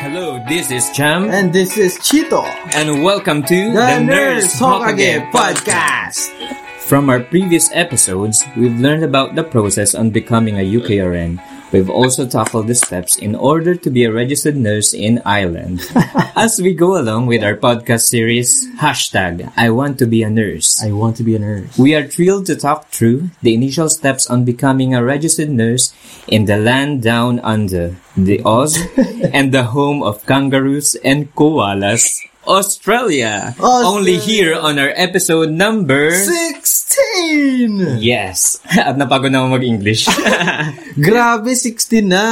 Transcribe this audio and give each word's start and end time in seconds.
Hello, 0.00 0.40
this 0.48 0.70
is 0.70 0.88
Cham, 0.96 1.28
And 1.28 1.52
this 1.52 1.76
is 1.76 1.98
Chito, 1.98 2.40
and 2.72 3.04
welcome 3.04 3.42
to 3.44 3.70
the 3.70 4.00
Nurse 4.00 4.56
Hokage 4.56 5.30
Podcast. 5.30 6.32
From 6.80 7.10
our 7.10 7.20
previous 7.20 7.68
episodes, 7.76 8.42
we've 8.56 8.80
learned 8.80 9.04
about 9.04 9.34
the 9.34 9.44
process 9.44 9.94
on 9.94 10.08
becoming 10.08 10.56
a 10.56 10.64
UKRN. 10.64 11.36
We've 11.72 11.90
also 11.90 12.26
tackled 12.26 12.66
the 12.66 12.74
steps 12.74 13.16
in 13.16 13.34
order 13.34 13.76
to 13.76 13.90
be 13.90 14.02
a 14.04 14.12
registered 14.12 14.56
nurse 14.56 14.92
in 14.92 15.22
Ireland. 15.24 15.86
As 16.36 16.60
we 16.60 16.74
go 16.74 16.98
along 16.98 17.26
with 17.26 17.44
our 17.44 17.54
podcast 17.54 18.10
series, 18.10 18.66
hashtag 18.82 19.52
I 19.56 19.70
want 19.70 19.98
to 19.98 20.06
be 20.06 20.22
a 20.22 20.30
nurse. 20.30 20.82
I 20.82 20.90
want 20.90 21.16
to 21.18 21.22
be 21.22 21.36
a 21.36 21.38
nurse. 21.38 21.78
We 21.78 21.94
are 21.94 22.06
thrilled 22.06 22.46
to 22.46 22.56
talk 22.56 22.90
through 22.90 23.30
the 23.42 23.54
initial 23.54 23.88
steps 23.88 24.26
on 24.26 24.44
becoming 24.44 24.94
a 24.94 25.04
registered 25.04 25.50
nurse 25.50 25.94
in 26.26 26.46
the 26.46 26.58
land 26.58 27.02
down 27.02 27.38
under, 27.40 27.94
the 28.16 28.42
Oz, 28.44 28.76
and 29.32 29.54
the 29.54 29.70
home 29.70 30.02
of 30.02 30.26
kangaroos 30.26 30.96
and 31.04 31.32
koalas, 31.34 32.18
Australia. 32.46 33.52
Australia. 33.56 33.84
Only 33.84 34.16
here 34.16 34.56
on 34.56 34.80
our 34.80 34.92
episode 34.96 35.52
number... 35.52 36.10
16! 36.16 38.00
Yes. 38.00 38.56
At 38.72 38.96
napagod 38.96 39.28
na 39.28 39.44
ako 39.44 39.60
mag-English. 39.60 40.08
Grabe, 41.08 41.52
16 41.52 42.00
na! 42.00 42.26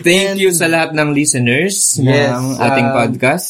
Thank 0.00 0.34
And- 0.34 0.40
you 0.40 0.50
sa 0.50 0.66
lahat 0.66 0.96
ng 0.96 1.12
listeners 1.12 2.00
Yes, 2.00 2.32
ng 2.34 2.44
ating 2.58 2.88
um, 2.88 2.94
podcast. 2.96 3.46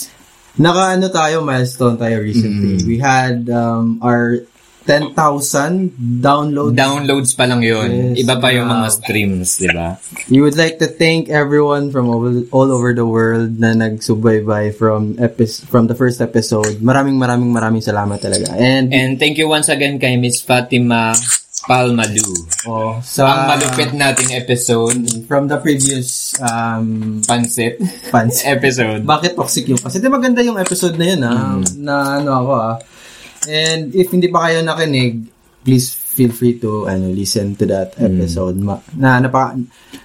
Naka-ano 0.59 1.07
tayo, 1.11 1.43
milestone 1.43 1.98
tayo 1.98 2.23
recently. 2.23 2.79
Mm. 2.79 2.87
We 2.87 2.97
had 2.98 3.51
um, 3.51 3.98
our 4.03 4.47
10,000 4.84 5.97
downloads. 6.20 6.77
Downloads 6.77 7.33
pa 7.33 7.45
lang 7.45 7.61
yun. 7.61 8.12
Yes, 8.15 8.25
Iba 8.25 8.37
pa 8.37 8.52
yung 8.52 8.69
mga 8.69 8.88
streams, 8.92 9.56
di 9.56 9.69
ba? 9.69 9.97
We 10.29 10.41
would 10.41 10.55
like 10.55 10.77
to 10.79 10.88
thank 10.88 11.29
everyone 11.29 11.88
from 11.88 12.09
all, 12.09 12.25
all 12.52 12.69
over 12.69 12.92
the 12.92 13.05
world 13.05 13.56
na 13.56 13.73
nagsubaybay 13.73 14.77
from 14.77 15.16
epi- 15.16 15.65
from 15.66 15.89
the 15.89 15.97
first 15.97 16.20
episode. 16.20 16.84
Maraming 16.84 17.17
maraming 17.17 17.48
maraming 17.48 17.81
salamat 17.81 18.20
talaga. 18.20 18.53
And, 18.53 18.92
And 18.92 19.17
thank 19.17 19.36
you 19.36 19.48
once 19.48 19.69
again 19.69 19.97
kay 19.97 20.17
Miss 20.17 20.41
Fatima 20.41 21.16
Palmadu. 21.64 22.28
oh, 22.69 23.00
sa 23.00 23.25
ang 23.25 23.56
malupit 23.56 23.97
nating 23.97 24.37
episode, 24.37 25.00
from 25.25 25.48
the 25.48 25.56
previous 25.56 26.37
um, 26.37 27.25
Pansit 27.25 27.81
fans. 28.12 28.44
episode. 28.47 29.00
Bakit 29.00 29.33
toxic 29.33 29.64
yung 29.66 29.81
kasi? 29.81 29.97
Di 29.97 30.12
maganda 30.12 30.44
yung 30.44 30.61
episode 30.61 31.00
na 31.00 31.06
yun, 31.09 31.20
ah. 31.25 31.56
Na 31.81 31.94
ano 32.20 32.31
ako, 32.37 32.53
ah. 32.53 32.77
And 33.47 33.92
if 33.92 34.11
hindi 34.11 34.28
pa 34.28 34.47
kayo 34.47 34.61
nakinig, 34.61 35.27
please 35.62 35.92
feel 35.92 36.31
free 36.31 36.61
to 36.61 36.87
ano 36.87 37.11
listen 37.11 37.56
to 37.56 37.64
that 37.67 37.97
episode. 37.98 38.55
Ma- 38.56 38.84
na, 38.95 39.19
napa, 39.19 39.56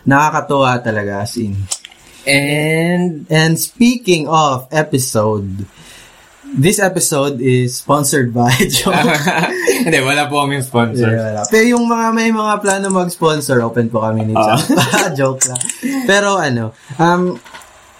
nakakatuwa 0.03 0.81
talaga 0.81 1.23
as 1.23 1.37
in. 1.37 1.53
And 2.25 3.25
And 3.29 3.55
speaking 3.55 4.27
of 4.27 4.67
episode, 4.69 5.65
this 6.49 6.81
episode 6.81 7.37
is 7.39 7.77
sponsored 7.77 8.33
by 8.33 8.49
Joe. 8.73 8.89
hindi, 9.85 9.99
wala 10.01 10.25
po 10.25 10.41
kaming 10.43 10.65
sponsor. 10.65 11.13
Yeah, 11.13 11.29
wala. 11.29 11.41
Pero 11.45 11.77
yung 11.77 11.85
mga 11.85 12.07
may 12.11 12.33
mga 12.33 12.53
plano 12.59 12.89
mag-sponsor, 12.89 13.61
open 13.61 13.87
po 13.87 14.01
kami 14.01 14.25
ni 14.25 14.33
Ah. 14.33 14.57
Joke 15.13 15.45
lang. 15.49 15.61
Pero 16.09 16.41
ano, 16.41 16.73
um, 16.97 17.37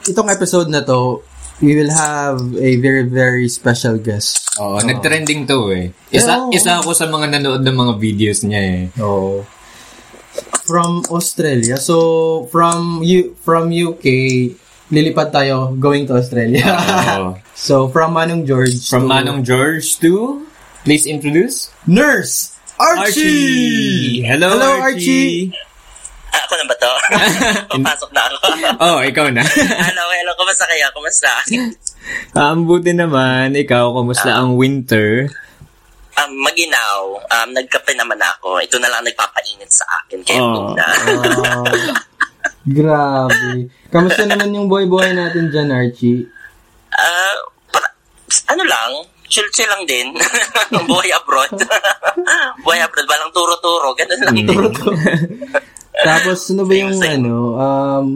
itong 0.04 0.30
episode 0.34 0.68
na 0.68 0.82
to, 0.82 1.22
we 1.62 1.76
will 1.76 1.92
have 1.92 2.40
a 2.56 2.72
very, 2.80 3.04
very 3.04 3.48
special 3.52 4.00
guest. 4.00 4.40
Oo, 4.60 4.80
nag-trending 4.80 5.48
to 5.48 5.72
eh. 5.76 5.92
Isa, 6.12 6.48
Oo. 6.48 6.52
isa 6.56 6.80
ako 6.80 6.96
sa 6.96 7.08
mga 7.08 7.40
nanood 7.40 7.64
ng 7.64 7.76
mga 7.76 7.94
videos 8.00 8.40
niya 8.48 8.62
eh. 8.64 8.82
Oh. 9.00 9.44
From 10.68 11.04
Australia. 11.12 11.76
So, 11.80 12.48
from 12.54 13.04
U 13.04 13.36
from 13.44 13.74
UK, 13.74 14.06
lilipad 14.90 15.36
tayo 15.36 15.76
going 15.76 16.08
to 16.08 16.16
Australia. 16.16 16.64
Oo. 17.20 17.36
so, 17.56 17.92
from 17.92 18.16
Manong 18.16 18.48
George 18.48 18.80
From 18.88 19.08
to 19.08 19.12
Manong 19.12 19.42
George 19.44 20.00
to, 20.00 20.44
please 20.88 21.04
introduce, 21.04 21.72
Nurse 21.84 22.60
Archie! 22.80 24.24
Hello, 24.24 24.56
Hello, 24.56 24.80
Archie! 24.80 25.52
Ah, 25.52 25.69
ako 26.50 26.58
na 26.58 26.66
ba 26.66 26.76
to? 26.82 26.92
Papasok 27.78 28.10
na 28.10 28.22
ako. 28.26 28.38
oh, 28.90 29.00
ikaw 29.06 29.26
na. 29.30 29.46
hello, 29.86 30.04
hello. 30.10 30.34
Kumusta 30.34 30.66
kayo? 30.66 30.90
Kumusta? 30.98 31.30
Ang 32.34 32.66
buti 32.66 32.92
naman, 32.98 33.54
ikaw, 33.54 33.94
kumusta 33.94 34.34
ang 34.34 34.58
winter? 34.58 35.30
Um, 36.18 36.32
maginaw. 36.42 37.22
Um, 37.22 37.50
nagkape 37.54 37.94
naman 37.94 38.18
ako. 38.18 38.58
Ito 38.66 38.82
na 38.82 38.90
lang 38.90 39.06
nagpapainit 39.06 39.70
sa 39.70 39.86
akin. 40.02 40.26
Kaya 40.26 40.42
Oh. 40.42 40.74
oh. 40.74 40.74
na. 40.74 40.86
Oh, 41.54 41.66
grabe. 42.66 43.70
Kamusta 43.94 44.26
naman 44.26 44.50
yung 44.50 44.66
boy-boy 44.66 45.14
natin 45.14 45.54
dyan, 45.54 45.70
Archie? 45.70 46.26
Ah, 46.90 47.38
para- 47.70 47.94
ano 48.50 48.64
lang, 48.66 49.06
chill-chill 49.30 49.70
lang 49.70 49.86
din. 49.86 50.18
Buhay 50.90 51.14
abroad. 51.14 51.54
Buhay 52.66 52.82
abroad. 52.82 53.06
Walang 53.06 53.32
turo-turo. 53.32 53.94
Ganun 53.94 54.20
lang. 54.26 54.36
Tapos, 56.00 56.48
ano 56.48 56.64
ba 56.64 56.74
yung 56.74 56.96
ano, 56.96 57.36
um, 57.54 58.08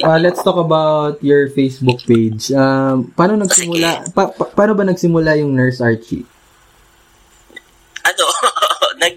uh, 0.00 0.18
let's 0.18 0.38
talk 0.38 0.54
about 0.54 1.18
your 1.18 1.48
Facebook 1.48 1.98
page. 2.04 2.50
Um, 2.50 3.10
paano 3.10 3.34
nagsimula, 3.36 4.10
pa, 4.10 4.30
pa- 4.30 4.50
paano 4.50 4.72
ba 4.72 4.84
nagsimula 4.84 5.34
yung 5.36 5.50
Nurse 5.50 5.80
Archie? 5.80 6.22
ano, 8.04 8.24
nag 9.02 9.14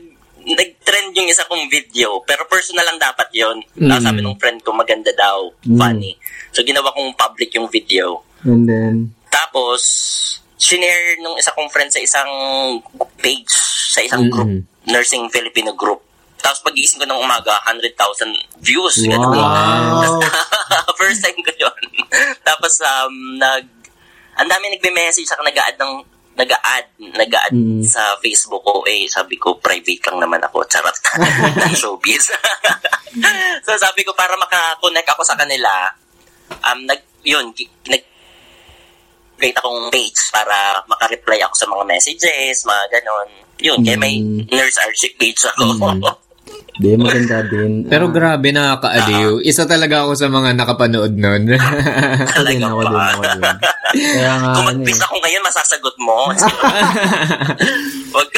nag-trend 0.47 1.11
yung 1.11 1.27
isa 1.27 1.44
kong 1.44 1.67
video, 1.67 2.23
pero 2.23 2.47
personal 2.47 2.88
lang 2.88 2.95
dapat 2.95 3.27
yon. 3.35 3.59
Mm. 3.75 4.00
Sabi 4.00 4.23
ng 4.23 4.39
friend 4.39 4.63
ko, 4.63 4.72
maganda 4.72 5.11
daw, 5.11 5.51
Mm. 5.67 5.75
funny. 5.75 6.16
So, 6.56 6.63
ginawa 6.63 6.95
kong 6.95 7.11
public 7.13 7.51
yung 7.53 7.67
video. 7.67 8.23
And 8.47 8.63
then, 8.63 9.11
Tapos, 9.27 9.83
shinare 10.56 11.19
nung 11.19 11.35
isa 11.35 11.51
kong 11.51 11.67
friend 11.67 11.91
sa 11.91 12.00
isang 12.00 12.31
page, 13.19 13.51
sa 13.91 14.00
isang 14.00 14.23
Mm-mm. 14.23 14.33
group, 14.33 14.51
Nursing 14.88 15.27
Filipino 15.27 15.75
group. 15.75 16.06
Tapos 16.38 16.62
pagising 16.62 17.02
ko 17.02 17.06
ng 17.06 17.18
umaga, 17.18 17.58
100,000 17.66 18.30
views. 18.62 18.96
Ganun. 19.03 19.34
wow! 19.34 20.22
First 21.00 21.22
time 21.22 21.40
ko 21.42 21.52
yun. 21.56 21.81
Tapos, 22.42 22.78
um, 22.81 23.14
nag, 23.36 23.66
ang 24.38 24.48
dami 24.48 24.70
nagme-message, 24.70 25.25
saka 25.25 25.42
nag-add 25.42 25.75
ng, 25.78 25.94
nag-add, 26.38 26.88
nag-add 27.18 27.53
Mm. 27.53 27.81
sa 27.81 28.14
Facebook 28.22 28.62
ko, 28.62 28.86
eh, 28.86 29.09
sabi 29.09 29.36
ko, 29.36 29.58
private 29.58 30.14
lang 30.14 30.22
naman 30.22 30.38
ako, 30.40 30.62
charot, 30.70 30.94
ng 31.66 31.74
showbiz. 31.74 32.30
so, 33.66 33.74
sabi 33.74 34.06
ko, 34.06 34.14
para 34.14 34.38
makakonect 34.38 35.09
ako 35.09 35.25
sa 35.25 35.34
kanila, 35.34 35.90
um, 36.64 36.86
nag, 36.86 37.02
yun, 37.25 37.50
nag, 37.90 38.04
create 39.38 39.58
akong 39.58 39.90
page 39.90 40.18
para 40.30 40.81
makareply 40.86 41.38
ako 41.42 41.54
sa 41.54 41.68
mga 41.68 41.84
messages, 41.86 42.66
mga 42.66 42.86
ganon. 42.92 43.30
Yun, 43.58 43.80
kaya 43.81 43.98
may 43.98 44.18
Mm. 44.18 44.50
nurse 44.50 44.78
archie 44.81 45.14
page 45.14 45.42
ako. 45.48 45.74
Mm. 45.74 46.02
Di, 46.78 46.94
maganda 46.94 47.41
din. 47.41 47.90
Pero 47.90 48.06
Ah, 48.06 48.13
grabe, 48.13 48.53
nakakaaliw. 48.53 49.41
Isa 49.41 49.66
talaga 49.66 50.06
ako 50.06 50.13
sa 50.13 50.30
mga 50.30 50.53
nakapanood 50.53 51.18
nun. 51.18 51.41
din, 51.50 51.58
Talaga 51.58 52.66
ako 52.69 52.81
din, 52.85 53.02
ako 53.02 53.24
din. 53.25 53.41
Kaya 53.97 54.34
nga, 54.38 54.53
Kung 54.53 54.68
ano 54.69 54.78
mag-quiz 54.78 55.00
eh. 55.00 55.02
ako 55.02 55.16
ngayon, 55.18 55.41
masasagot 55.41 55.96
mo. 55.97 56.30
Wag 58.13 58.30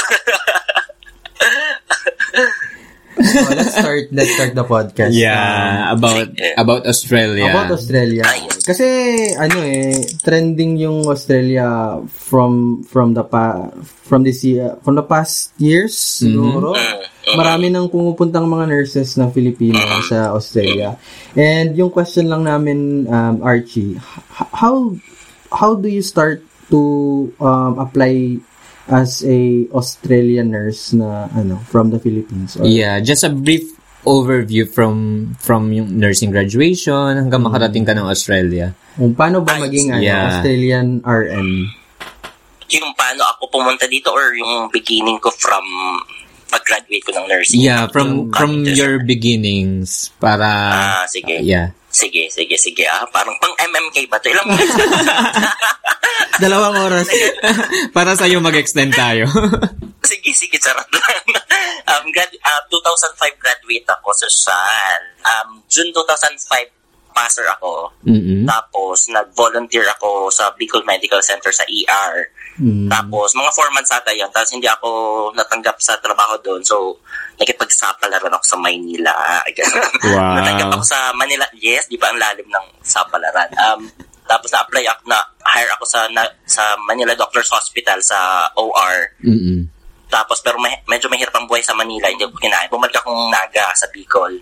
Oh, 3.19 3.51
let's 3.51 3.75
start, 3.75 4.07
let's 4.15 4.31
start 4.31 4.55
the 4.55 4.63
podcast. 4.63 5.11
yeah, 5.11 5.91
about 5.91 6.31
about 6.55 6.87
Australia. 6.87 7.51
About 7.51 7.75
Australia. 7.75 8.23
Kasi 8.63 8.87
ano 9.35 9.59
eh 9.59 9.99
trending 10.23 10.79
yung 10.79 11.03
Australia 11.03 11.99
from 12.07 12.79
from 12.87 13.11
the 13.11 13.27
pa 13.27 13.75
from 13.83 14.23
this 14.23 14.39
year, 14.47 14.79
from 14.87 14.95
the 14.95 15.03
past 15.03 15.51
years 15.59 15.91
siguro. 15.93 16.73
Marami 17.29 17.69
nang 17.69 17.91
pumupuntang 17.91 18.47
mga 18.47 18.65
nurses 18.71 19.19
ng 19.19 19.29
Filipino 19.35 19.77
sa 20.07 20.33
Australia. 20.33 20.95
And 21.35 21.75
yung 21.75 21.91
question 21.91 22.31
lang 22.31 22.47
namin 22.47 23.05
um, 23.05 23.43
Archie, 23.43 23.99
how 24.31 24.95
how 25.53 25.75
do 25.75 25.91
you 25.91 26.01
start 26.01 26.41
to 26.71 26.81
um, 27.41 27.77
apply 27.81 28.39
as 28.89 29.21
a 29.21 29.69
Australian 29.71 30.51
nurse 30.51 30.91
na 30.91 31.29
ano 31.31 31.61
from 31.69 31.93
the 31.93 31.99
Philippines? 32.01 32.57
Or, 32.57 32.65
Yeah, 32.65 32.99
just 32.99 33.21
a 33.21 33.29
brief 33.29 33.77
overview 34.01 34.63
from 34.65 34.95
from 35.37 35.69
yung 35.69 35.95
nursing 35.95 36.31
graduation 36.31 37.13
hanggang 37.13 37.43
makarating 37.43 37.85
ka 37.85 37.93
ng 37.93 38.07
Australia. 38.07 38.73
Kung 38.95 39.13
paano 39.13 39.45
ba 39.45 39.59
maging 39.59 39.93
ano, 39.93 40.01
yeah. 40.01 40.41
Australian 40.41 41.03
RN? 41.03 41.69
yung 42.69 42.93
paano 42.93 43.25
ako 43.25 43.49
pumunta 43.49 43.89
dito 43.89 44.13
or 44.13 44.29
yung 44.37 44.69
beginning 44.69 45.17
ko 45.17 45.33
from 45.33 45.65
pag-graduate 46.49 47.01
ko 47.01 47.11
ng 47.17 47.25
nursing. 47.25 47.61
Yeah, 47.61 47.89
from 47.89 48.29
from 48.29 48.61
your 48.61 49.01
beginnings 49.01 50.13
para 50.21 50.45
Ah, 51.01 51.05
sige. 51.09 51.41
yeah. 51.41 51.73
Sige, 51.89 52.29
sige, 52.29 52.55
sige. 52.55 52.85
Ah, 52.85 53.05
parang 53.09 53.33
pang 53.41 53.53
MMK 53.57 54.05
ba 54.05 54.21
to? 54.21 54.29
Ilang 54.29 54.45
Dalawang 56.41 56.77
oras. 56.85 57.09
para 57.95 58.13
sa 58.13 58.29
iyo 58.29 58.39
mag-extend 58.39 58.93
tayo. 58.93 59.25
sige, 60.09 60.31
sige, 60.31 60.57
charot 60.61 60.85
lang. 60.87 61.25
um, 61.89 62.05
grad, 62.13 62.29
ah, 62.45 62.61
2005 62.71 63.41
graduate 63.41 63.87
ako 63.89 64.09
sa 64.15 64.27
Shan. 64.29 65.01
Um, 65.25 65.49
June 65.67 65.91
2005, 65.91 66.78
passer 67.19 67.43
ako. 67.59 67.91
Mm-mm. 68.07 68.47
Tapos, 68.47 69.11
nag-volunteer 69.11 69.83
ako 69.99 70.31
sa 70.31 70.55
Bicol 70.55 70.87
Medical 70.87 71.19
Center 71.19 71.51
sa 71.51 71.67
ER. 71.67 72.31
Mm. 72.55 72.87
Tapos, 72.87 73.35
mga 73.35 73.51
four 73.51 73.67
months 73.75 73.91
ata 73.91 74.15
yun. 74.15 74.31
Tapos, 74.31 74.55
hindi 74.55 74.71
ako 74.71 74.89
natanggap 75.35 75.75
sa 75.83 75.99
trabaho 75.99 76.39
doon. 76.39 76.63
So, 76.63 77.03
nakipagsapalaran 77.35 78.31
ako 78.31 78.45
sa 78.47 78.57
Maynila. 78.57 79.11
Wow. 79.99 80.39
natanggap 80.39 80.79
ako 80.79 80.85
sa 80.87 81.11
Manila. 81.11 81.43
Yes, 81.59 81.91
di 81.91 81.99
ba 81.99 82.09
ang 82.09 82.17
lalim 82.17 82.47
ng 82.47 82.65
sapalaran. 82.79 83.51
Um, 83.59 83.91
tapos, 84.23 84.47
na-apply 84.55 84.85
ako 84.87 85.01
na, 85.11 85.19
hire 85.43 85.71
ako 85.75 85.83
sa, 85.83 86.07
na, 86.15 86.23
sa 86.47 86.79
Manila 86.87 87.11
Doctors 87.19 87.51
Hospital 87.51 87.99
sa 87.99 88.47
OR. 88.55 89.19
Mm-mm. 89.27 89.67
Tapos, 90.09 90.41
pero 90.41 90.57
may, 90.57 90.73
medyo 90.89 91.11
mahirap 91.11 91.35
ang 91.35 91.45
buhay 91.45 91.61
sa 91.61 91.75
Manila. 91.75 92.09
Hindi 92.09 92.25
ko 92.25 92.39
kinain. 92.39 92.71
Bumalik 92.71 92.97
akong 92.97 93.29
Naga 93.29 93.69
sa 93.77 93.85
Bicol. 93.93 94.41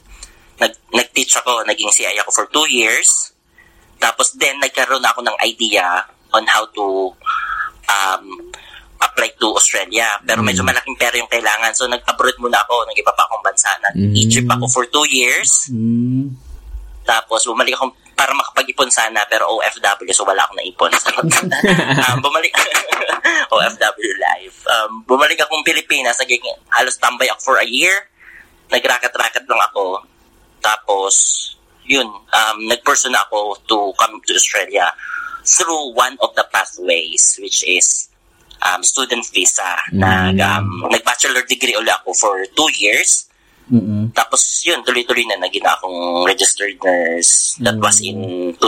Nag, 0.58 0.74
nag-teach 0.94 1.34
ako. 1.42 1.66
Naging 1.66 1.92
CI 1.94 2.18
ako 2.22 2.32
for 2.34 2.46
two 2.50 2.68
years. 2.70 3.34
Tapos, 3.98 4.34
then, 4.38 4.62
nagkaroon 4.62 5.04
ako 5.04 5.26
ng 5.26 5.38
idea 5.42 6.06
on 6.34 6.46
how 6.46 6.66
to 6.70 7.14
um, 7.90 8.26
apply 9.02 9.30
to 9.38 9.54
Australia. 9.54 10.18
Pero 10.22 10.42
medyo 10.42 10.62
malaking 10.62 10.98
pera 10.98 11.18
yung 11.18 11.30
kailangan. 11.30 11.74
So, 11.74 11.90
nag-abroad 11.90 12.38
muna 12.42 12.62
ako. 12.66 12.86
Nag-iba 12.90 13.14
pa 13.14 13.26
akong 13.26 13.44
bansa. 13.46 13.70
Nag-Egypt 13.90 14.50
ako 14.50 14.66
for 14.70 14.84
two 14.90 15.06
years. 15.10 15.70
Mm. 15.74 16.34
Tapos, 17.08 17.48
bumalik 17.48 17.78
ako 17.78 17.96
para 18.18 18.34
makapag-ipon 18.34 18.90
sana, 18.90 19.22
pero 19.30 19.46
OFW, 19.46 20.10
so 20.10 20.26
wala 20.26 20.42
akong 20.42 20.58
naipon. 20.58 20.90
um, 22.10 22.18
bumalik, 22.18 22.50
OFW 23.54 24.12
life. 24.18 24.66
Um, 24.66 25.06
bumalik 25.06 25.38
akong 25.38 25.62
Pilipinas, 25.62 26.18
naging 26.18 26.42
halos 26.74 26.98
tambay 26.98 27.30
ako 27.30 27.54
for 27.54 27.58
a 27.62 27.68
year. 27.70 28.10
Nagrakat-rakat 28.74 29.46
lang 29.46 29.62
ako. 29.70 30.02
Tapos, 30.68 31.16
yun, 31.88 32.04
um, 32.12 32.58
nag-pursue 32.68 33.08
na 33.08 33.24
ako 33.24 33.56
to 33.64 33.78
come 33.96 34.20
to 34.20 34.36
Australia 34.36 34.92
through 35.48 35.96
one 35.96 36.20
of 36.20 36.36
the 36.36 36.44
pathways, 36.52 37.40
which 37.40 37.64
is 37.64 38.12
um, 38.60 38.84
student 38.84 39.24
visa. 39.32 39.80
Nag, 39.96 40.36
um, 40.44 40.92
nag-bachelor 40.92 41.48
degree 41.48 41.72
ulit 41.72 41.96
ako 42.04 42.12
for 42.12 42.36
two 42.52 42.68
years. 42.76 43.24
Mm-mm. 43.68 44.16
Tapos 44.16 44.64
yun, 44.64 44.80
tuloy-tuloy 44.80 45.28
na 45.28 45.44
naging 45.44 45.64
akong 45.64 46.24
registered 46.24 46.80
nurse. 46.80 47.56
That 47.60 47.76
was 47.80 48.00
in 48.00 48.56
2011, 48.56 48.64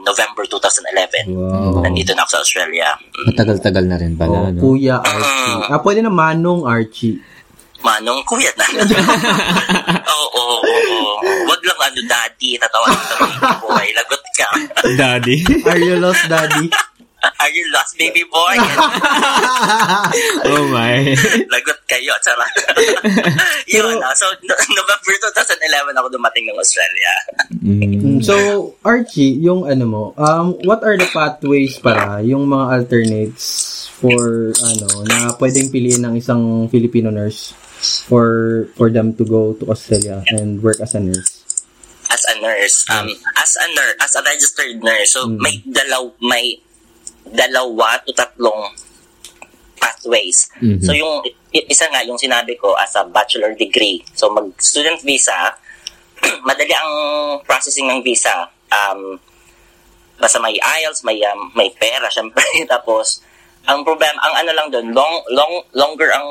November 0.00 0.48
2011. 0.48 1.28
Wow. 1.28 1.84
Nandito 1.84 2.16
na 2.16 2.24
ako 2.24 2.30
sa 2.32 2.40
Australia. 2.40 2.96
Mm. 2.96 3.36
Matagal-tagal 3.36 3.84
na 3.84 3.96
rin 4.00 4.16
pala, 4.16 4.36
Oh, 4.36 4.48
no? 4.48 4.60
Kuya 4.60 5.04
Archie. 5.04 5.56
Ah, 5.68 5.80
pwede 5.84 6.00
na 6.00 6.08
Manong 6.08 6.64
Archie. 6.64 7.20
Manong 7.80 8.20
kuya 8.28 8.52
na. 8.60 8.66
Oo, 10.20 10.26
oo, 10.36 10.56
oo. 10.64 11.12
Wag 11.48 11.60
lang 11.64 11.80
ano, 11.80 12.00
daddy. 12.04 12.60
Tatawa 12.60 12.86
ng 12.92 13.04
baby 13.16 13.52
boy. 13.64 13.86
Lagot 13.96 14.24
ka. 14.36 14.48
Daddy. 15.00 15.36
Are 15.64 15.80
you 15.80 15.96
lost, 15.96 16.24
daddy? 16.28 16.68
Are 17.20 17.52
you 17.52 17.68
lost, 17.72 18.00
baby 18.00 18.24
boy? 18.32 18.56
oh 20.48 20.64
my. 20.72 21.12
Lagot 21.52 21.80
kayo. 21.84 22.16
Tsara. 22.24 22.48
yun. 23.76 24.00
ah. 24.00 24.12
So, 24.16 24.24
no- 24.44 24.60
November 24.72 25.12
2011 25.20 26.00
ako 26.00 26.08
dumating 26.08 26.48
ng 26.48 26.56
Australia. 26.56 27.12
Mm. 27.60 28.24
So, 28.24 28.34
Archie, 28.84 29.36
yung 29.36 29.68
ano 29.68 29.84
mo, 29.84 30.02
um, 30.16 30.56
what 30.64 30.80
are 30.80 30.96
the 30.96 31.08
pathways 31.12 31.76
para, 31.76 32.24
yung 32.24 32.48
mga 32.48 32.64
alternates 32.72 33.88
for, 34.00 34.52
ano, 34.56 34.88
na 35.04 35.36
pwedeng 35.36 35.68
piliin 35.68 36.00
ng 36.08 36.14
isang 36.16 36.72
Filipino 36.72 37.12
nurse 37.12 37.52
for 37.80 38.68
for 38.76 38.90
them 38.90 39.16
to 39.16 39.24
go 39.24 39.54
to 39.56 39.64
Australia 39.70 40.24
and 40.28 40.62
work 40.62 40.80
as 40.80 40.94
a 40.94 41.00
nurse? 41.00 41.40
as 42.10 42.26
a 42.26 42.40
nurse, 42.42 42.84
um, 42.90 43.08
as 43.38 43.56
a 43.56 43.66
nurse, 43.70 43.94
as 44.02 44.12
a 44.18 44.22
registered 44.26 44.82
nurse, 44.82 45.14
so 45.14 45.30
may 45.30 45.62
dalaw, 45.62 46.10
may 46.18 46.58
dalawa 47.30 48.02
to 48.02 48.10
tatlong 48.12 48.74
pathways. 49.78 50.50
Mhm. 50.58 50.82
So 50.82 50.92
yung 50.92 51.22
isa 51.54 51.86
nga 51.88 52.02
yung 52.02 52.18
sinabi 52.18 52.58
ko 52.58 52.74
as 52.74 52.98
a 52.98 53.06
bachelor 53.06 53.54
degree. 53.54 54.02
So 54.12 54.28
mag 54.34 54.50
student 54.58 55.00
visa, 55.06 55.54
madali 56.46 56.74
ang 56.74 56.92
processing 57.46 57.86
ng 57.88 58.02
visa. 58.02 58.50
Um, 58.70 59.22
basta 60.18 60.42
may 60.42 60.58
IELTS, 60.58 61.06
may 61.06 61.22
um, 61.24 61.54
may 61.54 61.70
pera 61.70 62.10
syempre 62.10 62.44
tapos 62.74 63.22
ang 63.68 63.84
problem 63.84 64.14
ang 64.20 64.34
ano 64.40 64.50
lang 64.56 64.68
doon, 64.72 64.86
long 64.94 65.14
long 65.30 65.52
longer 65.72 66.08
ang 66.12 66.28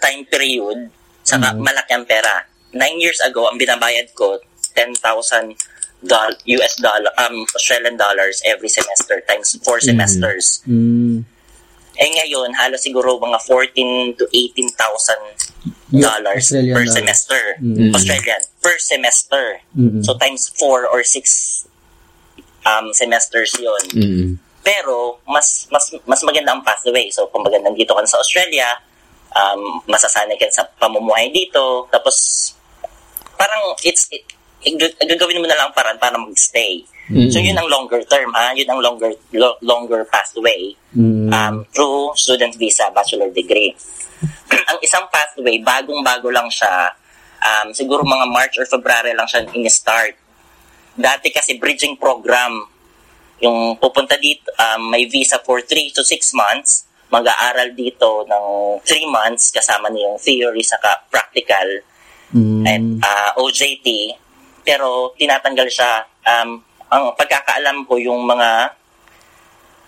time 0.00 0.24
period 0.28 0.88
saka 1.26 1.52
malaki 1.58 1.90
ang 1.90 2.06
pera. 2.06 2.46
Nine 2.70 3.02
years 3.02 3.18
ago, 3.18 3.50
ang 3.50 3.58
binabayad 3.58 4.14
ko, 4.14 4.38
10,000 4.78 5.58
doll- 6.04 6.38
US 6.54 6.78
dollar, 6.78 7.10
um, 7.18 7.42
Australian 7.50 7.96
dollars 7.98 8.38
every 8.46 8.68
semester 8.68 9.18
times 9.26 9.58
four 9.66 9.80
semesters. 9.82 10.62
Mm. 10.68 11.24
Eh 11.96 12.10
ngayon, 12.20 12.52
halos 12.54 12.84
siguro 12.84 13.16
mga 13.18 13.40
14 13.42 14.14
to 14.14 14.28
18,000 14.30 15.16
Yeah, 15.86 16.18
dollars 16.18 16.50
per 16.50 16.84
semester. 16.86 17.40
Mm. 17.62 17.94
Australian. 17.94 18.42
Per 18.60 18.76
semester. 18.78 19.62
Mm-mm. 19.72 20.02
So 20.02 20.18
times 20.18 20.50
4 20.58 20.86
or 20.90 21.00
6 21.02 21.66
um, 22.66 22.90
semesters 22.92 23.54
yon 23.56 23.82
Mm. 23.94 24.28
Pero, 24.66 25.22
mas 25.30 25.70
mas 25.70 25.94
mas 26.02 26.20
maganda 26.26 26.50
ang 26.50 26.66
pathway. 26.66 27.06
So, 27.14 27.30
kung 27.30 27.46
maganda 27.46 27.70
nandito 27.70 27.94
ka 27.94 28.02
sa 28.02 28.18
Australia, 28.18 28.66
um, 29.30 29.78
masasanay 29.86 30.34
ka 30.34 30.50
sa 30.50 30.66
pamumuhay 30.82 31.30
dito. 31.30 31.86
Tapos, 31.94 32.50
parang 33.38 33.78
it's, 33.86 34.10
it, 34.10 34.26
gagawin 35.06 35.38
mo 35.38 35.46
na 35.46 35.54
lang 35.54 35.70
parang 35.70 35.94
para 36.02 36.18
mag-stay. 36.18 36.82
Mm. 37.06 37.30
So, 37.30 37.38
yun 37.38 37.54
ang 37.54 37.70
longer 37.70 38.02
term, 38.10 38.34
ha? 38.34 38.50
Yun 38.50 38.66
ang 38.66 38.80
longer 38.82 39.14
lo- 39.30 39.60
longer 39.62 40.02
pathway 40.10 40.74
Mm. 40.96 41.28
um, 41.28 41.56
through 41.70 42.16
student 42.16 42.56
visa, 42.56 42.88
bachelor 42.90 43.28
degree. 43.30 43.76
ang 44.72 44.78
isang 44.80 45.04
pathway, 45.12 45.60
bagong-bago 45.60 46.32
lang 46.32 46.48
siya. 46.48 46.96
Um, 47.36 47.70
siguro 47.76 48.02
mga 48.02 48.26
March 48.32 48.56
or 48.58 48.66
February 48.66 49.12
lang 49.12 49.28
siya 49.28 49.44
in-start. 49.52 50.16
Dati 50.96 51.28
kasi 51.30 51.60
bridging 51.60 52.00
program. 52.00 52.64
Yung 53.40 53.76
pupunta 53.76 54.16
dito, 54.16 54.48
um, 54.56 54.88
may 54.88 55.04
visa 55.04 55.36
for 55.44 55.60
3 55.60 55.92
to 55.92 56.00
6 56.00 56.32
months. 56.32 56.88
Mag-aaral 57.12 57.76
dito 57.76 58.24
ng 58.26 58.46
3 58.82 59.06
months 59.06 59.52
kasama 59.52 59.92
na 59.92 60.00
yung 60.00 60.16
theory 60.18 60.64
saka 60.64 61.06
practical 61.10 61.82
Mm. 62.34 62.66
at 62.66 62.82
uh, 63.06 63.30
OJT. 63.38 63.86
Pero 64.66 65.14
tinatanggal 65.14 65.70
siya. 65.70 66.02
Um, 66.26 66.58
ang 66.90 67.14
pagkakaalam 67.14 67.86
ko 67.86 68.02
yung 68.02 68.26
mga 68.26 68.74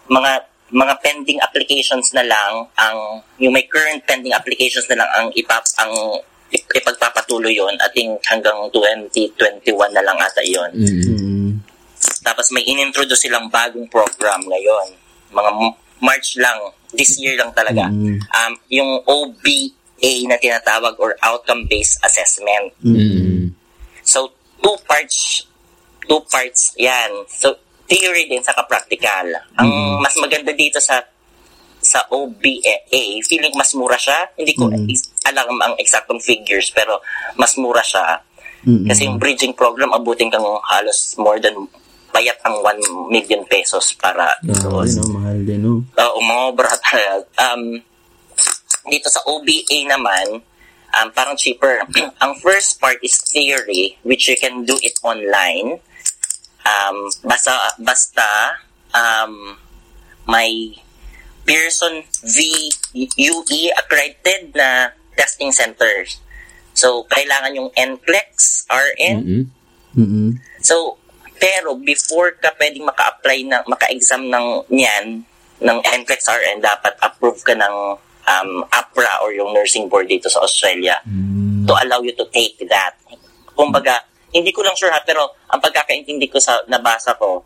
mga 0.07 0.33
mga 0.69 0.95
pending 1.01 1.41
applications 1.41 2.13
na 2.13 2.23
lang 2.23 2.69
ang 2.77 3.25
yung 3.41 3.55
may 3.57 3.65
current 3.65 4.05
pending 4.05 4.33
applications 4.33 4.85
na 4.87 5.01
lang 5.01 5.09
ang 5.17 5.27
ipap 5.35 5.65
ang 5.81 5.93
ip- 6.53 6.69
ipagpapatuloy 6.77 7.57
yon 7.57 7.75
at 7.81 7.93
think 7.93 8.21
hanggang 8.29 8.57
2021 8.73 9.65
na 9.97 10.05
lang 10.05 10.17
ata 10.21 10.45
yon 10.45 10.71
Mm. 10.77 11.38
Mm. 12.29 12.35
tapos 12.35 12.47
may 12.53 12.65
inintroduce 12.65 13.25
silang 13.25 13.49
bagong 13.49 13.89
program 13.89 14.45
ngayon 14.45 14.93
mga 15.33 15.51
March 15.99 16.37
lang 16.37 16.59
this 16.93 17.17
year 17.17 17.35
lang 17.41 17.51
talaga 17.57 17.89
Mm. 17.89 18.21
um, 18.21 18.53
yung 18.69 18.91
OBA 19.03 20.29
na 20.29 20.37
tinatawag 20.37 20.95
or 21.01 21.17
outcome 21.25 21.65
based 21.65 21.97
assessment 22.05 22.71
Mm. 22.85 23.57
So, 24.09 24.33
two 24.65 24.73
parts, 24.89 25.45
two 26.09 26.25
parts 26.33 26.73
yan. 26.81 27.29
So, 27.29 27.61
theory 27.85 28.25
din 28.25 28.41
sa 28.41 28.57
practical. 28.65 29.37
Ang 29.61 30.01
mas 30.01 30.17
maganda 30.17 30.57
dito 30.57 30.81
sa 30.81 31.05
sa 31.79 32.01
OBA, 32.09 32.89
feeling 33.29 33.53
mas 33.53 33.77
mura 33.77 34.01
siya. 34.01 34.33
Hindi 34.33 34.57
ko 34.57 34.73
is- 34.89 35.13
alam 35.29 35.53
ang 35.61 35.77
exactong 35.77 36.25
figures, 36.25 36.73
pero 36.73 37.05
mas 37.37 37.53
mura 37.61 37.85
siya. 37.85 38.25
Mm. 38.65 38.89
Kasi 38.89 39.01
yung 39.05 39.21
bridging 39.21 39.53
program, 39.53 39.93
abutin 39.93 40.33
kang 40.33 40.43
halos 40.73 41.15
more 41.21 41.37
than 41.39 41.69
payat 42.19 42.39
ang 42.43 42.59
1 42.59 43.15
million 43.15 43.47
pesos 43.47 43.95
para 43.95 44.35
Ah, 44.35 44.43
doon. 44.43 44.91
no, 44.91 45.03
mahal 45.15 45.39
din, 45.47 45.63
no? 45.63 45.87
Mga 45.95 46.47
brata. 46.59 47.03
Um, 47.39 47.79
dito 48.91 49.07
sa 49.07 49.23
OBA 49.23 49.87
naman, 49.87 50.43
um, 50.91 51.09
parang 51.15 51.39
cheaper. 51.39 51.87
Ang 52.19 52.35
first 52.43 52.83
part 52.83 52.99
is 53.07 53.15
theory, 53.23 53.95
which 54.03 54.27
you 54.27 54.35
can 54.35 54.67
do 54.67 54.75
it 54.83 54.99
online. 55.07 55.79
Um, 56.67 56.97
basta, 57.23 57.55
basta, 57.79 58.59
um, 58.91 59.55
may 60.27 60.75
Pearson 61.47 62.03
V 62.27 62.37
UE 63.15 63.63
accredited 63.73 64.53
na 64.53 64.91
testing 65.15 65.55
centers. 65.55 66.19
So, 66.75 67.07
kailangan 67.07 67.55
yung 67.55 67.71
NCLEX, 67.73 68.67
RN, 68.69 69.17
Mm. 69.25 69.45
Mm. 69.97 70.31
So, 70.61 70.99
pero 71.39 71.79
before 71.79 72.35
ka 72.37 72.53
pwedeng 72.59 72.85
maka-apply 72.85 73.39
ng 73.47 73.63
maka-exam 73.71 74.27
ng 74.27 74.47
niyan 74.69 75.25
ng 75.59 75.79
NCLEX 75.83 76.31
RN, 76.31 76.63
dapat 76.63 76.95
approve 77.03 77.43
ka 77.43 77.55
ng 77.55 77.75
um, 78.29 78.51
APRA 78.71 79.27
or 79.27 79.35
yung 79.35 79.51
nursing 79.51 79.91
board 79.91 80.07
dito 80.07 80.31
sa 80.31 80.43
Australia 80.43 81.03
to 81.67 81.73
allow 81.75 81.99
you 81.99 82.15
to 82.15 82.27
take 82.31 82.55
that. 82.71 82.95
Kumbaga, 83.59 84.07
hindi 84.31 84.55
ko 84.55 84.63
lang 84.63 84.79
sure 84.79 84.93
ha, 84.95 85.03
pero 85.03 85.35
ang 85.51 85.59
pagkakaintindi 85.59 86.31
ko 86.31 86.39
sa 86.39 86.63
nabasa 86.71 87.19
ko, 87.19 87.43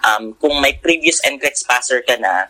um, 0.00 0.32
kung 0.40 0.56
may 0.62 0.72
previous 0.80 1.20
NCLEX 1.20 1.68
passer 1.68 2.00
ka 2.00 2.16
na, 2.16 2.48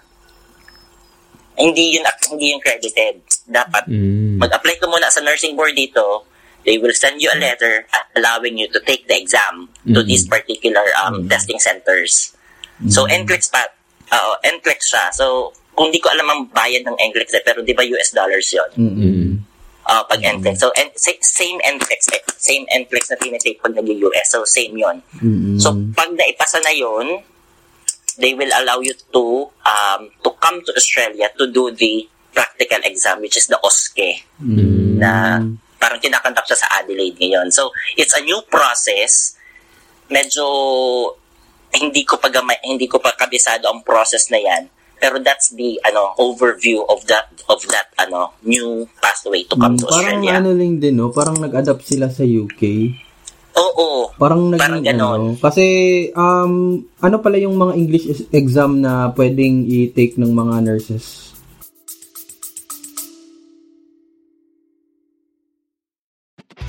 hindi 1.59 1.99
yun 1.99 2.07
hindi 2.31 2.55
yun 2.55 2.61
credited. 2.63 3.21
Dapat 3.51 3.91
Mm. 3.91 4.39
mag-apply 4.39 4.79
ka 4.79 4.87
muna 4.87 5.11
sa 5.11 5.21
nursing 5.21 5.59
board 5.59 5.75
dito. 5.75 6.25
They 6.62 6.76
will 6.76 6.93
send 6.93 7.21
you 7.21 7.31
a 7.33 7.38
letter 7.38 7.87
allowing 8.14 8.59
you 8.59 8.69
to 8.69 8.81
take 8.81 9.09
the 9.09 9.17
exam 9.17 9.69
to 9.88 10.00
Mhm. 10.00 10.07
these 10.07 10.29
particular 10.29 10.85
um, 11.00 11.25
testing 11.26 11.59
centers. 11.59 12.37
So, 12.88 13.05
NCLEX 13.05 13.49
pa, 13.49 13.64
uh, 14.11 14.37
NCLEX 14.43 14.81
siya. 14.88 15.12
So, 15.12 15.52
kung 15.73 15.88
di 15.88 16.00
ko 16.00 16.09
alam 16.09 16.29
ang 16.29 16.40
bayad 16.49 16.85
ng 16.85 16.97
NCLEX, 16.97 17.33
eh, 17.33 17.43
pero 17.45 17.61
di 17.61 17.73
ba 17.73 17.85
US 17.85 18.12
dollars 18.12 18.49
yon 18.52 18.71
Mm. 18.76 19.31
uh, 19.85 20.02
pag 20.05 20.21
NCLEX. 20.21 20.61
So, 20.61 20.73
en- 20.76 20.93
sa- 20.97 21.21
same 21.21 21.61
NCLEX, 21.61 22.09
eh, 22.12 22.21
same 22.37 22.64
NCLEX 22.69 23.09
na 23.09 23.17
tinitake 23.17 23.61
pag 23.61 23.73
nag-US. 23.73 24.26
So, 24.29 24.45
same 24.45 24.76
yon 24.76 25.00
Mm-mm. 25.21 25.57
So, 25.57 25.73
pag 25.93 26.12
naipasa 26.12 26.61
na 26.61 26.73
yon 26.73 27.25
they 28.17 28.35
will 28.35 28.52
allow 28.52 28.81
you 28.81 28.93
to 29.12 29.25
um, 29.64 30.12
to 30.21 30.29
come 30.40 30.61
to 30.61 30.73
Australia 30.76 31.29
to 31.37 31.49
do 31.49 31.73
the 31.73 32.05
practical 32.33 32.81
exam, 32.85 33.21
which 33.21 33.37
is 33.37 33.47
the 33.47 33.57
OSCE, 33.61 34.25
Mm. 34.40 35.00
na 35.00 35.40
parang 35.81 35.97
kinakandak 35.97 36.45
siya 36.45 36.61
sa 36.61 36.69
Adelaide 36.77 37.17
ngayon. 37.17 37.49
So, 37.49 37.69
it's 37.97 38.13
a 38.13 38.21
new 38.21 38.45
process. 38.45 39.35
Medyo 40.07 40.45
hindi 41.73 42.03
ko 42.03 42.19
pa 42.19 42.29
gamay, 42.29 42.59
hindi 42.63 42.85
ko 42.85 42.99
pa 42.99 43.15
kabisado 43.15 43.65
ang 43.65 43.81
process 43.81 44.29
na 44.29 44.39
yan. 44.39 44.69
Pero 44.95 45.17
that's 45.17 45.49
the 45.51 45.81
ano 45.81 46.13
overview 46.15 46.85
of 46.85 47.01
that 47.07 47.25
of 47.49 47.65
that 47.67 47.89
ano 47.97 48.37
new 48.45 48.85
pathway 49.01 49.41
to 49.43 49.57
come 49.57 49.73
Mm, 49.73 49.81
to 49.81 49.87
parang 49.89 50.21
Australia. 50.21 50.33
ano 50.37 50.51
lang 50.53 50.77
din, 50.77 50.95
no? 50.95 51.09
Parang 51.09 51.41
nag-adapt 51.41 51.81
sila 51.83 52.07
sa 52.07 52.21
UK. 52.21 52.93
Oo. 53.57 54.13
Parang 54.15 54.47
naging 54.47 54.61
Parang 54.61 54.83
ganon. 54.85 55.21
ano. 55.27 55.41
Kasi, 55.41 55.65
um, 56.13 56.53
ano 56.99 57.17
pala 57.19 57.37
yung 57.37 57.57
mga 57.57 57.73
English 57.75 58.07
is- 58.07 58.29
exam 58.31 58.79
na 58.79 59.09
pwedeng 59.11 59.65
i-take 59.65 60.15
ng 60.17 60.31
mga 60.31 60.55
nurses? 60.63 61.30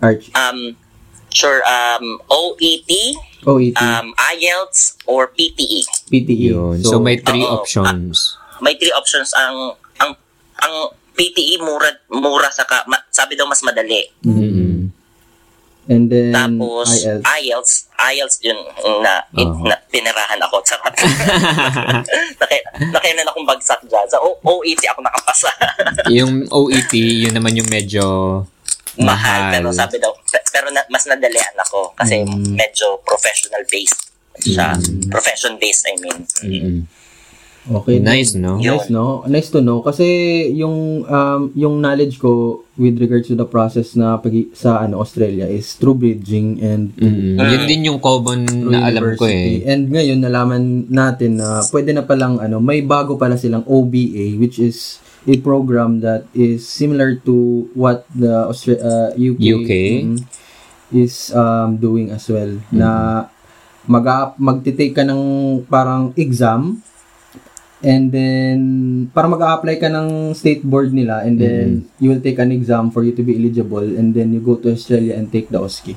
Arch. 0.00 0.30
Um 0.34 0.76
sure 1.30 1.62
um 1.66 2.22
OET, 2.30 2.90
OET. 3.44 3.76
um 3.76 4.14
IELTS 4.16 4.96
or. 5.06 5.28
PTE. 5.28 5.82
PTE. 6.10 6.54
Yun. 6.54 6.78
So, 6.82 6.98
may 6.98 7.18
three 7.18 7.42
Oo. 7.42 7.60
options. 7.60 8.38
May 8.62 8.78
three 8.78 8.94
options 8.94 9.34
ang 9.34 9.74
ang 9.98 10.14
ang 10.62 10.74
PTE 11.14 11.62
mura 11.62 11.90
mura 12.10 12.50
sa 12.50 12.66
ka, 12.66 12.82
ma, 12.86 12.98
sabi 13.10 13.34
daw 13.34 13.46
mas 13.46 13.62
madali. 13.62 14.02
Mm. 14.26 14.90
And 15.84 16.08
then, 16.08 16.32
Tapos 16.32 16.88
IELTS. 17.04 17.24
IELTS, 17.28 17.72
IELTS 18.00 18.36
yun 18.40 18.56
na, 19.04 19.20
in, 19.36 19.52
Oo. 19.52 19.68
na 19.68 19.76
pinirahan 19.92 20.40
ako 20.40 20.64
sa 20.64 20.80
Naki, 22.40 22.58
nakainan 22.88 23.28
akong 23.28 23.44
bagsak 23.44 23.84
dyan. 23.84 24.08
Sa 24.08 24.16
O- 24.16 24.40
OET 24.40 24.80
ako 24.88 25.04
nakapasa. 25.04 25.52
yung 26.16 26.48
OET, 26.48 26.88
yun 26.96 27.36
naman 27.36 27.52
yung 27.52 27.68
medyo 27.68 28.04
Mahal. 28.96 29.06
Mahal. 29.06 29.52
Pero 29.52 29.68
sabi 29.70 29.96
daw, 29.98 30.12
pe- 30.22 30.46
pero 30.48 30.70
na, 30.70 30.82
mas 30.86 31.04
nadalian 31.04 31.54
ako 31.58 31.92
kasi 31.94 32.22
Mm. 32.22 32.54
medyo 32.54 32.98
professional 33.02 33.62
based 33.66 34.10
siya. 34.36 34.74
Mm. 34.74 35.10
Profession 35.10 35.52
based, 35.58 35.86
I 35.86 35.94
mean. 35.98 36.18
Mm-mm. 36.42 36.78
Okay. 37.64 37.96
Nice, 37.96 38.36
no? 38.36 38.60
Yun. 38.60 38.76
Nice, 38.76 38.88
no? 38.92 39.24
Nice 39.24 39.48
to 39.48 39.64
know. 39.64 39.80
Kasi 39.80 40.04
yung 40.52 41.08
um, 41.08 41.48
yung 41.56 41.80
knowledge 41.80 42.20
ko 42.20 42.60
with 42.76 43.00
regards 43.00 43.24
to 43.24 43.34
the 43.34 43.48
process 43.48 43.96
na 43.96 44.20
pag 44.20 44.36
sa 44.52 44.84
ano 44.84 45.00
Australia 45.00 45.48
is 45.48 45.72
through 45.72 45.96
bridging 45.96 46.60
and 46.60 46.92
Mm-mm. 46.98 47.40
Yun 47.40 47.62
din 47.64 47.88
yung 47.88 48.04
common 48.04 48.44
na 48.68 48.84
alam 48.84 49.16
ko 49.16 49.24
eh. 49.24 49.64
And 49.64 49.88
ngayon 49.88 50.20
nalaman 50.20 50.92
natin 50.92 51.40
na 51.40 51.64
pwede 51.64 51.96
na 51.96 52.04
palang 52.04 52.36
ano, 52.36 52.60
may 52.60 52.84
bago 52.84 53.16
pala 53.16 53.40
silang 53.40 53.64
OBA 53.64 54.36
which 54.36 54.60
is 54.60 55.00
a 55.26 55.34
program 55.40 56.00
that 56.00 56.28
is 56.34 56.68
similar 56.68 57.16
to 57.24 57.68
what 57.74 58.04
the 58.12 58.48
Austra- 58.48 58.80
uh, 58.80 59.10
UK, 59.16 59.40
UK? 59.40 59.72
mm, 60.04 60.18
is 60.92 61.32
um, 61.34 61.76
doing 61.80 62.12
as 62.12 62.28
well 62.28 62.60
na 62.70 63.24
mag 63.84 64.06
magte-take 64.40 64.96
ka 64.96 65.04
ng 65.04 65.64
parang 65.68 66.12
exam 66.16 66.80
and 67.84 68.08
then 68.08 68.58
para 69.12 69.28
mag-apply 69.28 69.76
ka 69.76 69.92
ng 69.92 70.32
state 70.32 70.64
board 70.64 70.88
nila 70.92 71.20
and 71.20 71.36
then 71.36 71.84
you 72.00 72.08
will 72.08 72.22
take 72.22 72.40
an 72.40 72.48
exam 72.48 72.88
for 72.88 73.04
you 73.04 73.12
to 73.12 73.20
be 73.20 73.36
eligible 73.36 73.84
and 73.84 74.16
then 74.16 74.32
you 74.32 74.40
go 74.40 74.56
to 74.56 74.72
Australia 74.72 75.12
and 75.12 75.28
take 75.28 75.52
the 75.52 75.60
OSCE 75.60 75.96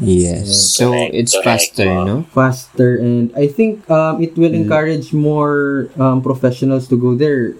Yes. 0.00 0.78
So, 0.78 0.92
Correct, 0.92 1.14
it's 1.14 1.32
correct. 1.32 1.74
faster, 1.74 1.90
no? 1.90 2.22
faster 2.30 2.98
and 2.98 3.32
I 3.34 3.46
think 3.48 3.82
um, 3.90 4.22
it 4.22 4.36
will 4.38 4.54
encourage 4.54 5.12
more 5.12 5.90
um, 5.98 6.22
professionals 6.22 6.86
to 6.88 6.96
go 6.96 7.14
there. 7.14 7.54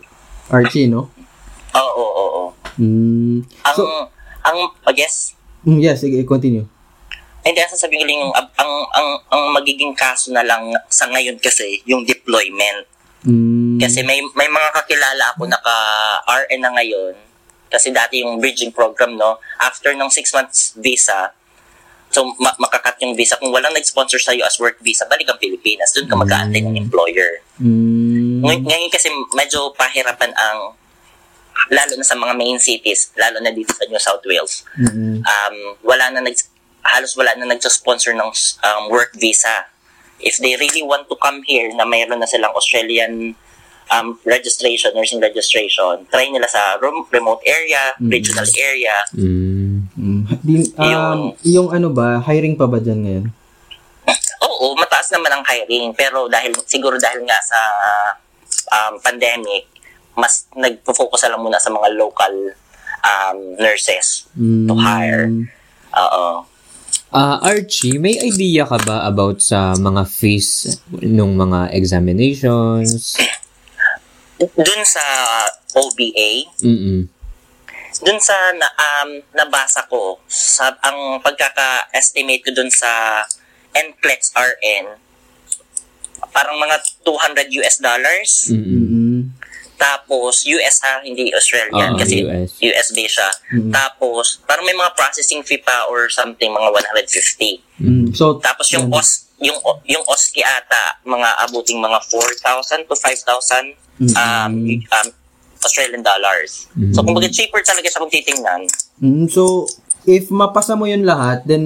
Archie, 0.48 0.88
no? 0.88 1.12
Oo, 1.76 1.92
oo, 1.94 2.24
oo. 2.24 2.44
Mm. 2.80 3.44
Ang, 3.64 3.74
So- 3.76 4.08
ang, 4.42 4.58
oh, 4.72 4.94
yes, 4.96 5.34
Mm, 5.66 5.82
yes, 5.82 6.00
sige, 6.00 6.22
continue. 6.24 6.64
hindi, 7.42 7.60
sasabihin 7.64 8.00
ko 8.00 8.06
lang 8.06 8.20
yung, 8.20 8.34
ang, 8.36 8.48
ang, 8.56 8.72
ang, 8.92 9.08
ang 9.28 9.42
magiging 9.52 9.92
kaso 9.92 10.32
na 10.32 10.44
lang 10.44 10.68
sa 10.88 11.08
ngayon 11.08 11.36
kasi, 11.40 11.80
yung 11.84 12.04
deployment. 12.04 12.84
Mm. 13.26 13.82
Kasi 13.82 14.06
may 14.06 14.22
may 14.38 14.46
mga 14.46 14.70
kakilala 14.70 15.34
ako 15.34 15.50
naka 15.50 15.74
RN 16.24 16.62
na 16.62 16.70
ngayon 16.70 17.14
kasi 17.66 17.90
dati 17.90 18.22
yung 18.22 18.38
bridging 18.38 18.70
program 18.70 19.18
no 19.18 19.36
after 19.58 19.92
ng 19.92 20.06
6 20.08 20.22
months 20.32 20.72
visa 20.78 21.34
so 22.18 22.26
ma- 22.36 22.58
makakat 22.58 22.98
yung 22.98 23.14
visa 23.14 23.38
kung 23.38 23.54
walang 23.54 23.70
nag-sponsor 23.70 24.18
sa 24.18 24.34
as 24.34 24.58
work 24.58 24.82
visa 24.82 25.06
balik 25.06 25.30
ang 25.30 25.38
Pilipinas 25.38 25.94
doon 25.94 26.10
ka 26.10 26.18
mag-aantay 26.18 26.58
ng 26.60 26.74
employer 26.74 27.38
Mm. 27.58 28.42
Ngay- 28.42 28.66
ngayon 28.66 28.90
kasi 28.90 29.06
medyo 29.34 29.74
pahirapan 29.74 30.30
ang 30.30 30.74
lalo 31.70 31.92
na 31.94 32.02
sa 32.02 32.14
mga 32.14 32.34
main 32.34 32.58
cities 32.58 33.10
lalo 33.14 33.38
na 33.38 33.50
dito 33.50 33.70
sa 33.70 33.82
New 33.86 33.98
South 33.98 34.22
Wales 34.22 34.62
Mm-mm. 34.78 35.22
um, 35.22 35.56
wala 35.82 36.10
na 36.10 36.22
nag 36.22 36.34
halos 36.86 37.14
wala 37.14 37.34
na 37.34 37.46
nagsa-sponsor 37.46 38.14
ng 38.14 38.30
um, 38.64 38.82
work 38.88 39.12
visa. 39.14 39.68
If 40.18 40.38
they 40.38 40.56
really 40.56 40.82
want 40.82 41.06
to 41.08 41.16
come 41.20 41.42
here 41.44 41.68
na 41.74 41.84
mayroon 41.84 42.18
na 42.18 42.26
silang 42.26 42.54
Australian 42.56 43.36
um, 43.92 44.18
registration, 44.24 44.94
nursing 44.94 45.20
registration, 45.20 46.08
try 46.08 46.26
nila 46.26 46.48
sa 46.48 46.80
rom- 46.80 47.06
remote 47.10 47.42
area, 47.44 47.92
regional 48.00 48.46
area. 48.56 48.96
Mm. 49.12 50.17
Di, 50.28 50.54
um, 50.76 51.32
yung 51.42 51.68
ano 51.70 51.88
ba, 51.88 52.20
hiring 52.20 52.54
pa 52.54 52.68
ba 52.68 52.78
dyan 52.78 53.00
ngayon? 53.00 53.26
Oo, 54.40 54.76
mataas 54.76 55.08
naman 55.10 55.32
ang 55.32 55.44
hiring, 55.44 55.92
pero 55.94 56.28
dahil 56.28 56.52
siguro 56.64 56.96
dahil 56.96 57.24
nga 57.24 57.38
sa 57.40 57.60
um, 58.68 59.00
pandemic, 59.00 59.66
mas 60.12 60.46
nagpo-focus 60.52 61.26
na 61.26 61.36
lang 61.36 61.42
muna 61.42 61.58
sa 61.58 61.70
mga 61.70 61.94
local 61.94 62.34
um, 63.00 63.38
nurses 63.56 64.26
to 64.34 64.74
Mm. 64.74 64.78
hire. 64.78 65.26
Oo. 65.94 66.44
Ah, 67.08 67.40
Archie, 67.40 67.96
may 67.96 68.20
idea 68.20 68.68
ka 68.68 68.76
ba 68.84 69.08
about 69.08 69.40
sa 69.40 69.72
mga 69.72 70.04
fees 70.04 70.76
nung 70.92 71.40
mga 71.40 71.72
examinations? 71.72 73.16
Dun 74.38 74.82
sa 74.84 75.02
OBA, 75.72 76.52
Mm-mm. 76.60 77.08
Dun 78.02 78.20
sa 78.22 78.34
na, 78.54 78.68
um, 78.74 79.10
nabasa 79.34 79.86
ko, 79.90 80.22
sa, 80.28 80.70
ang 80.82 81.18
pagkaka-estimate 81.22 82.44
ko 82.46 82.50
dun 82.54 82.70
sa 82.70 83.22
NCLEX 83.74 84.32
RN, 84.34 84.86
parang 86.30 86.58
mga 86.58 86.76
200 87.06 87.58
US 87.62 87.76
dollars. 87.78 88.30
Mm-mm. 88.50 89.30
Tapos, 89.78 90.42
US 90.42 90.82
ha, 90.82 90.98
hindi 91.06 91.30
Australian. 91.30 91.94
Ah, 91.94 91.98
kasi 91.98 92.26
US. 92.26 92.58
US 92.58 92.88
based 92.90 93.14
siya. 93.14 93.30
Mm. 93.54 93.70
Tapos, 93.70 94.42
parang 94.42 94.66
may 94.66 94.74
mga 94.74 94.90
processing 94.98 95.46
fee 95.46 95.62
pa 95.62 95.86
or 95.86 96.10
something, 96.10 96.50
mga 96.50 96.70
150. 96.74 97.62
Mm. 97.78 98.10
So, 98.10 98.42
Tapos 98.42 98.66
yung 98.74 98.90
yan. 98.90 98.98
OS, 98.98 99.30
yung 99.38 99.58
yung 99.86 100.02
OSCE 100.02 100.42
ata, 100.42 100.98
mga 101.06 101.46
abuting 101.46 101.78
mga 101.78 101.98
4,000 102.10 102.90
to 102.90 102.94
5,000 102.98 103.78
um, 103.98 104.54
Mm. 104.58 104.82
um 104.94 105.08
Australian 105.64 106.02
dollars. 106.02 106.66
So, 106.92 107.02
kumbaga 107.02 107.28
cheaper 107.30 107.62
talaga 107.62 107.88
siya 107.88 108.02
kung 108.02 108.12
titingnan. 108.12 108.60
Mm, 109.02 109.26
so, 109.30 109.66
if 110.06 110.28
mapasa 110.32 110.78
mo 110.78 110.86
yun 110.86 111.04
lahat, 111.04 111.44
then, 111.44 111.64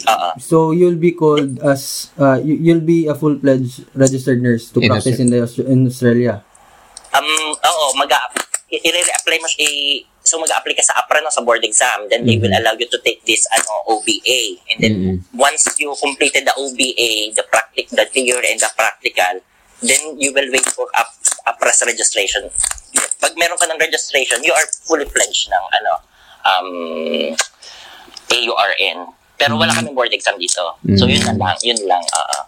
Oo. 0.00 0.28
so 0.40 0.72
you'll 0.72 0.98
be 0.98 1.12
called 1.12 1.60
as, 1.60 2.08
uh, 2.16 2.40
you- 2.40 2.60
you'll 2.62 2.84
be 2.84 3.06
a 3.06 3.14
full-fledged 3.14 3.84
registered 3.94 4.40
nurse 4.40 4.72
to 4.72 4.80
In 4.80 4.88
practice 4.88 5.20
in, 5.20 5.28
the, 5.30 5.44
in 5.68 5.86
Australia. 5.86 6.40
Um, 7.14 7.54
oo, 7.54 7.86
mag 7.94 8.10
i- 8.72 8.82
i-re-apply 8.82 9.38
mo 9.38 9.48
i- 9.60 10.02
so 10.24 10.40
mag-apply 10.40 10.74
ka 10.74 10.82
sa 10.82 11.04
APRA 11.04 11.20
no, 11.20 11.28
sa 11.28 11.44
board 11.44 11.62
exam, 11.62 12.08
then 12.08 12.24
they 12.24 12.40
will 12.40 12.50
allow 12.50 12.72
you 12.72 12.88
to 12.88 12.98
take 13.04 13.20
this 13.28 13.44
ano 13.52 13.84
OBA. 13.86 14.56
And 14.72 14.78
then 14.80 14.94
Mhm. 14.96 15.16
once 15.36 15.68
you 15.76 15.92
completed 16.00 16.48
the 16.48 16.56
OBA, 16.56 17.36
the 17.36 17.44
practic 17.44 17.92
the 17.92 18.08
theory 18.08 18.48
and 18.50 18.58
the 18.58 18.72
practical, 18.72 19.44
then 19.84 20.16
you 20.16 20.32
will 20.32 20.48
wait 20.48 20.64
for 20.72 20.88
up 20.96 21.12
APRA's 21.44 21.84
registration. 21.84 22.48
Pag 23.24 23.32
meron 23.40 23.56
ka 23.56 23.64
ng 23.64 23.80
registration, 23.80 24.44
you 24.44 24.52
are 24.52 24.68
fully 24.84 25.08
pledged 25.08 25.48
ng 25.48 25.64
ano 25.72 25.92
um 26.44 26.68
AURN. 28.28 28.98
Pero 29.34 29.56
wala 29.56 29.72
kaming 29.72 29.96
board 29.96 30.12
exam 30.12 30.36
dito. 30.36 30.76
So 30.94 31.08
yun 31.08 31.24
na 31.24 31.32
lang, 31.32 31.56
yun 31.64 31.80
lang. 31.88 32.04
oo. 32.04 32.40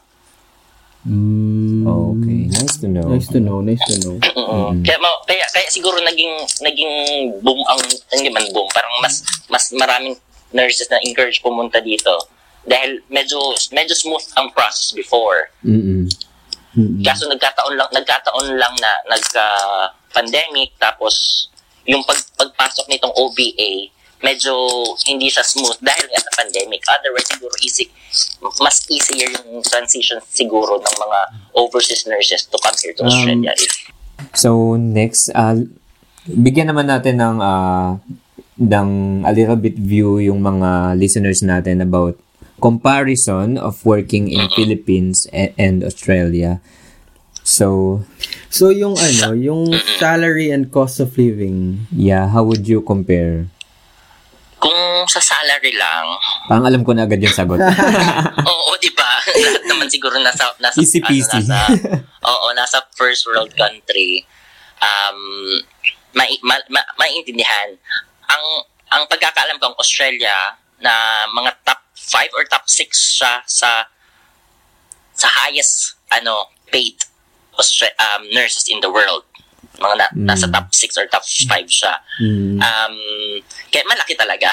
Mm, 1.06 1.86
Okay, 1.86 2.50
nice 2.50 2.76
to 2.82 2.88
know. 2.90 3.06
Nice 3.06 3.28
to 3.30 3.38
know, 3.38 3.58
nice 3.62 3.80
to 3.86 3.94
know. 4.02 4.16
Oo. 4.36 4.74
Kaya, 4.82 4.98
ma- 4.98 5.22
kaya 5.22 5.46
kaya 5.54 5.68
siguro 5.70 6.02
naging 6.02 6.34
naging 6.60 6.92
boom 7.40 7.62
ang 7.70 7.78
hindi 8.10 8.28
man 8.28 8.42
boom, 8.50 8.66
parang 8.74 8.90
mas 9.00 9.22
mas 9.46 9.70
maraming 9.72 10.18
nurses 10.50 10.90
na 10.90 10.98
encourage 11.06 11.38
pumunta 11.40 11.78
dito 11.78 12.10
dahil 12.66 12.98
medyo 13.06 13.38
medyo 13.70 13.94
smooth 13.94 14.26
ang 14.34 14.50
process 14.50 14.90
before. 14.92 15.46
Mm-mm. 15.62 16.10
Mm. 16.74 17.00
Kaso 17.06 17.30
nagkataon 17.30 17.78
lang 17.78 17.90
nagkataon 17.94 18.46
lang 18.58 18.74
na 18.82 18.90
nagka 19.06 19.46
pandemic 20.16 20.72
tapos 20.80 21.46
yung 21.84 22.00
pag, 22.08 22.16
pagpasok 22.40 22.88
nitong 22.88 23.12
OBA 23.12 23.92
medyo 24.24 24.52
hindi 25.04 25.28
siya 25.28 25.44
smooth 25.44 25.76
dahil 25.84 26.06
nga 26.08 26.20
sa 26.24 26.32
pandemic. 26.40 26.80
Otherwise, 26.88 27.28
siguro 27.28 27.54
easy, 27.60 27.84
mas 28.64 28.80
easier 28.88 29.28
yung 29.44 29.60
transition 29.60 30.18
siguro 30.32 30.80
ng 30.80 30.96
mga 30.96 31.18
overseas 31.52 32.08
nurses 32.08 32.48
to 32.48 32.56
come 32.60 32.76
here 32.80 32.96
to 32.96 33.04
Um, 33.04 33.12
Australia. 33.12 33.52
If 33.56 33.92
So, 34.32 34.80
next, 34.80 35.28
uh, 35.36 35.68
bigyan 36.24 36.72
naman 36.72 36.88
natin 36.88 37.20
ng, 37.20 37.36
uh, 37.44 38.00
ng 38.56 38.88
a 39.28 39.32
little 39.36 39.60
bit 39.60 39.76
view 39.76 40.16
yung 40.16 40.40
mga 40.40 40.96
listeners 40.96 41.44
natin 41.44 41.84
about 41.84 42.16
comparison 42.56 43.60
of 43.60 43.84
working 43.84 44.32
in 44.32 44.48
Philippines 44.56 45.28
and, 45.28 45.52
and 45.60 45.76
Australia. 45.84 46.64
So, 47.46 48.02
So, 48.50 48.74
yung 48.74 48.98
ano, 48.98 49.36
yung 49.38 49.70
salary 50.02 50.50
and 50.50 50.66
cost 50.72 50.98
of 50.98 51.14
living, 51.14 51.86
yeah, 51.94 52.26
how 52.26 52.42
would 52.42 52.66
you 52.66 52.82
compare? 52.82 53.46
kung 54.56 55.04
sa 55.06 55.20
salary 55.20 55.76
lang, 55.76 56.16
Parang 56.48 56.66
alam 56.66 56.82
ko 56.82 56.90
na 56.96 57.04
agad 57.04 57.20
yung 57.20 57.30
sagot. 57.30 57.60
Oo, 58.50 58.70
di 58.80 58.90
ba? 58.96 59.20
Lahat 59.44 59.62
naman 59.68 59.86
siguro 59.86 60.16
nasa 60.18 60.48
nasa 60.58 60.80
Easy 60.80 60.98
peasy. 60.98 61.44
Ano, 61.44 61.54
nasa 61.54 61.70
Oo, 62.32 62.46
nasa 62.56 62.78
first 62.98 63.28
world 63.28 63.52
country. 63.54 64.26
Um 64.82 65.20
mai 66.16 66.34
ma, 66.42 66.56
ma, 66.72 66.82
maintindihan. 66.98 67.76
Ang 68.26 68.44
ang 68.90 69.02
pagkakaalam 69.06 69.60
ko 69.60 69.70
ang 69.70 69.78
Australia 69.78 70.56
na 70.80 71.24
mga 71.30 71.52
top 71.62 71.80
5 71.94 72.34
or 72.34 72.42
top 72.48 72.64
6 72.64 72.90
siya 72.90 73.44
sa 73.46 73.86
sa 75.12 75.28
highest 75.44 76.00
ano 76.10 76.48
paid 76.72 76.96
Austra- 77.56 77.96
um, 77.98 78.28
nurses 78.30 78.68
in 78.68 78.78
the 78.78 78.88
world. 78.88 79.24
Mga 79.76 79.94
na, 79.94 80.06
nasa 80.26 80.48
top 80.48 80.72
6 80.72 80.96
or 80.96 81.04
top 81.06 81.20
5 81.20 81.68
siya. 81.68 82.00
mm, 82.18 82.56
Um, 82.56 82.96
kaya 83.68 83.84
malaki 83.84 84.12
talaga. 84.14 84.48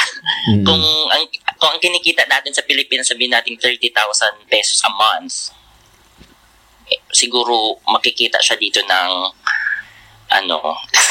Mm. 0.52 0.64
kung 0.68 0.84
ang 1.08 1.24
kung 1.56 1.70
ang 1.70 1.80
kinikita 1.80 2.24
natin 2.26 2.52
sa 2.52 2.60
Pilipinas 2.62 3.08
sabihin 3.08 3.32
natin 3.32 3.56
30,000 3.56 3.88
pesos 4.48 4.84
a 4.84 4.92
month 4.92 5.56
eh, 6.86 7.00
siguro 7.10 7.80
makikita 7.88 8.36
siya 8.38 8.60
dito 8.60 8.84
ng 8.84 9.10
ano 10.30 10.58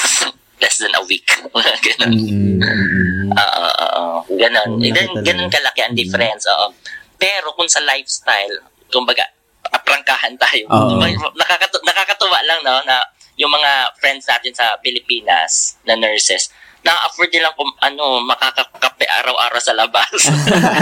less 0.60 0.76
than 0.76 0.92
a 0.92 1.02
week 1.02 1.24
ganun. 1.86 2.12
Mm-mm. 2.12 3.32
Oo, 3.32 3.64
oo, 3.64 4.04
ganun 4.30 4.76
ganun, 4.78 5.08
talaga. 5.08 5.24
ganun 5.24 5.48
kalaki 5.48 5.80
ang 5.80 5.96
difference 5.96 6.44
oo 6.46 6.76
pero 7.16 7.56
kung 7.56 7.66
sa 7.66 7.80
lifestyle 7.80 8.60
kumbaga 8.86 9.24
aprangkahan 9.64 10.36
tayo 10.36 10.68
nakakatu- 10.68 11.32
nakakatuwa 11.34 11.71
lang 12.52 12.60
no 12.60 12.84
na 12.84 13.00
yung 13.40 13.48
mga 13.48 13.96
friends 13.96 14.28
natin 14.28 14.52
sa 14.52 14.76
Pilipinas 14.84 15.80
na 15.88 15.96
nurses 15.96 16.52
na-afford 16.82 17.30
nilang 17.30 17.54
kung 17.54 17.70
ano, 17.78 18.18
makakakape 18.26 19.06
araw-araw 19.06 19.62
sa 19.62 19.74
labas. 19.74 20.10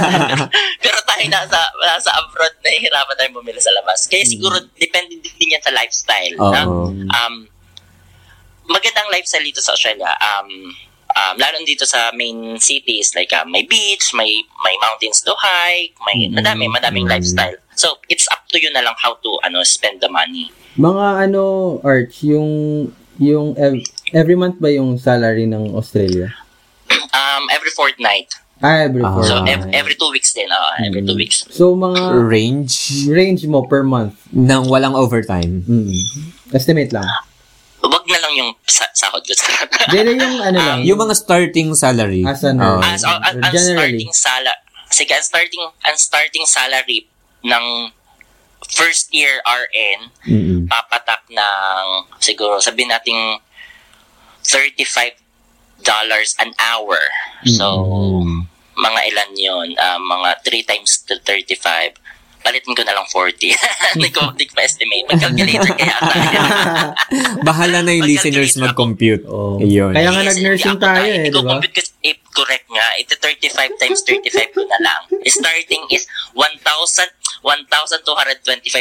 Pero 0.82 0.98
tayo 1.04 1.24
nasa, 1.28 1.60
nasa 1.76 2.10
abroad, 2.16 2.56
nahihirapan 2.64 3.14
tayong 3.20 3.36
bumili 3.36 3.60
sa 3.60 3.72
labas. 3.76 4.08
Kaya 4.08 4.24
siguro, 4.24 4.56
depende 4.80 5.20
din 5.20 5.52
yan 5.52 5.60
sa 5.60 5.76
lifestyle. 5.76 6.36
Oo. 6.40 6.52
Na? 6.56 6.64
Um, 7.20 7.34
magandang 8.72 9.12
lifestyle 9.12 9.44
dito 9.44 9.60
sa 9.60 9.76
Australia. 9.76 10.08
Um, 10.16 10.72
um, 11.12 11.34
lalo 11.36 11.58
dito 11.62 11.84
sa 11.84 12.10
main 12.12 12.58
cities, 12.58 13.14
like 13.14 13.30
uh, 13.30 13.44
may 13.44 13.62
beach, 13.62 14.12
may 14.12 14.30
may 14.60 14.74
mountains 14.78 15.20
to 15.20 15.34
hike, 15.34 15.94
may 16.06 16.26
Mm. 16.26 16.36
madami, 16.36 16.66
madaming 16.66 17.06
Mm. 17.06 17.12
lifestyle. 17.12 17.56
So, 17.74 17.96
it's 18.06 18.28
up 18.28 18.44
to 18.48 18.60
you 18.60 18.68
na 18.70 18.80
lang 18.80 18.94
how 18.98 19.16
to 19.16 19.30
ano 19.42 19.62
spend 19.62 20.00
the 20.00 20.08
money. 20.08 20.52
mga 20.76 21.26
ano, 21.26 21.42
Arch, 21.82 22.22
yung, 22.22 22.48
yung 23.18 23.56
ev- 23.56 23.82
every 24.12 24.34
month 24.34 24.56
ba 24.56 24.70
yung 24.70 24.96
salary 24.96 25.44
ng 25.44 25.74
Australia? 25.74 26.30
Um, 27.10 27.50
every 27.50 27.70
fortnight. 27.70 28.30
Ah, 28.60 28.84
every 28.84 29.00
Ah. 29.00 29.16
four 29.16 29.24
So, 29.24 29.40
ev- 29.44 29.72
every 29.72 29.96
two 29.96 30.12
weeks 30.12 30.30
din. 30.30 30.46
Uh, 30.46 30.84
every 30.84 31.00
two 31.00 31.16
weeks. 31.16 31.48
So, 31.48 31.72
mga 31.72 32.12
Range 32.28 32.72
range 33.08 33.42
mo 33.48 33.64
per 33.64 33.80
month. 33.82 34.20
ng 34.30 34.68
walang 34.68 34.92
overtime. 34.92 35.64
Mm. 35.64 35.90
Estimate 36.52 36.92
lang. 36.92 37.08
Wag 37.80 38.04
na 38.04 38.18
lang 38.18 38.32
yung 38.34 38.50
sa- 38.64 38.92
sahod 38.92 39.24
ko. 39.24 39.32
Dili 39.88 40.14
yung 40.14 40.38
ano 40.38 40.58
lang. 40.58 40.78
Yung 40.84 40.98
mga 40.98 41.14
starting 41.14 41.72
salary. 41.74 42.22
As 42.22 42.44
a 42.44 42.52
nurse. 42.52 42.76
Oo. 42.76 42.84
As, 42.84 43.02
ang, 43.02 43.20
ang, 43.20 43.36
ang 43.40 43.52
Generally. 43.52 44.04
starting 44.04 44.12
sala 44.12 44.52
sige, 44.90 45.14
ang 45.14 45.22
starting 45.22 45.64
ang 45.80 45.96
starting 45.96 46.44
salary 46.44 47.06
ng 47.40 47.64
first 48.68 49.08
year 49.10 49.38
RN 49.42 50.10
Mm-mm. 50.26 50.60
papatak 50.66 51.24
ng 51.30 51.86
siguro 52.18 52.58
sabihin 52.58 52.90
nating 52.90 53.38
35 54.42 55.14
dollars 55.80 56.36
an 56.36 56.52
hour. 56.58 57.00
So 57.46 57.86
Mm. 58.20 58.44
mga 58.76 59.00
ilan 59.08 59.30
'yon? 59.34 59.68
mga 60.02 60.44
3 60.44 60.62
times 60.62 61.00
to 61.06 61.16
35. 61.22 61.96
Palitin 62.40 62.72
ko 62.72 62.82
na 62.82 62.92
lang 62.92 63.04
40. 63.04 63.36
Hindi 63.94 64.08
ko, 64.16 64.20
hindi 64.28 64.44
ko 64.44 64.52
pa-estimate. 64.54 65.04
Mag-calculator 65.06 65.72
kaya 65.72 65.96
tayo. 65.98 66.40
Bahala 67.46 67.78
na 67.80 67.92
yung 67.92 68.06
listeners 68.06 68.56
mag-compute. 68.56 69.24
Oo. 69.24 69.58
Ayun. 69.58 69.92
Kaya 69.92 70.08
nga 70.08 70.22
nag-nursing 70.24 70.76
tayo 70.76 70.96
tayo. 70.96 71.04
eh, 71.06 71.16
Hindi 71.18 71.28
di 71.28 71.34
ko 71.34 71.40
ba? 71.42 71.50
compute 71.54 71.74
kasi 71.74 71.90
eh, 72.02 72.16
correct 72.30 72.66
nga. 72.66 72.86
Ito 72.96 73.12
35 73.14 73.76
times 73.76 74.00
35 74.02 74.56
ko 74.56 74.62
na 74.64 74.78
lang. 74.80 75.00
Starting 75.22 75.82
is 75.90 76.04
1,000 76.32 76.64
1,225 77.40 78.04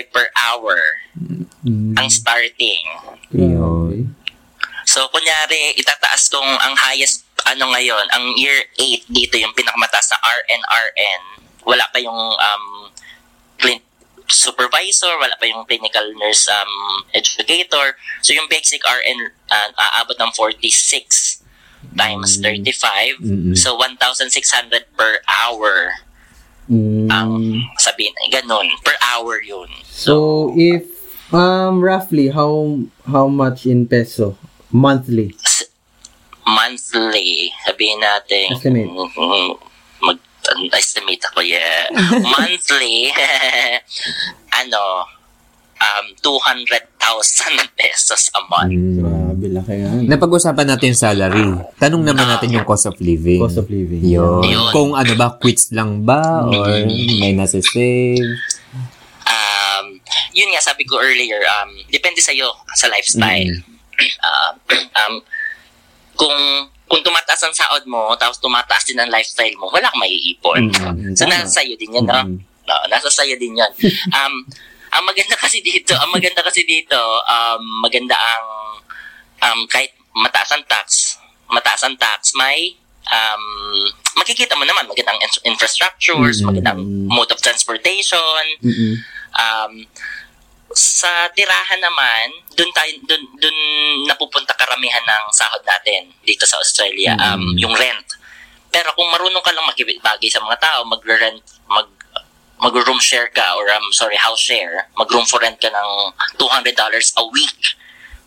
per 0.10 0.28
hour 0.38 0.76
Mm. 1.60 1.92
ang 1.94 2.08
starting. 2.08 2.84
Yun. 3.30 4.16
So, 4.86 5.06
kunyari, 5.08 5.76
itataas 5.76 6.28
kong 6.28 6.48
ang 6.58 6.72
highest, 6.74 7.28
ano 7.46 7.68
ngayon, 7.70 8.08
ang 8.10 8.32
year 8.34 8.56
8 8.74 9.04
dito, 9.06 9.36
yung 9.36 9.52
pinakamataas 9.52 10.08
na 10.10 10.20
RNRN, 10.24 11.22
wala 11.62 11.84
pa 11.88 12.00
yung 12.00 12.16
um, 12.16 12.64
clin- 13.60 13.86
supervisor, 14.30 15.10
wala 15.18 15.34
pa 15.42 15.46
yung 15.50 15.66
clinical 15.66 16.06
nurse 16.16 16.48
um, 16.48 17.04
educator. 17.14 17.98
So, 18.22 18.34
yung 18.34 18.48
basic 18.48 18.82
RN, 18.86 19.34
uh, 19.50 19.70
aabot 19.76 20.16
ng 20.22 20.32
46 20.38 21.44
times 21.98 22.38
35. 22.38 23.20
Mm-mm. 23.20 23.58
So, 23.58 23.76
1,600 23.76 24.86
per 24.96 25.20
hour. 25.26 25.98
Mm. 26.70 27.10
Ang 27.10 27.32
sabihin, 27.82 28.14
eh, 28.26 28.30
ganun. 28.30 28.70
Per 28.86 28.94
hour 29.02 29.42
yun. 29.42 29.70
So, 29.90 30.54
if, 30.54 30.86
um, 31.34 31.82
roughly, 31.82 32.30
how, 32.30 32.86
how 33.10 33.28
much 33.28 33.66
in 33.66 33.90
peso? 33.90 34.38
Monthly. 34.70 35.34
monthly, 36.50 37.54
sabihin 37.66 38.02
natin, 38.02 38.58
Estimate. 38.58 38.90
Mm, 40.56 40.70
mag, 40.70 40.80
estimate 40.80 41.24
ako, 41.30 41.40
yeah. 41.46 41.90
monthly, 42.38 43.12
ano, 44.62 45.06
um, 45.80 46.06
200,000 46.22 47.70
pesos 47.80 48.30
a 48.36 48.42
month. 48.48 48.76
Mm. 48.76 49.00
Grabe, 49.00 49.46
laki 49.56 49.74
nga. 49.80 49.90
Napag-usapan 50.16 50.66
natin 50.68 50.92
yung 50.92 51.02
salary. 51.02 51.48
Tanong 51.80 52.04
naman 52.04 52.28
natin 52.28 52.52
yung 52.54 52.68
cost 52.68 52.86
of 52.86 53.00
living. 53.00 53.40
Cost 53.40 53.60
of 53.60 53.68
living. 53.72 54.04
Yun. 54.04 54.44
Yun. 54.44 54.72
Kung 54.76 54.92
ano 54.94 55.14
ba, 55.16 55.40
quits 55.40 55.72
lang 55.72 56.04
ba? 56.04 56.44
Or 56.46 56.84
may 56.88 57.32
nasa-save? 57.34 58.28
Um, 59.30 59.86
yun 60.36 60.52
nga, 60.52 60.62
sabi 60.62 60.84
ko 60.84 61.00
earlier, 61.00 61.40
um, 61.48 61.72
depende 61.88 62.20
sa'yo 62.20 62.52
sa 62.76 62.92
lifestyle. 62.92 63.64
Um, 64.24 64.54
um, 65.00 65.16
kung 66.20 66.38
kung 66.90 67.06
tumataas 67.06 67.46
ang 67.46 67.54
sahod 67.54 67.86
mo, 67.86 68.18
tapos 68.18 68.42
tumataas 68.42 68.84
din 68.90 68.98
ang 68.98 69.14
lifestyle 69.14 69.54
mo, 69.62 69.70
wala 69.70 69.86
kang 69.94 70.02
maiipon. 70.02 70.74
Mm, 70.74 71.14
so, 71.14 71.30
nasa 71.30 71.62
sa'yo 71.62 71.78
din 71.78 71.94
yan, 71.94 72.06
no? 72.10 72.18
Mm. 72.26 72.38
No, 72.42 72.76
nasa 72.90 73.10
sa'yo 73.14 73.38
din 73.38 73.62
yan. 73.62 73.72
Um, 74.18 74.34
ang 74.90 75.06
maganda 75.06 75.38
kasi 75.38 75.62
dito, 75.62 75.94
ang 75.94 76.10
maganda 76.10 76.42
kasi 76.42 76.66
dito, 76.66 76.98
um, 77.30 77.62
maganda 77.86 78.18
ang, 78.18 78.46
um, 79.46 79.60
kahit 79.70 79.94
mataas 80.18 80.50
ang 80.50 80.66
tax, 80.66 81.16
mataas 81.54 81.86
ang 81.86 81.94
tax, 81.94 82.34
may, 82.34 82.74
um, 83.06 83.44
makikita 84.18 84.58
mo 84.58 84.66
naman, 84.66 84.90
magandang 84.90 85.22
in- 85.22 85.54
infrastructures, 85.54 86.42
Mm. 86.42 86.46
magandang 86.50 86.82
mode 87.06 87.30
of 87.30 87.38
transportation, 87.38 88.44
Mm-mm. 88.66 88.98
um, 89.38 89.86
sa 90.80 91.28
tirahan 91.36 91.84
naman, 91.84 92.32
doon 92.56 92.72
tayo 92.72 92.92
doon 93.04 93.24
doon 93.36 93.58
napupunta 94.08 94.56
karamihan 94.56 95.04
ng 95.04 95.28
sahod 95.36 95.60
natin 95.68 96.08
dito 96.24 96.48
sa 96.48 96.56
Australia, 96.56 97.20
um 97.20 97.52
yung 97.60 97.76
rent. 97.76 98.08
Pero 98.72 98.96
kung 98.96 99.12
marunong 99.12 99.44
ka 99.44 99.52
lang 99.52 99.68
makibagay 99.68 100.32
sa 100.32 100.40
mga 100.40 100.56
tao, 100.62 100.88
magre-rent 100.88 101.44
mag 101.68 101.90
mag-room 102.60 103.00
share 103.00 103.32
ka 103.32 103.56
or 103.56 103.68
um, 103.72 103.88
sorry, 103.96 104.20
house 104.20 104.40
share, 104.40 104.88
mag-room 105.00 105.24
for 105.24 105.40
rent 105.40 105.60
ka 105.60 105.72
ng 105.72 105.92
$200 106.36 106.76
a 106.76 107.24
week. 107.32 107.62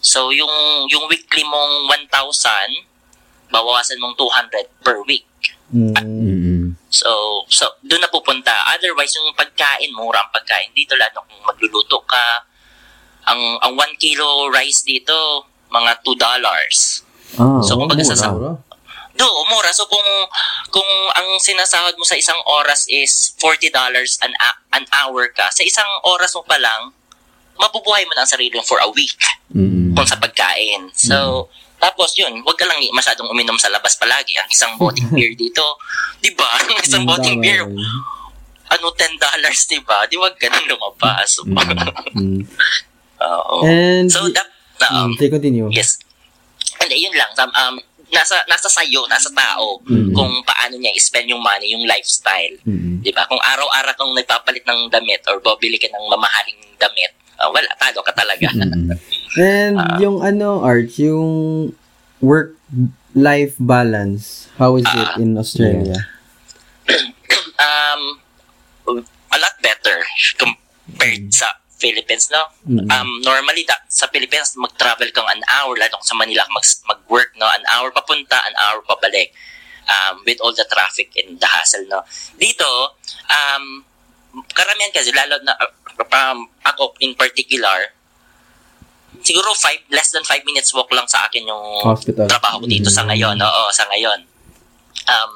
So 0.01 0.33
yung 0.33 0.53
yung 0.89 1.09
weekly 1.09 1.45
mong 1.45 1.89
1,000, 2.11 3.53
bawasan 3.53 4.01
mong 4.01 4.17
200 4.17 4.69
per 4.85 5.01
week. 5.05 5.29
Mm. 5.73 6.77
So, 6.93 7.09
so 7.49 7.65
doon 7.81 8.05
na 8.05 8.13
pupunta. 8.13 8.53
Otherwise, 8.77 9.17
yung 9.17 9.33
pagkain, 9.33 9.89
mura 9.97 10.21
ang 10.21 10.31
pagkain 10.31 10.69
dito, 10.77 10.93
lalo 10.95 11.25
kung 11.25 11.43
magluluto 11.49 12.05
ka. 12.05 12.45
Ang 13.33 13.57
ang 13.65 13.73
1 13.75 13.97
kilo 13.97 14.53
rice 14.53 14.85
dito, 14.85 15.49
mga 15.73 16.05
$2. 16.05 17.41
Ah, 17.41 17.65
So, 17.65 17.81
kumbaga 17.81 18.05
sa 18.05 18.29
Mura. 18.29 18.53
Do, 19.13 19.29
mura. 19.49 19.69
So, 19.73 19.85
kung 19.89 20.05
kung 20.73 20.89
ang 21.13 21.37
sinasahod 21.37 21.97
mo 21.97 22.05
sa 22.05 22.17
isang 22.17 22.41
oras 22.49 22.89
is 22.89 23.37
$40 23.41 23.73
an, 24.25 24.33
a- 24.37 24.61
an 24.73 24.85
hour 24.93 25.29
ka, 25.33 25.53
sa 25.53 25.61
isang 25.65 25.89
oras 26.05 26.33
mo 26.33 26.45
pa 26.45 26.57
lang, 26.57 26.93
mabubuhay 27.61 28.09
mo 28.09 28.13
na 28.17 28.25
ang 28.25 28.33
sarili 28.33 28.53
mo 28.57 28.65
for 28.65 28.81
a 28.81 28.89
week 28.93 29.21
Mm-mm. 29.53 29.93
kung 29.93 30.09
sa 30.09 30.17
pagkain. 30.17 30.89
So, 30.97 31.49
tapos 31.83 32.15
yun, 32.15 32.31
wag 32.47 32.55
ka 32.55 32.63
lang 32.63 32.79
masyadong 32.95 33.27
uminom 33.27 33.59
sa 33.59 33.67
labas 33.67 33.99
palagi. 33.99 34.39
Ang 34.39 34.51
isang 34.55 34.73
boteng 34.79 35.11
beer 35.19 35.35
dito, 35.35 35.65
di 36.23 36.31
ba? 36.31 36.47
Ang 36.63 36.79
isang 36.79 37.03
boteng 37.03 37.43
beer, 37.43 37.67
ano, 38.71 38.87
$10, 38.95 39.19
di 39.67 39.79
ba? 39.83 40.07
Di 40.07 40.15
wag 40.15 40.39
ka 40.39 40.47
nang 40.47 40.71
lumabas. 40.71 41.43
Mm. 41.43 42.47
Oo. 43.27 43.67
And, 43.67 44.07
So, 44.07 44.31
that, 44.31 44.47
um, 44.95 45.11
mm, 45.11 45.27
continue. 45.27 45.67
yes. 45.75 45.99
Hindi, 46.79 47.03
yun 47.03 47.15
lang. 47.19 47.31
Um, 47.35 47.51
um, 47.51 47.75
nasa, 48.15 48.39
nasa 48.47 48.71
sayo, 48.71 49.03
nasa 49.11 49.31
tao, 49.35 49.83
kung 50.15 50.33
paano 50.47 50.79
niya 50.79 50.95
i-spend 50.95 51.31
yung 51.35 51.43
money, 51.43 51.75
yung 51.75 51.83
lifestyle. 51.87 52.59
Mm-mm. 52.63 53.03
Di 53.03 53.11
ba? 53.11 53.27
Kung 53.27 53.43
araw-araw 53.43 53.95
kang 53.99 54.15
nagpapalit 54.15 54.63
ng 54.63 54.87
damit 54.87 55.23
or 55.27 55.43
bobili 55.43 55.83
ka 55.83 55.91
ng 55.91 56.07
mamahaling 56.07 56.59
damit, 56.79 57.11
ah, 57.43 57.51
wala, 57.51 57.69
talo 57.77 58.01
ka 58.01 58.13
talaga. 58.15 58.47
And 59.37 59.77
Ah. 59.77 59.99
yung 59.99 60.23
ano, 60.23 60.63
Arch, 60.63 60.97
yung 60.97 61.73
work-life 62.23 63.59
balance, 63.59 64.47
how 64.57 64.77
is 64.77 64.87
it 64.87 65.11
Ah. 65.11 65.19
in 65.19 65.35
Australia? 65.35 65.99
um, 67.59 68.03
a 69.33 69.39
lot 69.39 69.55
better 69.61 69.99
compared 70.37 71.33
sa 71.33 71.57
Philippines, 71.79 72.31
no? 72.31 72.47
Mm. 72.63 72.87
Um, 72.87 73.11
normally, 73.27 73.67
da, 73.67 73.75
sa 73.91 74.07
Philippines, 74.07 74.55
mag-travel 74.55 75.11
kang 75.11 75.27
an 75.27 75.43
hour, 75.51 75.75
lalo 75.75 75.99
kung 75.99 76.07
sa 76.07 76.15
Manila 76.15 76.47
mag- 76.55 76.85
mag-work, 76.87 77.35
no? 77.35 77.51
An 77.51 77.67
hour 77.67 77.91
papunta, 77.91 78.39
an 78.39 78.55
hour 78.55 78.87
pabalik. 78.87 79.35
Um, 79.83 80.23
with 80.23 80.39
all 80.39 80.55
the 80.55 80.63
traffic 80.71 81.11
and 81.19 81.43
the 81.43 81.49
hassle, 81.51 81.83
no? 81.91 82.07
Dito, 82.39 82.95
um, 83.27 83.83
karamihan 84.55 84.95
kasi, 84.95 85.11
lalo 85.11 85.43
na, 85.43 85.59
uh, 85.59 85.75
um, 85.99 86.39
ako 86.63 86.95
in 86.99 87.15
particular, 87.15 87.93
siguro 89.21 89.53
five, 89.55 89.83
less 89.89 90.11
than 90.11 90.25
five 90.25 90.43
minutes 90.43 90.73
walk 90.73 90.91
lang 90.91 91.07
sa 91.07 91.25
akin 91.25 91.45
yung 91.45 91.65
Hospital. 91.83 92.27
trabaho 92.27 92.61
ko 92.61 92.67
dito 92.67 92.89
sa 92.89 93.03
Mm. 93.03 93.09
ngayon. 93.09 93.37
Oo, 93.39 93.63
sa 93.71 93.85
ngayon. 93.87 94.21
Um, 95.05 95.33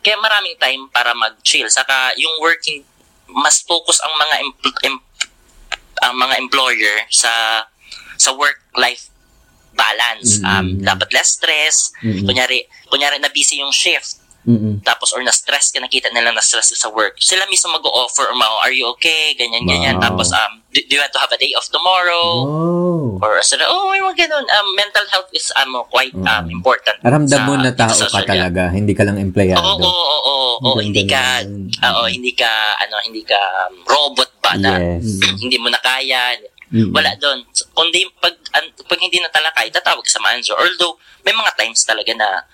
kaya 0.00 0.16
maraming 0.16 0.56
time 0.56 0.88
para 0.88 1.12
mag-chill. 1.12 1.68
Saka 1.68 2.12
yung 2.16 2.38
working, 2.38 2.84
mas 3.28 3.60
focus 3.60 4.00
ang 4.00 4.14
mga 4.14 4.34
em- 4.38 4.58
em- 4.84 5.04
ang 6.00 6.14
mga 6.14 6.34
employer 6.38 7.04
sa 7.08 7.64
sa 8.16 8.30
work-life 8.32 9.10
balance. 9.72 10.42
Um, 10.42 10.82
dapat 10.82 11.12
less 11.12 11.34
stress. 11.34 11.94
Mm. 12.00 12.24
Kunyari, 12.24 12.58
kunyari 12.88 13.18
na 13.18 13.28
busy 13.28 13.58
yung 13.58 13.70
shift. 13.70 14.18
Mm-mm. 14.48 14.80
Tapos 14.80 15.12
or 15.12 15.20
na-stress 15.20 15.68
ka, 15.68 15.76
nakita 15.76 16.08
nila 16.08 16.32
na-stress 16.32 16.72
ka 16.72 16.78
sa 16.80 16.88
work. 16.88 17.20
Sila 17.20 17.44
mismo 17.52 17.68
mag-o-offer, 17.68 18.32
or 18.32 18.34
ma- 18.34 18.64
are 18.64 18.72
you 18.72 18.88
okay? 18.96 19.36
Ganyan, 19.36 19.68
ganyan. 19.68 20.00
Wow. 20.00 20.08
Tapos, 20.08 20.32
um, 20.32 20.64
do, 20.72 20.80
do 20.88 20.96
you 20.96 21.00
want 21.04 21.12
to 21.12 21.20
have 21.20 21.28
a 21.28 21.36
day 21.36 21.52
off 21.52 21.68
tomorrow? 21.68 22.24
Oh. 22.48 23.20
Or 23.20 23.44
sila, 23.44 23.68
oh, 23.68 23.92
may 23.92 24.00
mga 24.00 24.24
ganun. 24.24 24.48
Um, 24.48 24.68
mental 24.72 25.04
health 25.12 25.28
is 25.36 25.52
um, 25.52 25.76
quite 25.92 26.16
um, 26.16 26.48
important. 26.48 26.96
Ramdam 27.04 27.28
sa- 27.28 27.44
mo 27.44 27.60
na 27.60 27.76
tao 27.76 27.92
ka 27.92 28.24
talaga, 28.24 28.72
hindi 28.72 28.96
ka 28.96 29.04
lang 29.04 29.20
empleyado. 29.20 29.60
Oo, 29.60 29.84
oo, 29.84 30.16
oo, 30.24 30.54
oo, 30.64 30.80
hindi 30.80 31.04
ka, 31.04 31.44
oo, 31.84 32.08
hindi 32.08 32.32
ka, 32.32 32.48
ano, 32.80 32.96
hindi 33.04 33.20
ka 33.28 33.36
um, 33.68 33.84
robot 33.84 34.30
ba 34.40 34.56
na 34.56 34.80
Yes. 34.80 35.20
hindi 35.44 35.60
mo 35.60 35.68
na 35.68 35.76
kaya. 35.84 36.40
Mm. 36.68 36.92
Wala 36.92 37.16
doon. 37.16 37.44
Kundi 37.72 38.04
pag, 38.20 38.32
an- 38.56 38.72
pag 38.76 39.00
hindi 39.00 39.20
na 39.20 39.28
talakay, 39.28 39.68
tatawag 39.68 40.04
ka 40.04 40.12
sa 40.12 40.24
manager. 40.24 40.56
Although, 40.56 40.96
may 41.24 41.32
mga 41.32 41.52
times 41.56 41.84
talaga 41.84 42.12
na 42.12 42.44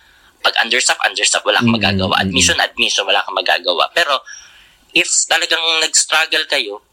pag 0.45 0.53
understaff, 0.61 1.01
understaff, 1.01 1.41
wala 1.43 1.59
kang 1.59 1.73
Mm, 1.73 1.81
magagawa. 1.81 2.21
mm. 2.21 2.23
Admission, 2.29 2.61
admission, 2.61 3.09
wala 3.09 3.25
kang 3.25 3.33
magagawa. 3.33 3.89
Pero, 3.97 4.21
if 4.93 5.09
talagang 5.25 5.65
nag-struggle 5.81 6.45
kayo, 6.45 6.85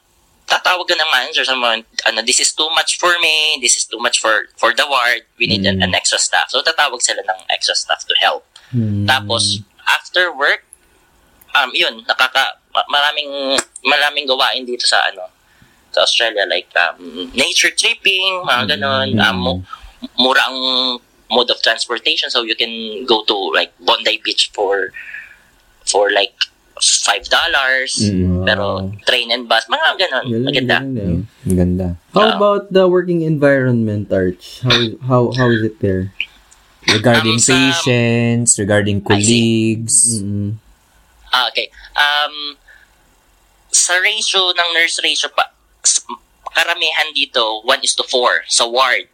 tatawag 0.48 0.88
ka 0.88 0.96
ng 0.96 1.12
manager 1.12 1.44
sa 1.44 1.56
mga, 1.56 1.84
ano, 2.08 2.20
this 2.24 2.40
is 2.40 2.56
too 2.56 2.68
much 2.72 2.96
for 2.96 3.12
me, 3.20 3.60
this 3.60 3.76
is 3.76 3.84
too 3.84 4.00
much 4.00 4.20
for 4.20 4.48
for 4.56 4.72
the 4.72 4.88
ward, 4.88 5.28
we 5.36 5.48
need 5.48 5.68
an, 5.68 5.84
an 5.84 5.92
extra 5.92 6.18
staff. 6.18 6.48
So, 6.48 6.64
tatawag 6.64 7.04
sila 7.04 7.20
ng 7.20 7.40
extra 7.52 7.76
staff 7.76 8.08
to 8.08 8.16
help. 8.24 8.48
Mm. 8.72 9.04
Tapos, 9.04 9.60
after 9.84 10.32
work, 10.32 10.64
um, 11.52 11.72
yun, 11.76 12.08
nakaka, 12.08 12.56
ma- 12.72 12.88
maraming, 12.88 13.60
maraming 13.84 14.28
gawain 14.28 14.64
dito 14.64 14.88
sa, 14.88 15.12
ano, 15.12 15.28
sa 15.92 16.08
Australia, 16.08 16.48
like, 16.48 16.72
um, 16.80 17.28
nature 17.36 17.72
tripping, 17.76 18.48
mga 18.48 18.76
ganon, 18.80 19.20
um, 19.20 19.36
mu- 19.36 19.64
mura 20.16 20.48
ang 20.48 20.60
mode 21.32 21.50
of 21.50 21.62
transportation, 21.62 22.30
so 22.30 22.44
you 22.44 22.56
can 22.56 23.06
go 23.06 23.24
to, 23.26 23.36
like, 23.56 23.72
Bondi 23.80 24.20
Beach 24.24 24.52
for, 24.54 24.91
for, 25.88 26.12
like, 26.12 26.36
five 26.82 27.22
dollars, 27.30 27.94
Mm. 28.10 28.41
pero 28.41 28.89
train 29.06 29.30
and 29.30 29.46
bus, 29.46 29.70
mga 29.70 30.02
ganon, 30.02 30.26
Galing, 30.26 30.46
maganda. 30.50 30.78
galing, 30.82 30.96
galing. 30.98 31.22
Ang 31.46 31.56
ganda. 31.56 31.88
How 32.10 32.26
Ah. 32.26 32.36
about 32.36 32.74
the 32.74 32.89
working 32.89 33.22
environment, 33.22 34.10
Arch? 34.10 34.65
How 34.65 34.80
how 35.06 35.22
how 35.38 35.48
is 35.54 35.62
it 35.62 35.78
there? 35.78 36.10
Regarding 36.89 37.38
Um, 37.38 37.46
patients, 37.46 38.58
regarding 38.58 39.06
colleagues. 39.06 40.26
Mm-mm. 40.26 40.58
Ah, 41.30 41.54
okay. 41.54 41.70
Um, 41.94 42.58
sa 43.70 44.02
ratio 44.02 44.50
ng 44.50 44.70
nurse 44.74 44.98
ratio 45.06 45.30
pa, 45.30 45.54
karamihan 46.52 47.13
dito, 47.13 47.62
1 47.63 47.86
is 47.86 47.94
to 47.94 48.02
4 48.04 48.41
sa 48.50 48.65
ward. 48.65 49.06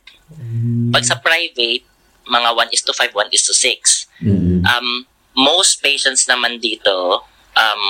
Pag 0.95 1.03
sa 1.03 1.19
private, 1.19 1.83
mga 2.27 2.49
1 2.55 2.75
is 2.75 2.83
to 2.83 2.93
5, 2.93 3.15
1 3.15 3.35
is 3.35 3.43
to 3.47 3.53
6. 3.53 4.07
Mm. 4.23 4.63
Um, 4.67 4.89
most 5.37 5.81
patients 5.81 6.25
naman 6.27 6.59
dito, 6.59 7.23
um, 7.55 7.83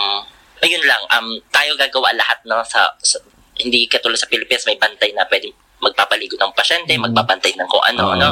ayun 0.61 0.83
lang, 0.83 1.01
um, 1.13 1.39
tayo 1.49 1.73
gagawa 1.77 2.11
lahat, 2.13 2.39
no, 2.45 2.61
sa, 2.65 2.93
sa 3.01 3.19
hindi 3.57 3.89
katulad 3.89 4.17
sa 4.17 4.29
Philippines, 4.29 4.65
may 4.65 4.77
bantay 4.77 5.13
na 5.13 5.25
pwede 5.25 5.49
magpapaligo 5.81 6.37
ng 6.37 6.53
pasyente, 6.53 6.93
magbabantay 6.97 7.53
ng 7.53 7.69
kung 7.69 7.85
ano, 7.85 8.03
Oo. 8.09 8.15
ano. 8.17 8.27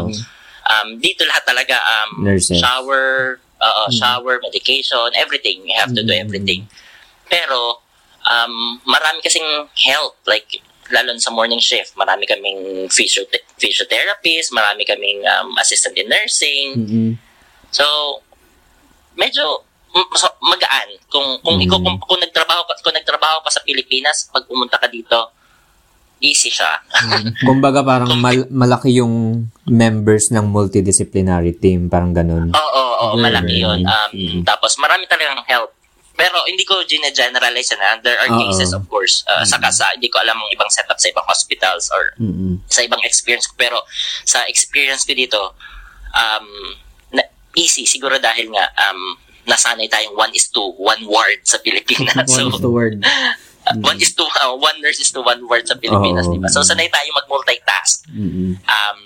Um, 0.66 0.98
dito 0.98 1.22
lahat 1.30 1.46
talaga, 1.46 1.78
um, 1.78 2.26
Nurses. 2.26 2.58
shower, 2.58 3.38
uh, 3.62 3.90
shower, 3.94 4.42
medication, 4.42 5.14
everything. 5.14 5.62
You 5.66 5.78
have 5.78 5.94
to 5.94 6.02
do 6.02 6.14
everything. 6.14 6.66
Pero, 7.30 7.86
um, 8.26 8.82
marami 8.86 9.22
kasing 9.22 9.46
help, 9.94 10.18
like, 10.26 10.62
lalo 10.90 11.14
sa 11.18 11.34
morning 11.34 11.62
shift, 11.62 11.94
marami 11.98 12.26
kaming 12.30 12.90
physio- 12.90 13.30
physiotherapist, 13.56 14.52
marami 14.52 14.84
kaming 14.84 15.24
um, 15.26 15.56
assistant 15.58 15.96
in 15.96 16.08
nursing. 16.08 16.68
Mm-mm. 16.76 17.10
So, 17.72 17.86
medyo 19.16 19.64
magaan. 20.44 20.90
Kung 21.08 21.40
kung 21.40 21.58
ikaw 21.60 21.80
kung, 21.80 21.98
kung 22.04 22.20
nagtrabaho 22.20 22.68
ka 22.68 22.74
kung 22.84 22.96
nagtrabaho 22.96 23.40
ka 23.44 23.50
sa 23.52 23.64
Pilipinas, 23.64 24.28
pag 24.28 24.44
pumunta 24.44 24.76
ka 24.76 24.92
dito, 24.92 25.32
easy 26.20 26.52
siya. 26.52 26.80
Kumbaga 27.44 27.84
parang 27.84 28.12
mal- 28.16 28.48
malaki 28.52 29.00
yung 29.00 29.46
members 29.68 30.32
ng 30.32 30.48
multidisciplinary 30.48 31.56
team, 31.56 31.88
parang 31.88 32.12
ganun. 32.12 32.52
Oo, 32.52 32.60
oo, 32.76 32.94
oo, 33.12 33.16
malaki 33.20 33.60
very 33.60 33.64
'yun. 33.64 33.80
Um, 33.84 34.10
Mm. 34.12 34.42
tapos 34.44 34.76
marami 34.80 35.08
talagang 35.08 35.44
help. 35.48 35.75
Pero 36.16 36.48
hindi 36.48 36.64
ko 36.64 36.80
gine-generalize 36.88 37.76
na. 37.76 38.00
There 38.00 38.16
are 38.16 38.32
Oo. 38.32 38.40
cases, 38.40 38.72
of 38.72 38.88
course. 38.88 39.28
Uh, 39.28 39.44
Saka 39.44 39.68
sa, 39.72 39.92
hindi 39.92 40.08
ko 40.08 40.24
alam 40.24 40.40
ang 40.40 40.50
ibang 40.56 40.72
setup 40.72 40.96
sa 40.96 41.12
ibang 41.12 41.28
hospitals 41.28 41.92
or 41.92 42.16
Mm-mm. 42.16 42.64
sa 42.72 42.88
ibang 42.88 43.04
experience 43.04 43.52
ko. 43.52 43.56
Pero 43.60 43.84
sa 44.24 44.48
experience 44.48 45.04
ko 45.04 45.12
dito, 45.12 45.40
um, 46.16 46.48
na, 47.12 47.28
easy 47.60 47.84
siguro 47.84 48.16
dahil 48.16 48.48
nga 48.52 48.66
um, 48.88 49.20
nasanay 49.46 49.92
tayong 49.92 50.16
one 50.18 50.32
is 50.34 50.48
to 50.50 50.74
one 50.80 51.04
ward 51.06 51.44
sa 51.44 51.60
Pilipinas. 51.60 52.32
One 52.32 52.50
so, 52.50 52.56
is 52.56 52.64
the 52.64 52.72
word. 52.72 53.04
uh, 53.68 53.76
one 53.84 54.00
is 54.02 54.16
to 54.16 54.24
uh, 54.24 54.56
one 54.68 54.80
nurse 54.82 55.00
is 55.04 55.12
to 55.14 55.22
one 55.22 55.44
word 55.46 55.68
sa 55.68 55.76
Pilipinas, 55.76 56.26
Oo. 56.26 56.34
di 56.34 56.40
ba? 56.42 56.50
So 56.50 56.66
sanay 56.66 56.90
tayo 56.90 57.12
mag-multitask. 57.14 58.10
Mm-mm. 58.10 58.58
Um, 58.66 59.00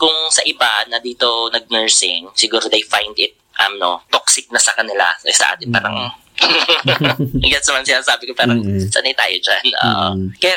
kung 0.00 0.16
sa 0.32 0.40
iba 0.48 0.88
na 0.88 0.98
dito 0.98 1.52
nag-nursing, 1.52 2.32
siguro 2.32 2.66
they 2.72 2.80
find 2.80 3.12
it 3.20 3.36
um 3.60 3.76
no, 3.76 4.00
toxic 4.08 4.48
na 4.48 4.58
sa 4.58 4.72
kanila. 4.72 5.12
Sa 5.28 5.54
atin 5.54 5.68
parang 5.68 6.10
Gets 7.52 7.68
naman 7.68 7.84
sinasabi 7.84 8.22
ko 8.28 8.32
parang 8.34 8.60
Mm. 8.60 8.88
sanay 8.88 9.14
tayo 9.14 9.36
dyan. 9.36 9.64
Uh, 9.76 10.12
Mm. 10.16 10.26
Kaya 10.40 10.56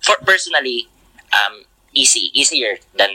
for 0.00 0.16
personally 0.24 0.86
um 1.30 1.64
easy 1.92 2.30
easier 2.32 2.78
than 2.96 3.10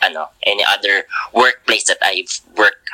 ano 0.00 0.32
any 0.42 0.64
other 0.66 1.06
workplace 1.30 1.86
that 1.86 2.00
I've 2.02 2.30
worked 2.56 2.88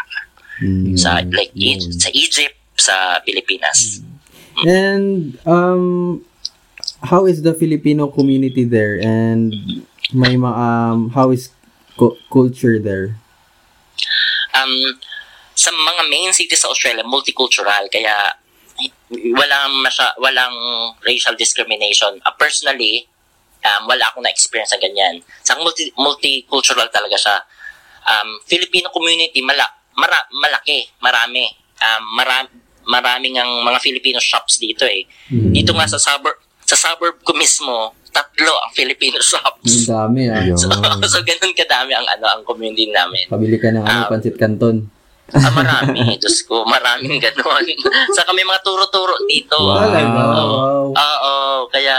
Mm. 0.59 0.99
sa 0.99 1.23
like 1.31 1.55
E- 1.55 1.79
sa 1.79 2.11
Egypt 2.11 2.59
sa 2.75 3.23
Pilipinas. 3.23 4.03
And 4.67 5.39
um 5.47 6.27
how 7.07 7.31
is 7.31 7.47
the 7.47 7.55
Filipino 7.55 8.11
community 8.11 8.67
there 8.67 8.99
and 8.99 9.55
may 10.11 10.35
ma 10.35 10.51
um 10.51 11.15
how 11.15 11.31
is 11.31 11.55
cu- 11.95 12.19
culture 12.27 12.83
there? 12.83 13.15
Um 14.51 14.99
sa 15.55 15.71
mga 15.71 16.03
main 16.11 16.31
cities 16.35 16.63
sa 16.63 16.71
Australia 16.71 17.03
multicultural 17.07 17.87
kaya 17.91 18.38
walang 19.11 19.81
masya, 19.81 20.13
walang 20.17 20.55
racial 21.01 21.33
discrimination. 21.35 22.21
Uh, 22.23 22.35
personally, 22.35 23.09
um, 23.63 23.89
wala 23.89 24.05
akong 24.05 24.23
na-experience 24.23 24.73
na 24.73 24.79
ganyan. 24.79 25.15
Sa 25.43 25.57
multi, 25.57 25.89
multicultural 25.97 26.89
talaga 26.89 27.17
siya. 27.17 27.37
Um, 28.05 28.41
Filipino 28.45 28.89
community, 28.89 29.41
mala, 29.41 29.65
mara, 29.97 30.21
malaki, 30.31 30.89
marami. 30.99 31.49
Um, 31.79 32.03
mara, 32.15 32.45
maraming 32.85 33.37
ang 33.37 33.65
mga 33.65 33.79
Filipino 33.81 34.19
shops 34.19 34.57
dito 34.57 34.85
eh. 34.85 35.05
Dito 35.29 35.73
nga 35.73 35.85
sa 35.85 35.97
suburb, 35.97 36.37
sa 36.65 36.77
suburb 36.77 37.21
ko 37.21 37.33
mismo, 37.33 37.93
tatlo 38.09 38.53
ang 38.65 38.73
Filipino 38.73 39.21
Ang 39.21 39.25
shops. 39.25 39.73
dami 39.87 40.29
ah. 40.29 40.41
So, 40.57 40.69
so 41.13 41.21
ganun 41.21 41.53
kadami 41.53 41.93
ang 41.93 42.09
ano 42.09 42.25
ang 42.27 42.43
community 42.45 42.89
namin. 42.89 43.29
Pabili 43.29 43.57
ka 43.57 43.69
ng 43.69 43.85
ano, 43.85 44.05
Ah. 44.05 44.09
pansit 44.09 44.37
canton. 44.37 44.89
Ah, 45.37 45.53
marami. 45.53 46.01
Diyos 46.23 46.41
ko, 46.49 46.65
maraming 46.65 47.21
ganun. 47.21 47.65
Saka 48.17 48.33
may 48.33 48.47
mga 48.49 48.65
turo-turo 48.65 49.13
dito. 49.29 49.61
Wow. 49.61 49.85
Oo. 49.85 50.45
wow. 50.49 50.85
Oo, 50.97 51.35
kaya, 51.69 51.97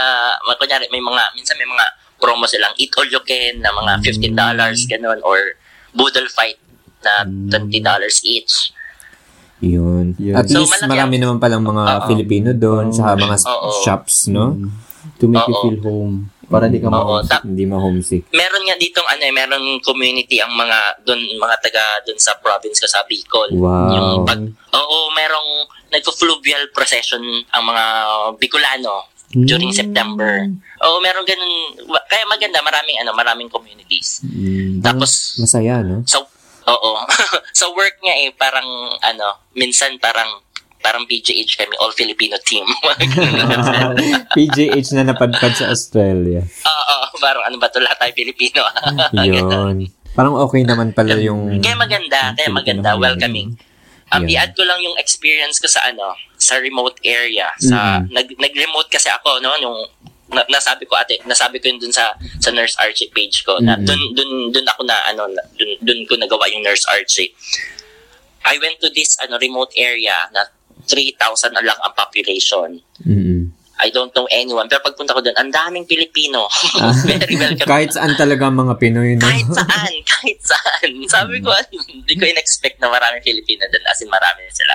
kunyari, 0.58 0.90
may 0.90 0.98
mga, 0.98 1.22
minsan 1.38 1.54
may 1.54 1.68
mga 1.68 1.86
promo 2.18 2.44
silang 2.50 2.74
eat 2.76 2.90
all 2.98 3.06
you 3.06 3.22
can 3.22 3.62
na 3.62 3.70
mga 3.70 4.02
$15, 4.02 4.34
ganun, 4.90 5.18
or 5.22 5.38
boodle 5.94 6.26
fight 6.34 6.58
na 7.06 7.22
$20 7.24 7.70
each. 8.26 8.74
Yun. 9.62 10.16
Yun. 10.18 10.34
At 10.34 10.48
So, 10.50 10.64
least 10.64 10.72
malaki 10.74 10.90
marami 10.90 11.16
naman 11.20 11.36
palang 11.38 11.62
mga 11.62 11.84
Oo. 11.86 12.06
Filipino 12.10 12.50
doon, 12.50 12.90
sa 12.90 13.14
mga 13.14 13.36
Oo. 13.46 13.70
shops, 13.86 14.26
no? 14.26 14.58
To 15.22 15.28
make 15.30 15.46
you 15.46 15.54
Oo. 15.54 15.62
feel 15.64 15.78
home. 15.80 16.16
Para 16.50 16.66
di 16.66 16.82
ka 16.82 16.90
ma 16.90 17.22
Hindi 17.46 17.62
ma-homesick. 17.62 18.26
meron 18.34 18.66
nga 18.66 18.74
ditong 18.74 19.06
ano 19.06 19.22
eh, 19.22 19.30
meron 19.30 19.64
community 19.80 20.42
ang 20.42 20.50
mga 20.50 21.06
doon 21.06 21.22
mga 21.38 21.56
taga 21.62 21.84
doon 22.02 22.18
sa 22.18 22.34
province 22.36 22.82
ko 22.82 22.90
sa 22.90 23.06
Bicol. 23.06 23.54
Wow. 23.54 23.94
Yung 23.94 24.10
pag 24.26 24.42
Oo, 24.70 24.98
merong 25.14 25.50
nagko-fluvial 25.90 26.70
procession 26.70 27.22
ang 27.50 27.64
mga 27.64 27.84
Bicolano 28.36 29.06
during 29.30 29.70
Mm. 29.70 29.78
September. 29.78 30.42
Oo, 30.82 30.98
meron 30.98 31.22
ganun. 31.22 31.54
Kaya 32.06 32.26
maganda, 32.26 32.58
maraming 32.60 32.98
ano, 32.98 33.14
maraming 33.14 33.46
communities. 33.46 34.18
Mm. 34.26 34.82
Tapos 34.82 35.38
Masaya, 35.38 35.86
no? 35.86 36.02
So, 36.02 36.26
oo. 36.66 36.90
sa 37.54 37.70
work 37.70 37.94
nga 38.00 38.14
eh, 38.16 38.34
parang, 38.34 38.66
ano, 39.00 39.26
minsan 39.54 39.94
parang, 39.98 40.42
parang 40.80 41.04
PGH 41.04 41.56
kami, 41.56 41.76
all 41.76 41.92
Filipino 41.92 42.36
team. 42.42 42.64
PJH 44.36 44.88
na 44.94 45.12
napadpad 45.12 45.52
sa 45.54 45.68
Australia. 45.68 46.40
Oo, 46.42 46.96
parang 47.18 47.44
ano 47.44 47.56
ba 47.56 47.68
to, 47.68 47.78
lahat 47.78 47.98
tayo 47.98 48.12
Filipino. 48.14 48.64
Yun. 49.16 49.86
Parang 50.10 50.34
okay 50.36 50.64
naman 50.64 50.90
pala 50.90 51.14
yung... 51.16 51.60
kaya 51.60 51.76
maganda, 51.76 52.34
kaya 52.34 52.50
maganda, 52.50 52.96
welcoming. 52.96 53.54
Um, 54.10 54.26
Yeah. 54.26 54.42
i-add 54.42 54.58
ko 54.58 54.66
lang 54.66 54.82
yung 54.82 54.98
experience 54.98 55.62
ko 55.62 55.70
sa 55.70 55.86
ano, 55.86 56.02
sa 56.34 56.58
remote 56.58 56.98
area. 57.00 57.46
Sa 57.62 58.02
Mm-hmm. 58.02 58.10
nag 58.10 58.26
nag-remote 58.42 58.90
kasi 58.90 59.06
ako 59.06 59.38
no, 59.38 59.54
nung 59.62 59.78
na, 60.34 60.42
nasabi 60.50 60.82
ko 60.82 60.98
ate, 60.98 61.22
nasabi 61.22 61.62
ko 61.62 61.70
yun 61.70 61.78
dun 61.78 61.94
sa 61.94 62.10
sa 62.38 62.50
Nurse 62.50 62.74
Archie 62.74 63.06
page 63.10 63.46
ko 63.46 63.62
na 63.62 63.78
Mhm. 63.78 63.86
dun 63.86 64.02
dun 64.14 64.30
dun 64.50 64.66
ako 64.66 64.82
na 64.82 64.98
ano 65.06 65.30
na- 65.30 65.46
dun, 65.54 65.78
dun 65.78 66.02
ko 66.06 66.18
nagawa 66.18 66.50
yung 66.50 66.66
Nurse 66.66 66.90
Archie. 66.90 67.30
I 68.42 68.58
went 68.58 68.82
to 68.82 68.90
this 68.90 69.14
ano 69.22 69.38
remote 69.38 69.70
area 69.78 70.26
na 70.30 70.42
3,000 70.90 71.54
na 71.54 71.62
lang 71.62 71.78
ang 71.86 71.94
population. 71.94 72.82
Mm-mm. 73.06 73.54
I 73.80 73.88
don't 73.88 74.12
know 74.12 74.28
anyone. 74.28 74.68
Pero 74.68 74.84
pagpunta 74.84 75.16
ko 75.16 75.24
doon, 75.24 75.32
ang 75.40 75.48
daming 75.48 75.88
Pilipino. 75.88 76.44
Very 77.08 77.40
welcome. 77.40 77.64
Ah. 77.64 77.70
Kahit 77.80 77.90
saan 77.96 78.12
talaga 78.12 78.52
mga 78.52 78.76
Pinoy, 78.76 79.16
no? 79.16 79.24
kahit 79.24 79.48
saan, 79.48 79.94
kahit 80.04 80.40
saan. 80.44 80.90
Sabi 81.08 81.40
ko, 81.40 81.48
ano, 81.48 81.80
hindi 81.88 82.12
ko 82.12 82.28
in-expect 82.28 82.76
na 82.84 82.92
maraming 82.92 83.24
Filipino 83.24 83.64
doon. 83.72 83.84
As 83.88 84.04
in, 84.04 84.12
marami 84.12 84.44
sila. 84.52 84.74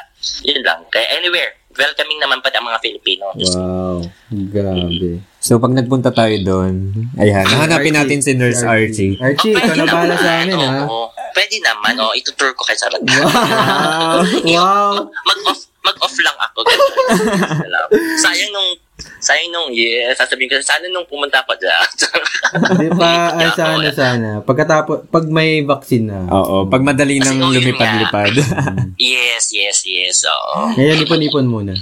Yun 0.49 0.61
lang. 0.65 0.81
Kaya 0.89 1.21
anywhere, 1.21 1.53
welcoming 1.77 2.17
naman 2.17 2.41
pati 2.41 2.57
ang 2.57 2.65
mga 2.65 2.81
Filipino. 2.81 3.29
Wow. 3.37 4.01
Grabe. 4.49 5.21
So, 5.37 5.61
pag 5.61 5.77
nagpunta 5.77 6.09
tayo 6.09 6.33
doon, 6.41 6.89
ayan, 7.21 7.45
nahanapin 7.45 7.93
natin 7.93 8.25
si 8.25 8.33
Nurse 8.33 8.65
Archie. 8.65 9.21
Archie, 9.21 9.53
Oh, 9.53 9.61
ikaw 9.61 9.69
pwede 9.69 9.77
na 9.77 9.85
bahala 9.85 10.15
sa 10.17 10.31
amin, 10.41 10.57
ha? 10.57 10.81
Oo. 10.89 11.13
Pwede 11.37 11.61
naman. 11.61 11.93
Oh, 12.01 12.09
itutour 12.17 12.57
ko 12.57 12.65
kay 12.65 12.73
Sarah. 12.73 12.97
Wow. 12.97 14.25
wow. 14.57 14.91
Mag-off 15.05 15.74
mag-off 15.85 16.15
lang 16.25 16.37
ako. 16.41 16.59
Sayang 18.25 18.51
nung 18.51 18.69
sayang 19.19 19.51
nung 19.51 19.69
yeah, 19.75 20.15
sasabihin 20.15 20.47
ko 20.47 20.55
sana 20.63 20.87
nung 20.87 21.03
pumunta 21.09 21.43
ako 21.43 21.51
dyan. 21.59 21.87
Di 22.79 22.89
ba, 22.95 23.35
ay 23.35 23.51
sana, 23.51 23.89
sana. 23.91 24.29
Pagkatapos, 24.39 25.11
pag 25.11 25.25
may 25.27 25.65
vaccine 25.67 26.07
na. 26.07 26.23
Oo, 26.31 26.63
pag 26.71 26.79
madali 26.79 27.19
nang 27.19 27.43
lumipad-lipad. 27.43 28.31
yes, 29.01 29.51
yes, 29.51 29.83
yes. 29.83 30.23
Oo. 30.23 30.71
Ngayon, 30.79 31.03
ipon-ipon 31.03 31.47
muna. 31.47 31.73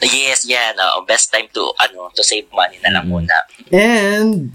Yes, 0.00 0.48
yan. 0.48 0.72
Oo. 0.78 1.04
Best 1.04 1.28
time 1.28 1.52
to 1.52 1.68
ano 1.76 2.08
to 2.16 2.24
save 2.24 2.48
money 2.52 2.80
na 2.80 2.96
lang 2.96 3.04
muna. 3.08 3.34
And, 3.68 4.52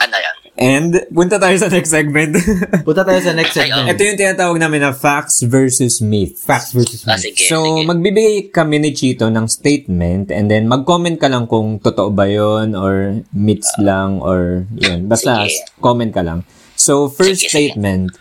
Ano 0.00 0.16
yan? 0.16 0.43
And, 0.54 1.02
punta 1.10 1.34
tayo 1.36 1.58
sa 1.58 1.66
next 1.66 1.90
segment. 1.90 2.38
punta 2.86 3.02
tayo 3.02 3.18
sa 3.18 3.34
next 3.34 3.52
segment. 3.52 3.90
Ito 3.90 4.00
yung 4.00 4.14
tinatawag 4.16 4.54
namin 4.56 4.86
na 4.86 4.94
facts 4.94 5.42
versus 5.42 5.98
myth. 5.98 6.38
Facts 6.38 6.70
versus 6.70 7.02
Ah, 7.04 7.18
myth. 7.18 7.34
sige, 7.34 7.50
So, 7.50 7.58
sige. 7.58 7.90
magbibigay 7.90 8.34
kami 8.54 8.78
ni 8.78 8.94
Chito 8.94 9.26
ng 9.26 9.50
statement 9.50 10.30
and 10.30 10.46
then 10.46 10.70
mag-comment 10.70 11.18
ka 11.18 11.26
lang 11.26 11.50
kung 11.50 11.82
totoo 11.82 12.14
ba 12.14 12.30
yun 12.30 12.78
or 12.78 13.18
myths 13.34 13.66
lang 13.82 14.22
or 14.22 14.62
yun. 14.78 15.10
Basta 15.10 15.42
Sige. 15.42 15.58
comment 15.82 16.14
ka 16.14 16.22
lang. 16.22 16.46
So, 16.74 17.10
first 17.10 17.42
Sige, 17.42 17.50
sige. 17.50 17.74
statement. 17.74 18.14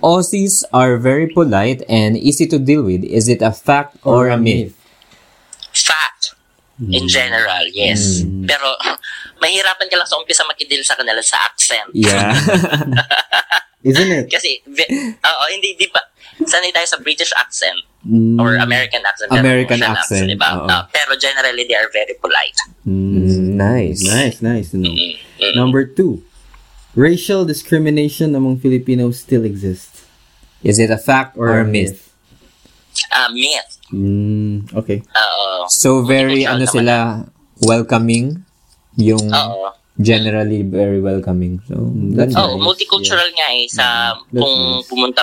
Aussies 0.00 0.64
are 0.68 0.96
very 0.96 1.28
polite 1.28 1.80
and 1.86 2.16
easy 2.16 2.44
to 2.44 2.56
deal 2.56 2.80
with. 2.80 3.04
Is 3.04 3.24
it 3.24 3.40
a 3.40 3.52
fact 3.52 3.96
or, 4.04 4.28
a 4.28 4.36
myth? 4.36 4.72
Fact. 4.72 4.83
In 6.82 7.06
general, 7.06 7.64
yes. 7.70 8.26
Pero, 8.26 8.66
mahirapan 9.44 9.86
ka 9.86 9.94
lang 9.94 10.08
sa 10.10 10.18
umpisa 10.18 10.42
makidil 10.48 10.82
sa 10.82 10.98
kanila 10.98 11.22
sa 11.22 11.38
accent. 11.46 11.90
Yeah. 11.94 12.34
Isn't 13.88 14.10
it? 14.10 14.26
Kasi, 14.32 14.64
oo, 14.66 15.44
hindi, 15.54 15.76
di 15.78 15.86
ba, 15.92 16.00
sanay 16.42 16.72
tayo 16.72 16.88
sa 16.88 16.98
British 16.98 17.30
accent 17.36 17.78
Mm. 18.04 18.36
or 18.36 18.56
American 18.60 19.00
accent. 19.00 19.32
American 19.32 19.80
accent, 19.80 20.28
di 20.28 20.36
ba? 20.36 20.60
oo. 20.60 20.68
Ah, 20.68 20.84
pero 20.92 21.16
generally, 21.16 21.64
they 21.64 21.72
are 21.72 21.88
very 21.88 22.12
polite. 22.20 22.52
Mm, 22.84 23.56
nice. 23.56 24.04
Nice, 24.04 24.44
nice 24.44 24.76
know. 24.76 24.92
Mm, 24.92 25.16
mm. 25.40 25.56
Number 25.56 25.88
two. 25.88 26.20
Racial 26.94 27.48
discrimination 27.48 28.36
among 28.36 28.60
Filipinos 28.60 29.18
still 29.24 29.42
exists. 29.42 30.04
Is 30.62 30.78
it 30.78 30.92
a 30.92 31.00
fact 31.00 31.36
or, 31.40 31.58
a 31.58 31.64
myth? 31.64 32.12
Ah, 33.10 33.32
myth. 33.32 33.73
Mm, 33.94 34.74
okay. 34.74 34.98
Oo. 35.06 35.70
So, 35.70 36.02
very, 36.02 36.42
ano 36.42 36.66
naman. 36.66 36.74
sila, 36.74 36.94
welcoming. 37.62 38.42
Yung 38.98 39.22
Oo. 39.30 39.70
generally 39.94 40.66
very 40.66 40.98
welcoming. 40.98 41.62
So, 41.70 41.94
that's 42.18 42.34
Oo, 42.34 42.58
nice. 42.58 42.64
multicultural 42.66 43.30
nga 43.30 43.48
eh. 43.54 43.66
Sa, 43.70 43.84
That's 44.34 44.42
kung 44.42 44.58
nice. 44.82 44.86
pumunta, 44.90 45.22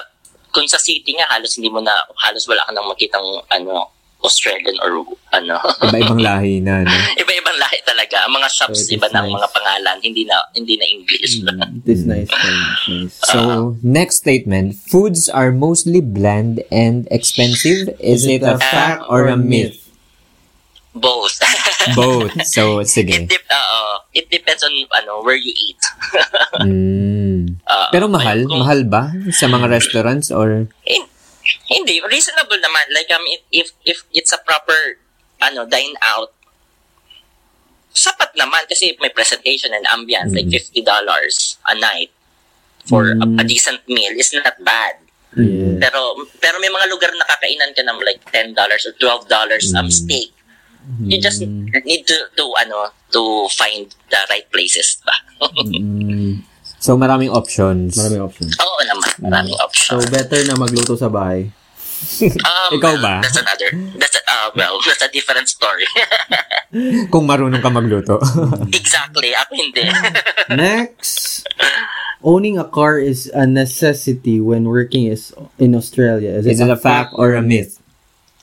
kung 0.56 0.68
sa 0.68 0.80
city 0.80 1.16
nga, 1.20 1.28
halos 1.28 1.56
hindi 1.60 1.68
mo 1.68 1.84
na, 1.84 1.92
halos 2.24 2.48
wala 2.48 2.64
ka 2.64 2.72
nang 2.72 2.88
makitang, 2.88 3.28
ano, 3.52 3.92
Australian 4.22 4.78
or, 4.80 5.02
ano, 5.32 5.58
Iba-ibang 5.86 6.22
lahi 6.22 6.62
na, 6.62 6.86
no? 6.86 6.94
iba-ibang 7.18 7.58
lahi 7.58 7.82
talaga. 7.82 8.26
Ang 8.26 8.38
mga 8.38 8.50
shops, 8.50 8.86
So, 8.86 8.94
it 8.94 8.98
iba 8.98 9.08
is 9.10 9.14
ng 9.14 9.26
nice. 9.26 9.36
mga 9.36 9.50
pangalan, 9.50 9.98
hindi 10.00 10.24
na, 10.24 10.36
hindi 10.54 10.76
na 10.78 10.86
English. 10.88 11.34
Mm, 11.42 11.82
It 11.82 11.90
is 11.90 12.04
nice. 12.06 12.30
Nice. 12.30 12.82
nice. 12.88 13.14
So, 13.24 13.40
next 13.82 14.22
statement. 14.22 14.78
Foods 14.78 15.26
are 15.28 15.50
mostly 15.52 16.02
bland 16.02 16.62
and 16.70 17.08
expensive. 17.10 17.90
Is, 17.98 18.26
it 18.26 18.44
a 18.44 18.58
fact 18.58 19.04
or 19.10 19.26
a 19.26 19.36
myth? 19.36 19.78
Both. 20.92 21.40
Both. 21.96 22.36
So, 22.46 22.84
sige. 22.84 23.24
It, 23.24 23.32
dep- 23.32 23.48
uh, 23.50 24.04
it 24.12 24.28
depends 24.30 24.60
on 24.62 24.76
ano 24.92 25.24
where 25.24 25.40
you 25.40 25.50
eat. 25.50 25.80
Mm. 26.60 27.56
Uh, 27.64 27.88
Pero 27.96 28.12
mahal? 28.12 28.44
kung- 28.44 28.60
Mahal 28.60 28.84
ba? 28.84 29.08
Sa 29.32 29.48
mga 29.48 29.72
restaurants 29.72 30.30
or... 30.30 30.68
hin- 30.84 31.08
hindi, 31.68 32.02
reasonable 32.02 32.58
naman. 32.58 32.86
Like, 32.94 33.10
um, 33.12 33.24
if, 33.28 33.42
if, 33.52 33.68
if 33.86 33.98
it's 34.14 34.32
a 34.32 34.40
proper, 34.40 34.98
ano, 35.42 35.66
dine 35.66 35.96
out, 36.04 36.32
sapat 37.92 38.32
naman 38.40 38.64
kasi 38.72 38.96
may 39.04 39.12
presentation 39.12 39.72
and 39.76 39.84
ambience, 39.88 40.32
like 40.32 40.48
$50 40.48 40.88
a 40.88 41.76
night 41.76 42.12
for 42.88 43.12
a, 43.12 43.26
a 43.38 43.44
decent 43.44 43.84
meal 43.88 44.16
is 44.16 44.32
not 44.34 44.56
bad. 44.64 44.96
Yeah. 45.32 45.80
Pero 45.80 46.28
pero 46.44 46.60
may 46.60 46.68
mga 46.68 46.92
lugar 46.92 47.12
na 47.16 47.24
kakainan 47.24 47.72
ka 47.72 47.84
ng 47.84 48.00
like 48.04 48.20
$10 48.32 48.52
or 48.52 48.92
$12 49.00 49.80
um 49.80 49.88
steak. 49.88 50.32
You 51.08 51.22
just 51.22 51.40
need 51.86 52.04
to 52.10 52.18
to 52.36 52.46
ano 52.60 52.90
to 53.14 53.48
find 53.54 53.88
the 54.10 54.22
right 54.28 54.48
places 54.52 55.00
ba. 55.04 55.16
Mm, 55.72 56.42
So, 56.82 56.98
maraming 56.98 57.30
options. 57.30 57.94
maraming 57.94 58.26
options. 58.26 58.58
Oo 58.58 58.71
maraming 59.22 59.56
So, 59.56 59.64
option. 59.64 59.98
better 60.10 60.40
na 60.50 60.56
magluto 60.58 60.98
sa 60.98 61.08
bahay. 61.08 61.54
Um, 62.42 62.72
Ikaw 62.82 62.94
ba? 62.98 63.22
That's 63.22 63.38
another. 63.38 63.70
That's 64.02 64.18
a, 64.18 64.24
uh, 64.26 64.50
well, 64.58 64.82
that's 64.82 65.06
a 65.06 65.12
different 65.14 65.46
story. 65.46 65.86
Kung 67.14 67.30
marunong 67.30 67.62
ka 67.62 67.70
magluto. 67.70 68.18
exactly. 68.74 69.38
Ako 69.38 69.52
hindi. 69.54 69.86
Next, 70.50 71.46
owning 72.26 72.58
a 72.58 72.66
car 72.66 72.98
is 72.98 73.30
a 73.38 73.46
necessity 73.46 74.42
when 74.42 74.66
working 74.66 75.06
is 75.06 75.30
in 75.62 75.78
Australia. 75.78 76.34
Is 76.34 76.50
it, 76.50 76.58
Is 76.58 76.60
it 76.60 76.70
a 76.74 76.80
fact 76.80 77.14
or 77.14 77.38
a 77.38 77.42
myth? 77.46 77.78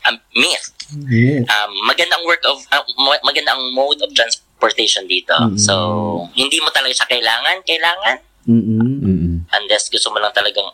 um, 0.07 0.23
myth. 0.39 0.71
Yes. 1.11 1.45
Um, 1.51 1.71
magandang 1.85 2.25
work 2.25 2.41
of 2.49 2.65
uh, 2.73 2.81
magandang 3.27 3.75
mode 3.75 4.01
of 4.01 4.15
transportation 4.15 5.05
dito. 5.05 5.35
Mm-hmm. 5.37 5.61
So, 5.61 6.31
hindi 6.33 6.63
mo 6.65 6.71
talaga 6.73 6.95
siya 6.95 7.09
kailangan, 7.11 7.61
kailangan 7.67 8.17
Mm-mm. 8.49 9.05
Unless 9.51 9.89
gusto 9.89 10.09
mo 10.09 10.19
lang 10.19 10.31
talagang 10.31 10.69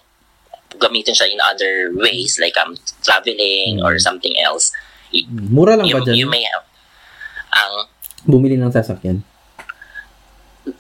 gamitin 0.75 1.15
siya 1.15 1.29
in 1.29 1.39
other 1.39 1.95
ways 1.95 2.37
like 2.37 2.55
um 2.57 2.75
traveling 3.01 3.79
or 3.81 3.95
something 3.99 4.35
else. 4.39 4.75
Y- 5.09 5.23
Mura 5.29 5.75
lang 5.75 5.87
you, 5.87 5.95
ba 5.95 6.03
you 6.11 6.27
dyan? 6.27 6.31
may 6.31 6.43
have 6.43 6.67
ang 7.53 7.73
Bumili 8.25 8.57
ng 8.57 8.69
sasakyan. 8.69 9.21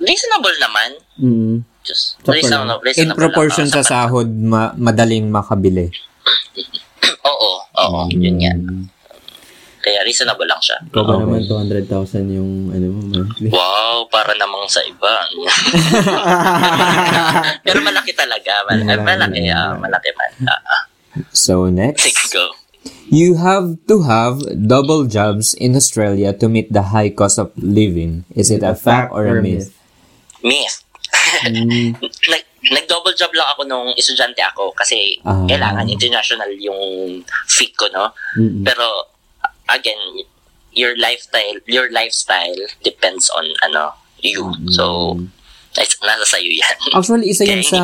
reasonable 0.00 0.56
naman. 0.58 0.90
Mm. 1.14 1.54
Just 1.84 2.16
Sakto 2.18 2.32
reasonable, 2.32 2.80
In 2.80 2.86
reasonable 2.88 3.20
proportion 3.20 3.68
lang. 3.68 3.74
sa 3.74 3.80
Ah, 3.80 4.08
sahod, 4.08 4.26
ma- 4.26 4.72
madaling 4.74 5.28
makabili. 5.28 5.92
Oo, 7.30 7.50
oo, 7.68 8.00
yun 8.10 8.40
nga. 8.40 8.52
Kaya 9.84 10.00
reasonable 10.00 10.48
lang 10.48 10.56
siya. 10.58 10.80
Ikaw 10.82 11.02
ba 11.02 11.12
Okay. 11.14 11.22
naman 11.22 11.40
200,000 11.44 12.32
yung 12.32 12.50
ano 12.72 12.86
mo 12.88 13.00
monthly? 13.12 13.52
Wow, 13.52 14.08
para 14.08 14.32
namang 14.32 14.64
sa 14.66 14.80
iba. 14.80 15.12
Pero 17.62 17.78
malaki 17.80 18.12
talaga. 18.12 18.64
Mal- 18.64 18.80
Malaki. 18.82 19.04
malaki, 19.04 19.40
ah, 19.50 19.76
malaki 19.76 20.10
man. 20.14 20.30
Ah, 20.46 20.60
ah. 20.64 20.82
So, 21.30 21.68
next. 21.68 22.02
Sige, 22.02 22.24
go. 22.32 22.44
You 23.06 23.36
have 23.36 23.76
to 23.86 24.02
have 24.02 24.40
double 24.58 25.04
jobs 25.06 25.52
in 25.54 25.76
Australia 25.76 26.32
to 26.32 26.48
meet 26.48 26.72
the 26.72 26.90
high 26.90 27.08
cost 27.10 27.36
of 27.36 27.52
living. 27.54 28.24
Is 28.32 28.48
it 28.48 28.64
a 28.64 28.74
fact 28.74 29.12
or 29.12 29.28
a 29.28 29.36
myth? 29.38 29.72
Myth. 30.42 30.80
Mm. 31.44 31.96
Nag, 32.32 32.42
nag-double 32.66 33.12
job 33.14 33.30
lang 33.32 33.46
ako 33.46 33.62
nung 33.64 33.88
estudyante 33.94 34.40
ako 34.42 34.72
kasi 34.72 35.20
Ah. 35.22 35.44
kailangan 35.44 35.84
international 35.86 36.48
yung 36.56 37.20
fit 37.46 37.72
ko, 37.74 37.86
no? 37.90 38.12
Mm-mm. 38.34 38.64
Pero, 38.64 39.13
again, 39.68 40.00
your 40.72 40.96
lifestyle, 40.96 41.58
your 41.66 41.86
lifestyle 41.90 42.56
depends 42.82 43.30
on, 43.30 43.46
ano, 43.62 43.94
you. 44.18 44.42
So, 44.68 45.14
nas- 45.76 46.00
nasa 46.00 46.26
sa'yo 46.26 46.50
yan. 46.50 46.76
Actually, 46.98 47.30
isa 47.30 47.44
yun 47.44 47.62
sa 47.62 47.80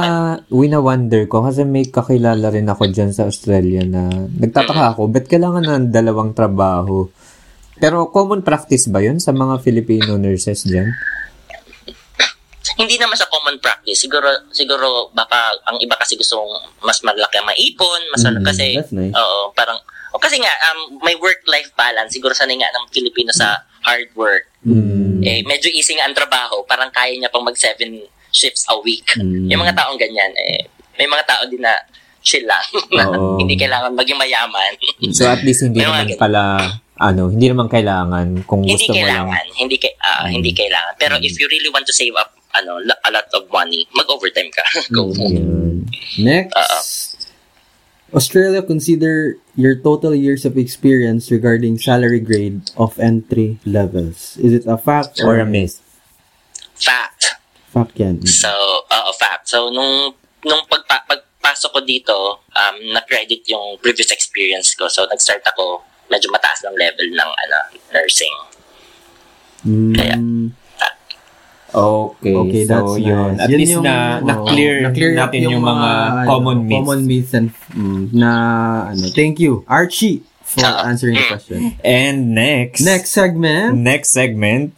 wina-wonder 0.49 1.27
ko 1.27 1.45
kasi 1.45 1.63
may 1.63 1.87
kakilala 1.87 2.51
rin 2.51 2.67
ako 2.67 2.89
dyan 2.89 3.13
sa 3.13 3.27
Australia 3.27 3.83
na 3.83 4.09
nagtataka 4.11 4.97
ako, 4.97 5.07
ba't 5.07 5.27
kailangan 5.27 5.63
ng 5.63 5.85
dalawang 5.91 6.33
trabaho? 6.33 7.07
Pero 7.81 8.13
common 8.13 8.45
practice 8.45 8.93
ba 8.93 9.01
yun 9.01 9.17
sa 9.19 9.33
mga 9.33 9.61
Filipino 9.61 10.17
nurses 10.17 10.65
dyan? 10.65 10.91
hindi 12.79 12.97
naman 12.97 13.13
sa 13.13 13.29
common 13.29 13.61
practice. 13.61 14.01
Siguro, 14.01 14.25
siguro 14.53 15.13
baka 15.13 15.53
ang 15.69 15.77
iba 15.81 15.93
kasi 16.01 16.17
gusto 16.17 16.41
mas 16.81 17.05
malaki 17.05 17.37
ang 17.37 17.45
maipon, 17.45 18.01
mas 18.09 18.25
ano, 18.25 18.41
Mm, 18.41 18.47
kasi, 18.47 18.67
that's 18.73 18.95
nice. 18.95 19.13
oo, 19.13 19.53
parang, 19.53 19.77
o 20.11 20.19
kasi 20.19 20.37
nga, 20.37 20.51
um, 20.69 20.99
may 21.01 21.15
work-life 21.15 21.71
balance. 21.75 22.11
Siguro 22.11 22.33
sanay 22.33 22.57
nga 22.57 22.71
ng 22.71 22.91
Pilipino 22.91 23.31
sa 23.31 23.63
hard 23.83 24.11
work. 24.15 24.51
Mm. 24.63 25.23
Eh, 25.23 25.41
medyo 25.43 25.71
easy 25.71 25.95
nga 25.95 26.05
ang 26.05 26.15
trabaho. 26.15 26.61
Parang 26.65 26.91
kaya 26.91 27.15
niya 27.15 27.29
pang 27.29 27.43
mag 27.43 27.55
seven 27.55 28.03
shifts 28.31 28.67
a 28.69 28.77
week. 28.81 29.07
Mm. 29.15 29.49
Yung 29.49 29.61
mga 29.61 29.75
taong 29.75 29.97
ganyan, 29.97 30.31
eh, 30.37 30.67
may 30.97 31.07
mga 31.07 31.25
tao 31.25 31.43
din 31.47 31.61
na 31.61 31.75
chill 32.21 32.45
lang. 32.45 32.61
na 32.93 33.09
Oo. 33.17 33.39
hindi 33.39 33.57
kailangan 33.57 33.97
maging 33.97 34.19
mayaman. 34.19 34.73
So 35.11 35.25
at 35.25 35.41
least 35.41 35.65
hindi 35.65 35.81
naman 35.81 36.05
ganun. 36.07 36.21
pala, 36.21 36.43
ano, 37.01 37.33
hindi 37.33 37.49
naman 37.49 37.67
kailangan 37.67 38.45
kung 38.45 38.61
hindi 38.61 38.77
gusto 38.77 38.93
mo 38.93 39.01
lang. 39.01 39.25
kailangan. 39.33 39.45
Hindi, 39.57 39.77
kay, 39.81 39.93
ah, 39.99 40.29
Mm. 40.29 40.33
hindi 40.37 40.51
kailangan. 40.53 40.95
Pero 40.99 41.15
if 41.19 41.33
you 41.41 41.49
really 41.49 41.71
want 41.71 41.87
to 41.87 41.97
save 41.97 42.13
up 42.15 42.37
ano 42.51 42.83
a 42.83 43.11
lot 43.15 43.31
of 43.31 43.47
money, 43.49 43.87
mag-overtime 43.95 44.51
ka. 44.51 44.67
Go. 44.95 45.09
Yun. 45.15 45.87
Next, 46.19 46.51
Uh, 46.53 46.83
Australia 48.13 48.63
consider 48.63 49.39
your 49.55 49.75
total 49.77 50.15
years 50.15 50.45
of 50.45 50.59
experience 50.59 51.31
regarding 51.31 51.79
salary 51.79 52.21
grade 52.21 52.71
of 52.77 52.99
entry 52.99 53.59
levels. 53.65 54.37
Is 54.39 54.53
it 54.53 54.67
a 54.67 54.79
fact 54.79 55.21
Or 55.23 55.39
a 55.39 55.47
myth. 55.47 55.79
Fact. 56.75 57.39
Fact 57.71 57.95
yan. 58.01 58.27
So, 58.27 58.51
uh, 58.91 59.13
fact. 59.15 59.49
So, 59.49 59.71
nung, 59.71 60.15
nung 60.43 60.63
pagpa, 60.67 61.07
pagpasok 61.07 61.71
ko 61.71 61.81
dito, 61.87 62.17
um, 62.57 62.77
na-credit 62.91 63.47
yung 63.47 63.79
previous 63.79 64.11
experience 64.11 64.75
ko. 64.75 64.89
So, 64.89 65.07
nag-start 65.07 65.47
ako 65.47 65.85
medyo 66.11 66.27
mataas 66.35 66.67
ng 66.67 66.75
level 66.75 67.07
ng 67.15 67.31
ano, 67.31 67.59
nursing. 67.95 68.37
Kaya, 69.95 70.17
Mm, 70.17 70.57
Okay, 71.75 72.35
okay, 72.35 72.63
so 72.67 72.71
that's 72.75 72.95
yun. 72.99 73.37
nice. 73.37 73.41
At 73.41 73.49
Yun 73.51 73.59
least 73.59 73.73
yung, 73.73 73.85
na, 73.85 74.21
na-clear, 74.21 74.75
na-clear 74.83 75.13
natin 75.15 75.41
yung, 75.47 75.63
mga, 75.63 75.89
ano, 75.91 76.27
common 76.27 76.59
myths. 76.67 76.75
Common 76.83 77.01
myths 77.07 77.33
and 77.35 77.49
mm, 77.71 78.03
na 78.13 78.31
ano. 78.91 79.05
Thank 79.15 79.39
you, 79.39 79.63
Archie, 79.69 80.23
for 80.43 80.67
Ah. 80.67 80.91
answering 80.91 81.15
the 81.15 81.27
question. 81.31 81.79
And 81.87 82.35
next, 82.35 82.83
Next 82.83 83.11
segment, 83.15 83.79
next 83.79 84.11
segment, 84.11 84.75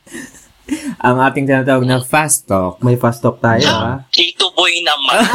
ang 0.98 1.16
ating 1.22 1.46
tinatawag 1.46 1.86
na 1.86 2.02
fast 2.02 2.44
talk. 2.44 2.82
may 2.82 2.98
fast 2.98 3.22
talk 3.22 3.38
tayo, 3.40 3.64
ha? 3.64 3.92
Tito 4.12 4.52
Boy 4.52 4.84
naman. 4.84 5.22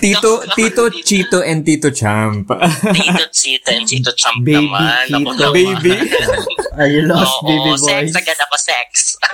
Tito, 0.00 0.40
Tito 0.56 0.88
Chito 1.04 1.44
and 1.44 1.60
Tito 1.60 1.92
Champ. 1.92 2.48
Tito 2.48 3.24
Chita 3.28 3.68
and 3.76 3.84
Tito 3.84 4.08
Champ 4.16 4.40
Baby 4.40 4.64
naman. 4.64 5.04
Ako 5.12 5.12
Chito. 5.12 5.32
naman. 5.36 5.52
Baby. 5.52 5.92
Are 6.80 6.88
you 6.88 7.04
lost, 7.04 7.36
Oo, 7.44 7.48
baby 7.50 7.70
sex 7.76 8.08
boys? 8.08 8.16
agad 8.16 8.38
ako, 8.40 8.54
sex. 8.56 8.88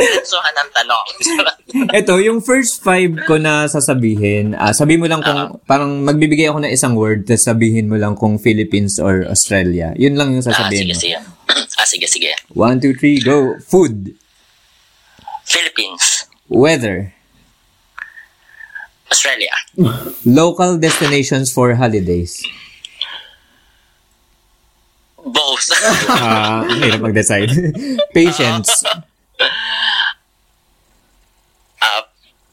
Diretsuhan 0.00 0.54
ng 0.56 0.70
tanong. 0.72 1.06
Ito, 1.92 2.14
yung 2.22 2.40
first 2.40 2.80
five 2.80 3.12
ko 3.28 3.36
na 3.36 3.68
sasabihin, 3.68 4.56
ah 4.56 4.72
sabi 4.72 4.96
mo 4.96 5.04
lang 5.04 5.20
kung, 5.20 5.60
parang 5.68 6.00
magbibigay 6.00 6.48
ako 6.48 6.64
ng 6.64 6.72
isang 6.72 6.96
word, 6.96 7.28
tapos 7.28 7.44
sabihin 7.44 7.90
mo 7.90 8.00
lang 8.00 8.16
kung 8.16 8.40
Philippines 8.40 8.96
or 8.96 9.28
Australia. 9.28 9.92
Yun 10.00 10.16
lang 10.16 10.32
yung 10.32 10.46
ah, 10.46 10.48
sasabihin 10.54 10.88
sige, 10.88 10.94
mo. 10.96 11.02
sige. 11.02 11.18
Ah, 11.78 11.86
sige, 11.86 12.06
sige. 12.06 12.34
One, 12.54 12.80
two, 12.80 12.94
three, 12.94 13.20
go. 13.20 13.58
Food. 13.60 14.14
Philippines. 15.44 16.26
Weather. 16.48 17.14
Australia. 19.10 19.50
Local 20.24 20.78
destinations 20.78 21.52
for 21.52 21.74
holidays. 21.74 22.46
Both. 25.20 25.68
Ah, 26.10 26.64
uh, 26.64 26.74
hirap 26.80 27.00
mag-decide. 27.02 27.50
Patience. 28.16 28.82
Ah, 31.82 32.02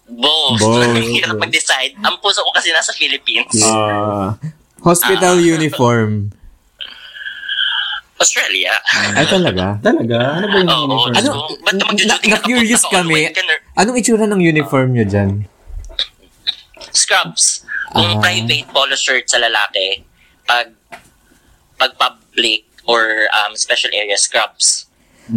both. 0.09 0.59
Both. 0.59 0.97
Hirap 1.15 1.37
mag-decide. 1.39 1.95
Ang 2.03 2.19
puso 2.19 2.43
ko 2.43 2.51
kasi 2.51 2.73
nasa 2.73 2.91
Philippines. 2.91 3.53
Ah, 3.63 4.35
hospital 4.83 5.39
uniform. 5.39 6.36
Australia. 8.17 8.73
Ay, 9.13 9.25
talaga? 9.29 9.77
Talaga? 9.79 10.17
Ano 10.41 10.45
ba 10.49 10.57
yung 10.57 10.69
Oo. 10.69 10.85
uniform? 10.89 11.13
Ano? 11.13 11.29
So, 11.29 11.39
ba't 11.61 11.75
Na, 11.77 11.83
mag-judging 11.93 12.33
na, 12.33 12.89
kami. 12.89 13.21
Anong 13.77 13.97
itsura 14.01 14.25
ng 14.25 14.41
uniform 14.41 14.97
nyo 14.97 15.05
dyan? 15.05 15.45
Scrubs. 16.91 17.61
Kung 17.93 18.17
Ah. 18.17 18.21
private 18.21 18.67
polo 18.69 18.97
shirt 18.97 19.29
sa 19.29 19.37
lalaki, 19.37 20.01
pag 20.43 20.73
pag 21.77 21.93
public 21.95 22.65
or 22.89 23.29
um, 23.31 23.53
special 23.53 23.93
area 23.93 24.17
scrubs. 24.17 24.89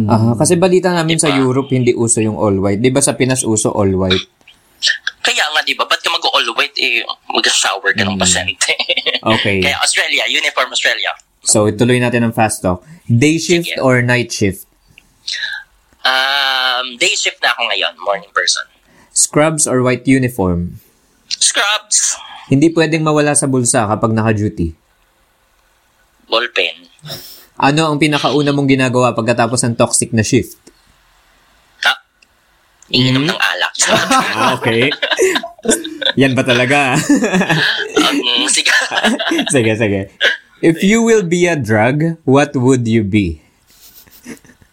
Ah, 0.07 0.33
kasi 0.33 0.55
balita 0.55 0.89
namin 0.89 1.19
sa 1.19 1.27
Diba? 1.29 1.43
Europe 1.43 1.69
hindi 1.69 1.91
uso 1.91 2.23
yung 2.23 2.39
all 2.39 2.57
white. 2.57 2.79
'Di 2.79 2.89
ba 2.89 3.03
sa 3.03 3.13
Pinas 3.13 3.43
uso 3.43 3.69
all 3.69 3.91
white? 3.93 4.25
Kaya 5.21 5.45
nga, 5.53 5.61
di 5.61 5.77
ba, 5.77 5.85
ba't 5.85 6.01
ka 6.01 6.09
mag-all 6.09 6.47
white, 6.57 6.73
eh, 6.81 7.05
mag-shower 7.29 7.93
ka 7.93 8.01
ng 8.01 8.17
pasyente. 8.17 8.73
Okay. 9.21 9.61
Kaya 9.69 9.77
Australia, 9.77 10.25
uniform 10.25 10.73
Australia. 10.73 11.13
So, 11.51 11.67
ituloy 11.67 11.99
natin 11.99 12.23
ang 12.23 12.31
fast 12.31 12.63
talk. 12.63 12.79
Day 13.03 13.35
shift 13.35 13.67
Sige. 13.67 13.83
or 13.83 13.99
night 13.99 14.31
shift? 14.31 14.63
Um, 16.01 16.95
day 16.95 17.11
shift 17.11 17.43
na 17.43 17.51
ako 17.51 17.67
ngayon, 17.67 17.93
morning 17.99 18.31
person. 18.31 18.63
Scrubs 19.11 19.67
or 19.67 19.83
white 19.83 20.07
uniform? 20.07 20.79
Scrubs, 21.27 22.15
Hindi 22.47 22.71
pwedeng 22.71 23.03
mawala 23.03 23.35
sa 23.35 23.47
bulsa 23.47 23.83
kapag 23.83 24.11
naka-duty. 24.11 24.75
ballpen. 26.27 26.87
Ano 27.59 27.91
ang 27.91 27.99
pinakauna 27.99 28.55
mong 28.55 28.71
ginagawa 28.71 29.11
pagkatapos 29.11 29.67
ng 29.67 29.75
toxic 29.75 30.15
na 30.15 30.23
shift? 30.23 30.55
Ah, 31.83 31.99
iinom 32.87 33.27
ng 33.27 33.35
alak. 33.35 33.73
Ah, 34.31 34.55
okay. 34.55 34.87
Yan 36.15 36.31
ba 36.31 36.47
talaga? 36.47 36.95
um, 37.99 38.47
sige. 38.55 38.71
sige, 39.51 39.71
sige. 39.75 40.01
If 40.61 40.85
you 40.85 41.01
will 41.01 41.25
be 41.25 41.49
a 41.49 41.57
drug, 41.57 42.21
what 42.25 42.55
would 42.55 42.87
you 42.87 43.03
be? 43.03 43.41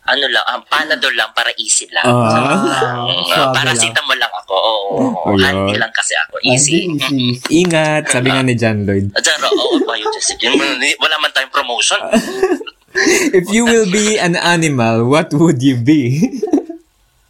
ano 0.09 0.24
lang, 0.24 0.45
um, 0.49 0.61
panadol 0.64 1.12
lang 1.12 1.30
para 1.36 1.53
easy 1.61 1.84
lang. 1.93 2.05
Ah. 2.09 3.05
Um, 3.05 3.28
Suabe 3.28 3.53
para 3.53 3.72
lang. 3.76 3.76
sita 3.76 4.01
mo 4.09 4.16
lang 4.16 4.32
ako. 4.32 4.57
Oo, 4.57 5.36
Ayun. 5.36 5.36
oh, 5.36 5.36
handy 5.36 5.76
lang 5.76 5.93
kasi 5.93 6.16
ako. 6.16 6.41
Easy. 6.41 6.89
Easy, 6.89 7.16
easy. 7.36 7.64
Ingat, 7.64 8.09
sabi 8.09 8.32
nga 8.32 8.41
ni 8.41 8.57
John 8.57 8.89
Lloyd. 8.89 9.12
Diyan, 9.12 9.41
oo, 9.45 9.53
oh, 9.53 9.76
ba 9.84 9.95
yun, 10.01 10.09
Jessica? 10.16 10.49
Wala 10.97 11.14
man 11.20 11.30
tayong 11.36 11.53
promotion. 11.53 12.01
If 13.36 13.53
you 13.53 13.68
will 13.68 13.86
be 13.93 14.16
an 14.16 14.34
animal, 14.34 15.05
what 15.07 15.28
would 15.36 15.61
you 15.61 15.76
be? 15.76 16.03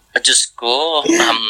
Ah, 0.09 0.25
Diyos 0.25 0.51
ko. 0.57 1.05
Um, 1.05 1.43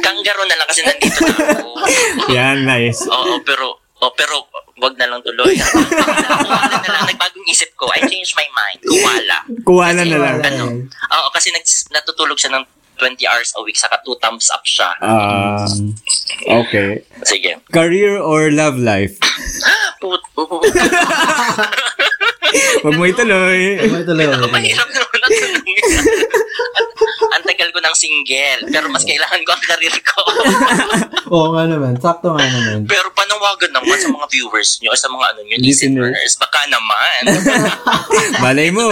kangaroo 0.00 0.46
na 0.46 0.56
lang 0.56 0.68
kasi 0.70 0.86
nandito 0.86 1.18
na 1.18 1.50
ako. 1.50 1.70
Yan, 2.38 2.62
nice. 2.62 3.02
Oo, 3.04 3.42
pero, 3.42 3.82
oh, 4.00 4.14
pero, 4.14 4.48
wag 4.78 4.94
na 4.98 5.06
lang 5.10 5.20
tuloy. 5.22 5.54
Kuwala 5.58 6.76
na 6.78 6.88
lang, 6.88 7.04
nagbagong 7.10 7.48
isip 7.50 7.70
ko. 7.74 7.90
I 7.90 8.02
changed 8.06 8.34
my 8.38 8.48
mind. 8.54 8.80
Kuwala. 8.82 9.36
Kuwala 9.66 10.02
na 10.06 10.16
lang. 10.18 10.36
Ano? 10.42 10.64
Oo, 10.86 11.28
kasi 11.34 11.50
nag, 11.50 11.64
natutulog 11.94 12.38
siya 12.38 12.54
ng 12.54 12.64
20 12.98 13.30
hours 13.30 13.54
a 13.54 13.62
week, 13.62 13.78
saka 13.78 14.02
2 14.02 14.18
thumbs 14.18 14.50
up 14.50 14.66
siya. 14.66 14.90
Ah, 14.98 15.62
okay. 16.66 17.06
Sige. 17.22 17.62
Career 17.70 18.18
or 18.18 18.50
love 18.50 18.74
life? 18.74 19.14
Put, 20.02 20.22
Huwag 22.82 22.94
mo 22.96 23.04
ituloy. 23.04 23.76
May 23.78 24.04
tuloy. 24.04 24.26
Mahirap 24.28 24.88
naman 24.88 25.20
ang 25.20 25.32
ang 27.28 27.42
tagal 27.44 27.68
ko 27.70 27.78
ng 27.78 27.96
single, 27.96 28.60
pero 28.72 28.86
mas 28.88 29.04
kailangan 29.04 29.40
ko 29.44 29.50
ang 29.52 29.64
karir 29.64 29.94
ko. 30.02 30.20
Oo 31.34 31.48
nga 31.54 31.64
naman. 31.68 31.94
Sakto 32.00 32.32
nga 32.34 32.42
naman. 32.42 32.88
pero 32.88 33.12
panawagan 33.12 33.72
naman 33.74 33.98
sa 34.00 34.08
mga 34.08 34.26
viewers 34.32 34.80
nyo, 34.80 34.90
sa 34.96 35.06
mga 35.06 35.24
ano 35.34 35.40
nyo, 35.44 35.56
Listeners. 35.60 36.14
listeners, 36.14 36.34
baka 36.40 36.60
naman. 36.66 37.20
Malay 38.44 38.68
mo. 38.72 38.86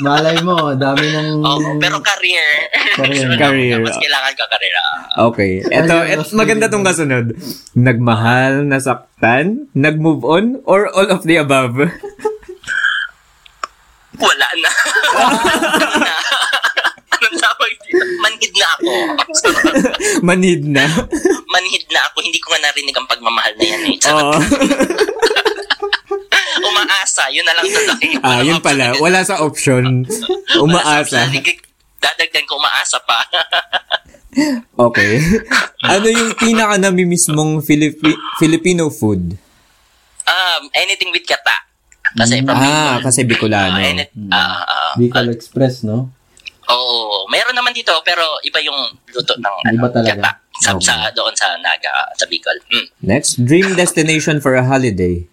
Malay 0.00 0.36
mo, 0.40 0.72
dami 0.74 1.04
ng... 1.04 1.28
Oo, 1.44 1.78
pero 1.78 2.00
career. 2.00 2.48
Career. 2.96 3.28
Career. 3.36 3.78
mas 3.84 3.98
kailangan 4.00 4.32
ka 4.34 4.44
career. 4.48 4.74
Okay. 5.14 5.52
Ito, 5.62 5.94
et, 6.10 6.20
maganda 6.34 6.66
tong 6.66 6.82
kasunod. 6.86 7.36
Nagmahal, 7.76 8.66
nasaktan, 8.66 9.70
nag-move 9.76 10.24
on, 10.24 10.44
or 10.64 10.88
all 10.90 11.06
of 11.12 11.22
the 11.28 11.36
above? 11.38 11.76
Wala 14.24 14.48
na. 14.54 14.70
Wala 15.14 15.88
na. 15.98 16.14
Anong 17.14 17.36
tawag 17.38 17.72
dito? 17.80 18.04
Manhid 18.20 18.52
na 18.54 18.66
ako. 18.70 18.92
Manid 20.20 20.62
na. 20.66 20.84
Manhid 21.48 21.86
na 21.88 22.00
ako. 22.04 22.16
Hindi 22.20 22.38
ko 22.38 22.46
nga 22.50 22.60
narinig 22.64 22.94
ang 22.94 23.08
pagmamahal 23.08 23.54
na 23.54 23.64
yan 23.64 23.82
eh. 23.86 23.96
Oo. 24.08 24.34
Umaasa. 26.64 27.22
Yun 27.30 27.44
na 27.44 27.54
lang 27.54 27.66
tuloy. 27.66 28.08
ah, 28.20 28.40
yun 28.40 28.60
pala. 28.60 28.94
Wala 28.98 29.20
sa 29.22 29.40
option. 29.40 30.06
Umaasa. 30.56 31.26
Dadagdan 31.98 32.44
ko 32.44 32.58
umaasa 32.58 32.98
pa. 33.02 33.18
Okay. 34.74 35.22
Ano 35.86 36.10
yung 36.10 36.34
pinaka 36.34 36.74
namimiss 36.74 37.30
mong 37.30 37.62
Filipi- 37.62 38.18
Filipino 38.34 38.90
food? 38.90 39.38
um, 40.26 40.62
anything 40.74 41.14
with 41.14 41.22
kata. 41.22 41.54
Kasi 42.14 42.40
from 42.40 42.54
Ah, 42.54 42.62
Bicol. 42.62 43.02
kasi 43.02 43.20
Bicolano. 43.24 43.74
Ah, 43.74 43.84
any- 43.84 44.10
ah, 44.30 44.62
ah, 44.62 44.92
Bicol 44.94 45.28
Express, 45.28 45.82
no? 45.82 46.14
Oo, 46.64 47.28
meron 47.28 47.52
naman 47.52 47.70
dito 47.70 47.92
pero 48.00 48.22
iba 48.40 48.56
yung 48.58 48.78
luto 49.06 49.34
ng 49.36 49.56
ano, 49.66 49.76
Iba 49.76 49.88
talaga. 49.90 50.14
kata. 50.16 50.30
Sa, 50.54 50.70
Okay. 50.72 50.86
sa, 50.86 51.10
doon 51.10 51.34
sa 51.34 51.58
Naga, 51.58 51.90
sa 52.14 52.24
Bicol. 52.24 52.54
Mm. 52.70 52.86
Next, 53.02 53.42
dream 53.42 53.74
destination 53.74 54.38
for 54.38 54.54
a 54.54 54.62
holiday. 54.62 55.26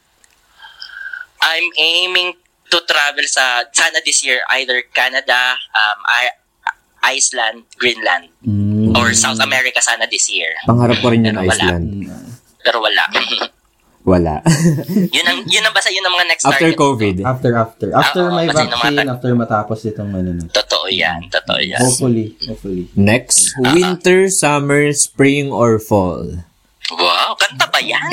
I'm 1.40 1.70
aiming 1.76 2.34
to 2.68 2.78
travel 2.82 3.24
sa, 3.26 3.64
sana 3.70 4.02
this 4.02 4.22
year, 4.22 4.42
either 4.52 4.82
Canada, 4.92 5.38
um, 5.72 6.00
I- 6.06 6.36
Iceland, 7.04 7.66
Greenland, 7.78 8.30
Mm. 8.42 8.94
or 8.94 9.14
South 9.14 9.40
America 9.40 9.78
sana 9.80 10.06
this 10.06 10.26
year. 10.28 10.54
Pangarap 10.66 10.98
ko 11.00 11.10
rin 11.10 11.24
yung 11.24 11.34
Pero 11.34 11.46
wala. 11.46 11.54
Iceland. 11.56 11.86
Pero 12.60 12.78
wala. 12.80 13.06
Wala. 14.02 14.42
yun 15.16 15.26
ang 15.30 15.46
yun 15.46 15.62
ang 15.62 15.74
basta 15.78 15.94
yun 15.94 16.02
ang 16.02 16.14
mga 16.18 16.28
next 16.34 16.44
After 16.50 16.74
target. 16.74 16.82
COVID. 16.82 17.16
After, 17.22 17.52
after. 17.54 17.88
After 17.94 18.24
Oo, 18.28 18.34
may 18.34 18.48
vaccine, 18.50 18.74
namatag- 18.74 19.12
after 19.14 19.32
matapos 19.38 19.78
itong 19.86 20.12
ano 20.12 20.32
na. 20.42 20.46
Totoo 20.50 20.90
yan, 20.90 21.30
totoo 21.30 21.62
yan. 21.62 21.78
Hopefully, 21.78 22.34
hopefully. 22.50 22.90
Next, 22.98 23.54
winter, 23.62 24.26
summer, 24.34 24.90
spring, 24.98 25.54
or 25.54 25.78
fall. 25.78 26.50
Wow, 26.92 27.40
kanta 27.40 27.72
ba 27.72 27.80
yan? 27.80 28.04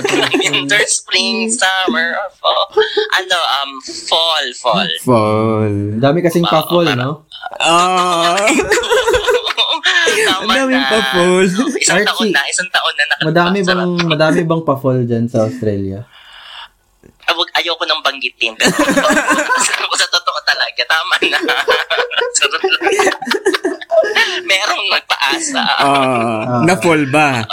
Winter, 0.38 0.78
spring, 0.86 1.50
summer, 1.50 2.14
or 2.14 2.30
fall. 2.38 2.70
Ano, 3.18 3.34
um, 3.34 3.70
fall, 3.82 4.46
fall. 4.54 4.90
Fall. 5.02 5.74
Dami 5.98 6.22
kasing 6.22 6.46
pa-fall, 6.46 6.86
no? 6.94 7.26
Ah! 7.58 8.38
Tama 10.08 10.42
Ang 10.42 10.50
daming 10.50 10.78
na. 10.78 10.88
pa-fall. 10.88 11.44
Isang 11.78 12.00
taon 12.02 12.18
Archie, 12.18 12.32
na, 12.32 12.42
isang 12.46 12.68
taon 12.68 12.92
na 12.92 13.04
nakalipas. 13.06 13.26
Madami 13.28 13.58
bang, 13.60 13.80
Sarap. 13.94 14.08
madami 14.08 14.40
bang 14.42 14.62
pa-fall 14.62 14.98
dyan 15.02 15.24
sa 15.26 15.44
Australia? 15.44 16.00
Ah, 17.22 17.34
wag, 17.34 17.50
ayoko 17.54 17.84
nang 17.84 18.00
banggitin. 18.00 18.56
Pero 19.68 19.94
sa 19.94 20.08
totoo 20.08 20.38
talaga, 20.42 20.82
tama 20.82 21.14
na. 21.22 21.38
Merong 24.40 24.84
nagpaasa. 24.88 25.62
Ah, 25.78 26.62
na-fall 26.62 27.04
ba? 27.06 27.44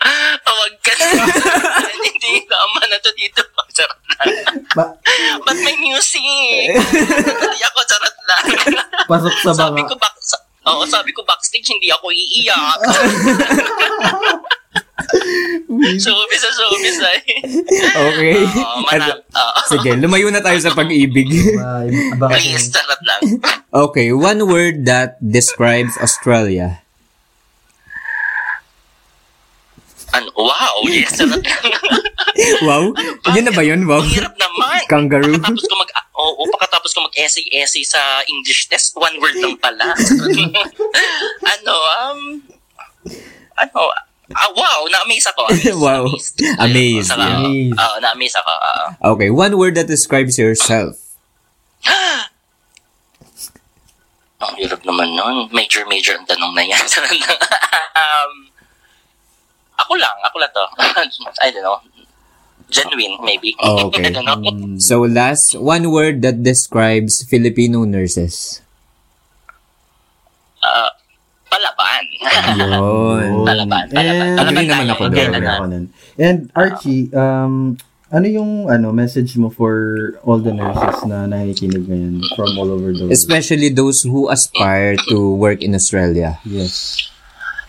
Ah, 0.00 0.34
wag 0.34 0.74
ka 0.80 0.92
na. 0.96 1.06
Hindi, 1.92 2.32
tama 2.44 2.80
na 2.82 2.98
to 2.98 3.10
dito. 3.14 3.42
Sarap 3.70 4.00
lang. 4.02 4.34
Ba- 4.72 4.94
Ba't 5.40 5.58
may 5.60 5.76
music? 5.78 6.20
Hindi 6.20 7.60
ako, 7.62 7.78
charot 7.86 8.16
lang. 8.24 8.44
pasok 9.06 9.34
sa 9.40 9.52
sabi 9.56 9.80
banga. 9.80 9.88
ko 9.88 9.96
back, 9.96 10.14
sa, 10.18 10.36
oo, 10.68 10.82
sabi 10.84 11.14
ko 11.14 11.24
backstage, 11.24 11.68
hindi 11.72 11.88
ako 11.88 12.12
iiyak. 12.12 12.80
showbiz 16.04 16.40
sa 16.40 16.50
showbiz 16.54 16.98
ay. 17.02 17.20
Okay. 17.90 18.34
Oo, 18.46 18.78
marami. 18.86 19.20
Oo. 19.22 19.60
Sige, 19.66 19.90
lumayo 19.98 20.28
na 20.30 20.42
tayo 20.42 20.58
sa 20.60 20.72
pag-ibig. 20.74 21.28
Please, 21.30 22.66
charot 22.70 23.00
lang. 23.06 23.22
okay, 23.72 24.12
one 24.14 24.46
word 24.46 24.86
that 24.86 25.16
describes 25.22 25.96
Australia. 25.98 26.82
Ano? 30.10 30.28
Wow, 30.34 30.76
yes, 30.90 31.14
charot 31.14 31.38
lang. 31.38 31.64
Wow? 32.66 32.94
Yun 33.36 33.44
na 33.46 33.52
ba 33.52 33.62
yun? 33.62 33.84
Wow. 33.84 34.00
Ang 34.00 34.10
hirap 34.10 34.34
naman. 34.34 34.80
Kangaroo. 34.88 35.36
Pakatapos 35.36 35.64
ko 35.66 35.74
mag 35.76 35.90
Oo, 36.20 36.44
pakatapos 36.52 36.90
ko 36.92 36.98
mag-essay-essay 37.08 37.80
sa 37.80 38.00
English 38.28 38.68
test, 38.68 38.92
one 38.92 39.16
word 39.24 39.36
lang 39.40 39.56
pala. 39.56 39.96
ano, 41.56 41.74
um, 42.04 42.20
ano, 43.56 43.78
ah, 44.36 44.50
wow, 44.52 44.84
na-amaze 44.92 45.32
ako. 45.32 45.48
Amaze, 45.50 45.72
Wow. 45.72 46.04
Amazed. 46.12 46.36
Amazed, 46.60 47.08
Saka. 47.08 47.24
Amazed. 47.40 47.76
Oo, 47.76 47.96
na-amaze 48.04 48.36
ako. 48.36 48.52
oo. 48.52 48.84
Okay, 49.16 49.30
one 49.32 49.56
word 49.56 49.74
that 49.80 49.88
describes 49.88 50.36
yourself. 50.36 50.96
Ang 54.40 54.54
hirap 54.56 54.80
naman 54.84 55.12
nun. 55.16 55.48
Major-major 55.52 56.16
ang 56.16 56.24
tanong 56.24 56.52
na 56.56 56.64
yan. 56.64 56.80
um, 57.92 58.32
ako 59.80 59.92
lang, 59.96 60.16
ako 60.22 60.36
lang 60.38 60.52
to. 60.52 60.64
I 61.44 61.48
don't 61.50 61.64
know. 61.64 61.78
Genuine, 62.70 63.18
maybe. 63.24 63.56
Oh, 63.58 63.90
okay. 63.90 64.06
I 64.08 64.10
don't 64.14 64.24
know. 64.24 64.38
So 64.78 65.02
last, 65.02 65.58
one 65.58 65.90
word 65.90 66.22
that 66.22 66.42
describes 66.42 67.26
Filipino 67.26 67.82
nurses. 67.82 68.62
Uh, 70.62 70.90
palaban. 71.50 72.04
Yun. 72.54 73.30
Palaban, 73.42 73.84
palaban. 73.96 74.26
And- 74.28 74.38
Palaban 74.38 74.64
naman 74.68 74.86
ako 74.92 75.02
Okay, 75.10 75.26
doon. 75.26 75.42
ako 75.42 75.64
nun. 75.66 75.84
And 76.20 76.38
Archie, 76.54 77.08
um, 77.10 77.74
ano 78.10 78.26
yung 78.26 78.66
ano 78.68 78.92
message 78.92 79.34
mo 79.34 79.48
for 79.48 79.74
all 80.22 80.38
the 80.38 80.52
nurses 80.52 81.02
na 81.06 81.24
nakikinig 81.26 81.86
ngayon 81.86 82.22
from 82.36 82.54
all 82.54 82.70
over 82.70 82.92
the 82.92 83.06
world? 83.08 83.14
Especially 83.14 83.70
those 83.70 84.02
who 84.02 84.28
aspire 84.28 84.94
to 85.08 85.32
work 85.32 85.62
in 85.62 85.74
Australia. 85.74 86.38
Yes. 86.44 87.08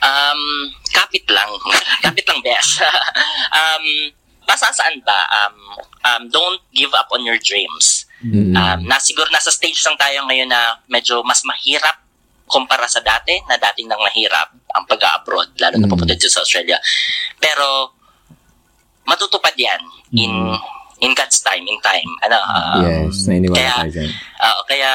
Um, 0.01 0.73
kapit 0.91 1.25
lang. 1.27 1.49
kapit 2.05 2.27
lang, 2.27 2.39
besh. 2.39 2.83
um, 3.57 3.83
basta 4.43 4.69
saan 4.71 4.99
ba, 5.01 5.19
um, 5.31 5.55
um, 6.03 6.21
don't 6.29 6.61
give 6.71 6.91
up 6.93 7.07
on 7.11 7.23
your 7.23 7.39
dreams. 7.39 8.05
Mm-mm. 8.21 8.53
Um, 8.53 8.85
na, 8.85 9.01
siguro 9.01 9.25
nasa 9.31 9.49
stage 9.49 9.81
lang 9.81 9.97
tayo 9.97 10.27
ngayon 10.27 10.45
na 10.45 10.77
medyo 10.85 11.25
mas 11.25 11.41
mahirap 11.41 11.97
kumpara 12.45 12.83
sa 12.85 12.99
dati, 12.99 13.39
na 13.47 13.55
dating 13.55 13.87
nang 13.87 14.03
mahirap 14.03 14.51
ang 14.75 14.83
pag-abroad, 14.83 15.55
lalo 15.55 15.79
na 15.79 15.87
Mm. 15.87 15.93
papunta 15.95 16.11
dito 16.11 16.27
sa 16.27 16.43
Australia. 16.43 16.75
Pero, 17.39 17.95
matutupad 19.07 19.55
yan 19.55 19.79
in 20.13 20.31
in 21.01 21.15
God's 21.15 21.41
time, 21.41 21.65
in 21.65 21.79
time. 21.81 22.11
Ano, 22.21 22.37
um, 22.37 22.83
yes, 23.07 23.25
nainiwala 23.25 23.57
kaya- 23.57 23.79
tayo 23.81 23.91
dyan. 23.95 24.11
Oo, 24.45 24.61
kaya 24.67 24.91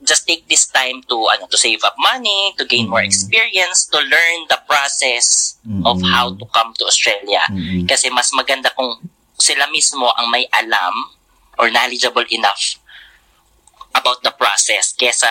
just 0.00 0.24
take 0.24 0.48
this 0.48 0.64
time 0.66 1.04
to 1.06 1.16
ano 1.28 1.44
to 1.48 1.58
save 1.60 1.84
up 1.84 1.94
money, 2.00 2.56
to 2.56 2.64
gain 2.64 2.88
more 2.88 3.04
experience, 3.04 3.84
to 3.88 4.00
learn 4.00 4.38
the 4.48 4.56
process 4.64 5.56
of 5.84 6.00
how 6.08 6.32
to 6.32 6.44
come 6.56 6.72
to 6.80 6.84
Australia. 6.88 7.44
Mm-mm. 7.52 7.84
Kasi 7.84 8.08
mas 8.08 8.32
maganda 8.32 8.72
kung 8.72 8.96
sila 9.36 9.68
mismo 9.68 10.08
ang 10.16 10.28
may 10.32 10.44
alam 10.52 10.92
or 11.56 11.68
knowledgeable 11.68 12.24
enough 12.32 12.80
about 13.96 14.20
the 14.22 14.32
process 14.36 14.92
kesa 14.94 15.28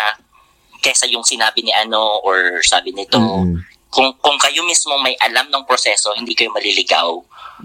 kesa 0.82 1.06
yung 1.10 1.24
sinabi 1.24 1.62
ni 1.62 1.74
ano 1.74 2.20
or 2.26 2.62
sabi 2.62 2.92
nito 2.92 3.20
Mm-mm. 3.20 3.58
kung 3.90 4.14
kung 4.20 4.38
kayo 4.38 4.62
mismo 4.66 4.98
may 5.02 5.16
alam 5.22 5.48
ng 5.50 5.64
proseso 5.66 6.12
hindi 6.18 6.34
kayo 6.36 6.52
maliligaw 6.52 7.10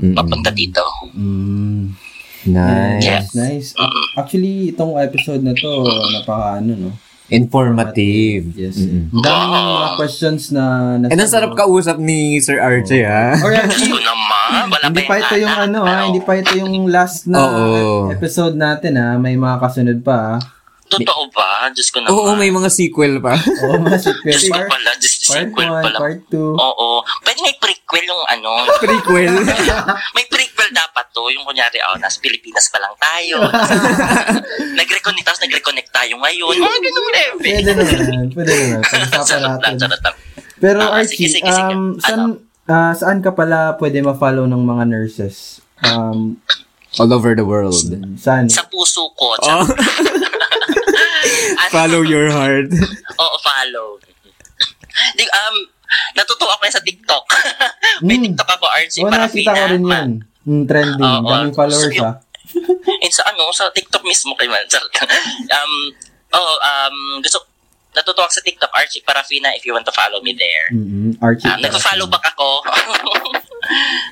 Mm-mm. 0.01 0.15
papunta 0.15 0.51
dito 0.53 0.85
Mm. 1.15 1.64
Nice. 2.47 3.03
Yeah. 3.03 3.23
Nice. 3.33 3.73
Actually, 4.15 4.71
itong 4.71 4.97
episode 4.97 5.41
na 5.41 5.53
to, 5.53 5.71
napaka 6.13 6.61
ano, 6.61 6.73
no? 6.77 6.91
Informative. 7.33 8.53
Yes. 8.53 8.77
Mm-mm. 8.77 9.09
Ang 9.11 9.25
daming 9.25 9.53
mga 9.57 9.91
questions 9.97 10.53
na... 10.53 10.65
na 11.01 11.09
And 11.09 11.17
ang 11.17 11.31
sarap 11.33 11.57
kausap 11.57 11.97
ni 11.97 12.37
Sir 12.39 12.61
Archie, 12.61 13.01
ha? 13.01 13.41
Or 13.41 13.49
Diyos 13.49 13.65
actually, 13.65 14.05
hindi 14.85 15.03
pa 15.09 15.15
ito 15.19 15.35
yung 15.41 15.57
ano 15.57 15.79
ha, 15.83 15.89
pero- 15.89 16.07
hindi 16.13 16.21
pa 16.21 16.33
ito 16.37 16.53
yung 16.61 16.87
last 16.93 17.25
na 17.25 17.41
Oo. 17.41 18.13
episode 18.13 18.55
natin 18.55 19.01
ha. 19.01 19.17
May 19.17 19.41
mga 19.41 19.57
kasunod 19.57 20.01
pa 20.05 20.17
ha. 20.17 20.35
totoo 20.85 21.27
ba 21.33 21.73
Diyos 21.73 21.89
ko 21.91 22.05
naman 22.05 22.13
Oo, 22.13 22.31
may 22.37 22.53
mga 22.53 22.69
sequel 22.69 23.19
pa. 23.19 23.35
Oo, 23.65 23.81
mga 23.81 23.99
sequel. 23.99 24.37
Diyos 24.37 24.47
ko 24.47 24.55
Part, 24.55 24.69
pala 24.69 24.91
Diyos 24.95 25.15
part 25.17 25.49
sequel 25.49 25.69
1, 25.73 25.81
pala 25.81 25.99
part 25.99 26.21
2. 26.29 26.39
Oo. 26.61 26.89
Pwede 27.25 27.39
may 27.41 27.57
prequel 27.57 28.05
yung 28.05 28.25
ano. 28.29 28.51
Prequel. 28.79 29.33
may 30.17 30.25
prequel 30.29 30.44
dapat 30.75 31.07
to. 31.11 31.31
Yung 31.31 31.47
kunyari, 31.47 31.79
oh, 31.81 31.97
nasa 31.97 32.19
Pilipinas 32.19 32.67
pa 32.69 32.83
lang 32.83 32.95
tayo. 32.99 33.47
nag-reconnect, 34.81 35.25
tapos 35.25 35.41
nag-reconnect 35.41 35.89
tayo 35.89 36.15
ngayon. 36.19 36.55
Mga 36.59 36.79
ganun 36.83 37.07
level. 37.09 37.39
Pwede 37.41 37.71
naman. 37.71 38.27
Pwede 38.35 38.53
naman. 38.53 38.83
Charot 39.23 39.61
lang, 39.63 39.75
charot 39.79 40.03
lang. 40.03 40.17
Pero 40.59 40.79
Ah, 40.83 40.99
Archie, 40.99 41.29
sige, 41.29 41.39
sige, 41.39 41.51
sige. 41.51 41.73
um, 41.73 41.97
saan, 41.99 42.21
ah, 42.67 42.93
saan 42.93 43.19
ka 43.21 43.31
pala 43.31 43.79
pwede 43.79 44.01
ma-follow 44.01 44.45
ng 44.45 44.63
mga 44.63 44.85
nurses? 44.87 45.61
Um, 45.81 46.39
All 46.97 47.11
over 47.11 47.35
the 47.35 47.43
world. 47.43 47.75
saan? 48.17 48.47
Sa 48.47 48.67
puso 48.67 49.11
ko. 49.15 49.39
Oh. 49.39 49.67
Ano? 51.55 51.71
follow 51.73 52.03
your 52.05 52.29
heart. 52.29 52.69
Oo, 53.17 53.37
follow. 53.41 53.97
Di, 55.17 55.25
um, 55.25 55.57
natutuwa 56.13 56.55
ko 56.55 56.63
sa 56.67 56.81
TikTok. 56.81 57.25
may 58.07 58.17
Hmm. 58.17 58.25
TikTok 58.27 58.51
ako, 58.51 58.67
Archie. 58.67 59.03
Oo, 59.03 59.11
nakita 59.11 59.51
ko 59.51 59.65
rin 59.69 59.85
yan. 59.85 60.11
Mm, 60.45 60.65
trending. 60.65 61.03
Oo. 61.03 61.27
Daming 61.27 61.55
followers 61.55 61.89
So, 61.91 62.05
ha. 62.05 62.13
And 63.03 63.13
sa 63.13 63.25
ano, 63.27 63.49
sa 63.51 63.69
TikTok 63.69 64.05
mismo 64.05 64.37
kay 64.37 64.47
man. 64.47 64.65
Um, 65.55 65.73
oh, 66.33 66.55
um, 66.61 66.97
gusto, 67.19 67.41
natutuwa 67.95 68.27
sa 68.27 68.43
TikTok, 68.43 68.71
Archie 68.71 69.01
Parafina, 69.01 69.55
if 69.55 69.63
you 69.63 69.73
want 69.73 69.87
to 69.87 69.95
follow 69.95 70.19
me 70.21 70.35
there. 70.35 70.67
Mm-hmm. 70.71 71.23
Archie. 71.23 71.47
Um, 71.47 71.63
nagpa-follow 71.63 72.07
back 72.07 72.27
ako. 72.29 72.61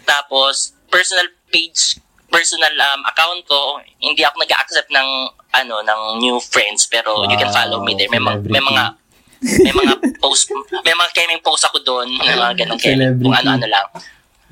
Tapos, 0.05 0.73
personal 0.89 1.27
page, 1.51 1.99
personal 2.29 2.73
um, 2.73 3.03
account 3.05 3.45
ko, 3.45 3.61
hindi 3.99 4.25
ako 4.25 4.41
nag-accept 4.41 4.89
ng 4.89 5.09
ano 5.53 5.85
ng 5.85 6.01
new 6.17 6.41
friends 6.41 6.89
pero 6.89 7.29
you 7.29 7.37
can 7.37 7.53
follow 7.53 7.85
me 7.85 7.93
there. 7.93 8.09
May, 8.09 8.23
mga- 8.23 8.49
may 8.49 8.63
mga 8.63 8.97
may 9.43 9.73
mga 9.75 9.95
post 10.23 10.49
may 10.87 10.95
mga 10.95 11.11
keming 11.13 11.43
post 11.43 11.67
ako 11.67 11.83
doon 11.83 12.07
ng 12.07 12.39
mga 12.39 12.55
ganun 12.63 12.79
keming 12.79 13.19
kung 13.19 13.35
ano-ano 13.35 13.67
lang. 13.67 13.87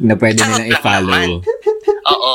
Na 0.01 0.15
pwede 0.17 0.41
Charot 0.41 0.59
nilang 0.59 0.67
lang 0.67 0.81
i-follow. 0.81 1.31
Oo. 2.11 2.35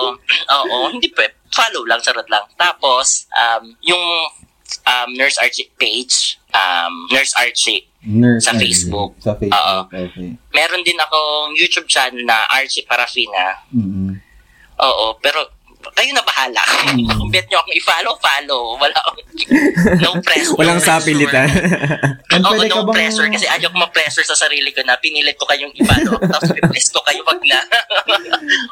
Oo, 0.53 0.77
hindi 0.93 1.09
pa 1.11 1.25
follow 1.51 1.83
lang 1.87 1.99
charot 2.03 2.27
lang. 2.31 2.45
Tapos 2.55 3.27
um 3.33 3.75
yung 3.83 4.03
um, 4.85 5.09
Nurse 5.13 5.37
Archie 5.41 5.71
page, 5.79 6.39
um, 6.53 7.07
Nurse 7.11 7.33
Archie 7.35 7.87
Nurse, 8.05 8.45
sa 8.45 8.53
Facebook. 8.53 9.17
Sa 9.19 9.33
Facebook. 9.35 9.57
Oo. 9.57 9.77
Okay. 9.89 10.37
meron 10.53 10.81
din 10.85 10.97
akong 11.01 11.57
YouTube 11.57 11.89
channel 11.89 12.21
na 12.23 12.45
Archie 12.53 12.85
Parafina. 12.85 13.65
Mm-hmm. 13.73 14.09
Oo, 14.75 15.17
pero 15.23 15.55
kayo 15.93 16.09
na 16.11 16.23
bahala. 16.23 16.63
Mm. 16.89 17.05
Kung 17.11 17.29
bet 17.33 17.45
nyo 17.47 17.61
akong 17.61 17.75
i-follow, 17.75 18.13
follow. 18.17 18.63
Wala 18.79 18.97
no 20.03 20.17
pressure. 20.23 20.57
Walang 20.57 20.81
sapilitan. 20.81 21.47
Pwede 22.31 22.67
ka 22.71 22.81
no 22.81 22.87
bang- 22.87 22.95
pressure. 22.95 23.27
Kasi 23.29 23.45
ayaw 23.45 23.69
ko 23.69 23.77
ma-pressure 23.77 24.25
sa 24.25 24.37
sarili 24.37 24.71
ko 24.71 24.81
na 24.81 24.97
pinilit 24.97 25.37
ko 25.37 25.45
kayong 25.45 25.75
i-follow. 25.75 26.17
Tapos 26.25 26.49
i-press 26.51 26.89
ko 26.89 26.99
kayo, 27.05 27.21
wag 27.27 27.41
na. 27.45 27.59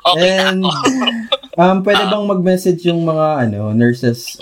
okay 0.07 0.29
na 0.33 0.43
And, 0.49 0.61
ako. 0.63 1.61
um, 1.61 1.77
pwede 1.83 2.03
bang 2.07 2.25
mag-message 2.25 2.81
yung 2.87 3.03
mga 3.03 3.47
ano 3.47 3.75
nurses 3.75 4.39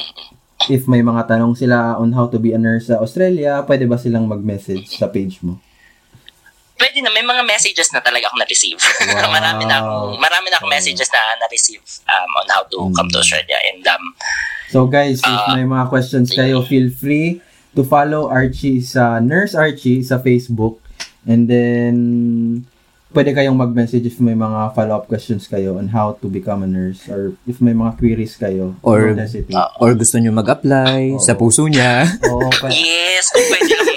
if 0.69 0.85
may 0.85 1.01
mga 1.01 1.25
tanong 1.25 1.57
sila 1.57 1.97
on 1.97 2.13
how 2.13 2.29
to 2.29 2.37
be 2.37 2.53
a 2.53 2.59
nurse 2.61 2.93
sa 2.93 3.01
Australia, 3.01 3.65
pwede 3.65 3.89
ba 3.89 3.97
silang 3.97 4.29
mag-message 4.29 4.93
sa 4.93 5.09
page 5.09 5.41
mo? 5.41 5.57
Pwede 6.81 6.97
na, 6.99 7.13
may 7.13 7.21
mga 7.21 7.45
messages 7.45 7.93
na 7.93 8.01
talaga 8.01 8.25
ako 8.25 8.41
na-receive. 8.41 8.81
Wow. 9.11 9.29
marami 9.29 9.63
na 9.63 9.77
akong, 9.77 10.17
marami 10.17 10.47
na 10.49 10.57
akong 10.57 10.71
messages 10.71 11.05
na 11.07 11.21
na-receive 11.37 11.83
um, 12.05 12.29
on 12.35 12.47
how 12.49 12.65
to 12.65 12.89
come 12.91 13.05
to 13.07 13.19
Australia. 13.19 13.61
And 13.63 13.85
um, 13.85 14.17
So 14.67 14.87
guys, 14.87 15.19
if 15.19 15.27
Ah. 15.27 15.53
may 15.53 15.63
mga 15.63 15.85
questions 15.87 16.31
kayo, 16.31 16.63
feel 16.63 16.89
free 16.89 17.37
to 17.71 17.83
follow 17.83 18.25
Archie 18.27 18.79
sa 18.79 19.19
Nurse 19.19 19.53
Archie 19.53 20.01
sa 20.01 20.17
Facebook. 20.17 20.79
And 21.21 21.45
then, 21.45 21.95
pwede 23.11 23.35
kayong 23.35 23.53
mag-message 23.53 24.07
if 24.07 24.17
may 24.17 24.33
mga 24.33 24.71
follow-up 24.71 25.05
questions 25.05 25.43
kayo 25.45 25.75
on 25.75 25.91
how 25.91 26.15
to 26.15 26.27
become 26.27 26.63
a 26.63 26.69
nurse 26.69 27.03
or 27.05 27.35
if 27.43 27.59
may 27.59 27.73
mga 27.73 27.93
queries 27.95 28.33
kayo. 28.35 28.79
Or- 28.81 29.11
hesitate. 29.11 29.51
Or 29.77 29.91
gusto 29.93 30.15
nyo 30.17 30.31
mag-apply 30.31 31.19
sa 31.19 31.35
puso 31.35 31.67
niya. 31.67 32.07
Oo, 32.25 32.47
pa- 32.49 32.71
yes, 32.71 33.27
kung 33.29 33.43
pwede 33.45 33.71
lang 33.75 33.90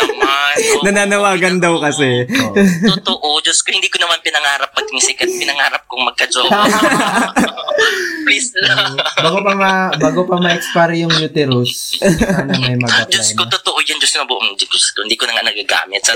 Nananawagan 0.83 1.59
daw 1.59 1.77
kasi. 1.79 2.25
oo. 2.25 2.55
Totoo, 2.87 3.29
Diyos 3.41 3.61
ko, 3.61 3.71
hindi 3.71 3.89
ko 3.89 3.99
naman 3.99 4.21
pinangarap 4.21 4.71
maging 4.73 5.01
sikat. 5.03 5.29
Pinangarap 5.29 5.85
kong 5.87 6.05
magka-jowa. 6.05 6.51
Please 8.25 8.55
lang. 8.57 8.97
bago 9.19 9.39
pa 9.43 9.53
ma 9.53 9.73
bago 9.93 10.25
pa 10.25 10.37
ma-expire 10.39 10.95
yung 10.97 11.13
uterus, 11.13 11.99
sana 12.01 12.55
may 12.57 12.73
mag-apply 12.75 13.11
Diyos 13.11 13.35
ko, 13.35 13.45
na. 13.45 13.51
totoo 13.53 13.79
yan. 13.83 13.99
Diyos 14.01 14.13
ko, 14.15 14.25
buong 14.25 14.57
Diyos 14.57 14.87
ko. 14.93 15.05
Hindi 15.05 15.17
ko 15.17 15.25
na 15.27 15.37
nga 15.37 15.45
nagagamit. 15.45 16.01
Sa 16.01 16.13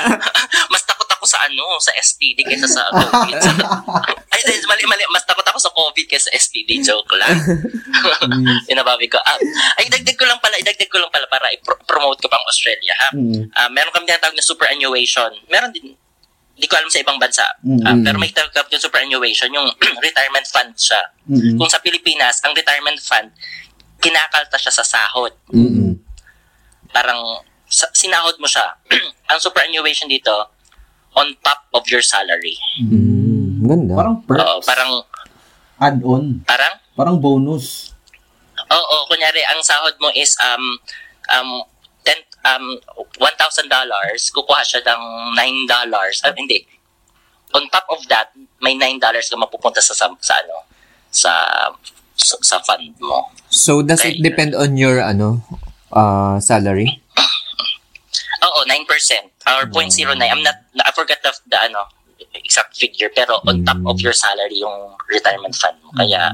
Mas 0.72 0.82
takot 0.82 1.06
ako 1.08 1.24
sa 1.24 1.37
ano, 1.48 1.80
sa 1.80 1.92
STD 1.96 2.44
kaysa 2.44 2.68
sa 2.68 2.92
COVID. 2.92 3.34
Ay, 4.32 4.40
di, 4.44 4.60
mali, 4.68 4.84
mali. 4.84 5.02
Mas 5.08 5.24
takot 5.24 5.44
ako 5.44 5.58
sa 5.58 5.72
COVID 5.72 6.06
kaysa 6.06 6.30
STD. 6.36 6.84
Joke 6.84 7.16
lang. 7.16 7.34
Pinababi 8.70 9.08
ko. 9.08 9.16
Ah, 9.24 9.40
ay, 9.80 9.88
dagdag 9.88 10.14
ko 10.14 10.28
lang 10.28 10.38
pala, 10.38 10.60
idagdag 10.60 10.90
ko 10.92 11.00
lang 11.00 11.10
pala 11.10 11.26
para 11.26 11.48
i-promote 11.56 12.20
ko 12.20 12.28
pang 12.28 12.44
Australia, 12.46 12.94
ha? 12.94 13.08
Mm. 13.16 13.50
Ah, 13.56 13.68
meron 13.72 13.90
kami 13.90 14.06
tinatawag 14.06 14.36
na 14.36 14.44
superannuation. 14.44 15.32
Meron 15.48 15.72
din, 15.72 15.96
hindi 16.58 16.66
ko 16.66 16.74
alam 16.74 16.90
sa 16.90 17.00
ibang 17.00 17.18
bansa. 17.22 17.46
Mm. 17.62 17.82
Ah, 17.86 17.96
pero 18.02 18.16
may 18.18 18.30
tinatawag 18.34 18.68
yung 18.70 18.84
superannuation, 18.84 19.48
yung 19.54 19.68
retirement 20.06 20.46
fund 20.50 20.74
siya. 20.74 21.02
Mm-mm. 21.30 21.54
Kung 21.54 21.70
sa 21.70 21.78
Pilipinas, 21.78 22.42
ang 22.42 22.52
retirement 22.52 22.98
fund, 22.98 23.30
kinakalta 24.02 24.58
siya 24.58 24.74
sa 24.74 24.84
sahod. 24.84 25.34
Mm-mm. 25.54 25.98
Parang 26.90 27.46
sa, 27.68 27.86
sinahod 27.94 28.34
mo 28.42 28.50
siya. 28.50 28.74
ang 29.30 29.38
superannuation 29.38 30.10
dito, 30.10 30.57
on 31.18 31.34
top 31.42 31.66
of 31.74 31.82
your 31.90 32.00
salary. 32.00 32.54
Mm, 32.78 33.66
ganda. 33.66 33.94
Parang 33.98 34.16
perks. 34.22 34.38
Oo, 34.40 34.58
parang, 34.62 34.90
add-on. 35.82 36.24
parang, 36.46 36.74
Parang 36.94 37.16
bonus. 37.18 37.94
oo, 38.58 38.96
kunyari, 39.06 39.42
ang 39.46 39.62
sahod 39.62 39.94
mo 39.98 40.10
is, 40.14 40.34
um, 40.42 40.64
um, 41.30 41.50
10, 42.02 42.14
um, 42.46 42.66
$1,000, 43.18 43.66
kukuha 44.32 44.62
siya 44.62 44.80
ng 44.82 45.02
$9. 45.34 46.26
Ah, 46.26 46.34
hindi. 46.34 46.62
On 47.54 47.64
top 47.70 47.86
of 47.90 48.02
that, 48.08 48.30
may 48.60 48.74
$9 48.74 48.98
ka 49.00 49.36
mapupunta 49.36 49.80
sa, 49.80 49.94
sa, 49.94 50.06
sa 50.20 50.34
ano, 50.38 50.66
sa, 51.10 51.32
sa, 52.14 52.34
sa 52.42 52.56
fund 52.62 52.92
mo. 53.00 53.30
So, 53.48 53.80
does 53.80 54.04
it 54.04 54.20
depend 54.20 54.54
on 54.54 54.76
your, 54.76 55.00
ano, 55.00 55.40
uh, 55.92 56.36
salary? 56.42 57.00
Oo, 58.44 58.60
9%. 58.66 59.37
Or 59.48 59.64
0.09. 59.64 60.20
I'm 60.20 60.42
not, 60.44 60.60
I 60.84 60.92
forgot 60.92 61.18
the, 61.24 61.32
the 61.48 61.56
ano, 61.56 61.88
exact 62.34 62.76
figure. 62.76 63.08
Pero 63.14 63.40
on 63.46 63.64
top 63.64 63.80
of 63.86 64.00
your 64.00 64.12
salary, 64.12 64.60
yung 64.60 64.92
retirement 65.08 65.54
fund 65.54 65.76
mo. 65.82 65.90
Kaya, 65.96 66.32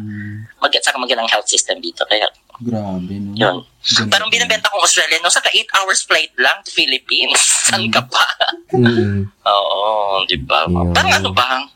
mag 0.59 0.75
saka 0.83 0.99
magandang 0.99 1.31
health 1.31 1.49
system 1.49 1.79
dito. 1.79 2.03
Kaya, 2.11 2.27
Grabe, 2.63 3.19
no? 3.19 3.35
yun. 3.35 3.57
Ganda. 3.83 4.11
Parang 4.15 4.31
binibenta 4.31 4.71
kong 4.71 4.83
Australian, 4.87 5.21
no? 5.23 5.31
Saka 5.31 5.51
8 5.51 5.67
hours 5.75 6.07
flight 6.07 6.31
lang 6.39 6.55
to 6.63 6.71
Philippines. 6.71 7.39
Saan 7.67 7.91
ka 7.91 8.03
pa? 8.07 8.25
Mm. 8.71 9.27
Oo, 9.51 10.23
di 10.31 10.39
ba? 10.39 10.67
Parang 10.95 11.13
ano 11.19 11.31
ba? 11.35 11.67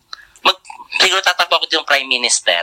Siguro 0.98 1.20
tatakbo 1.22 1.62
ako 1.62 1.66
yung 1.70 1.86
Prime 1.86 2.08
Minister. 2.10 2.58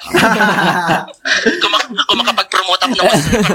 kung, 1.61 1.71
mak- 1.71 1.91
kung 2.05 2.19
makapag-promote 2.19 2.81
ako 2.83 2.93
ng 2.93 3.09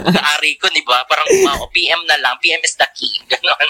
pagkaari 0.08 0.52
ko, 0.56 0.66
di 0.72 0.82
ba? 0.82 1.04
Parang 1.04 1.28
uh, 1.28 1.68
PM 1.70 2.00
na 2.08 2.16
lang. 2.18 2.34
PM 2.40 2.60
is 2.64 2.74
the 2.80 2.88
key. 2.96 3.12
Ganon. 3.28 3.68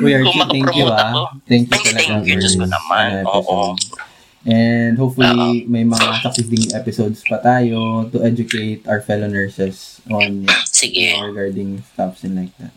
We 0.00 0.16
are 0.16 0.24
Kung 0.24 0.40
thank 0.48 0.72
you 0.72 0.88
makapromote 0.88 0.96
ah. 0.96 1.08
ako. 1.12 1.20
Thank 1.44 1.64
you 1.68 1.76
Hindi, 1.76 1.88
talaga 1.92 2.00
thank 2.00 2.24
you. 2.24 2.36
Diyos 2.40 2.54
ko 2.56 2.66
naman. 2.66 3.10
Oo. 3.28 3.76
And 4.40 4.96
hopefully, 4.96 5.68
may 5.68 5.84
mga 5.84 6.24
succeeding 6.24 6.72
episodes 6.72 7.20
pa 7.28 7.44
tayo 7.44 8.08
to 8.08 8.24
educate 8.24 8.88
our 8.88 9.04
fellow 9.04 9.28
nurses 9.28 10.00
on 10.08 10.48
Sige. 10.64 11.12
regarding 11.20 11.84
stuffs 11.92 12.24
and 12.24 12.40
like 12.40 12.54
that. 12.56 12.72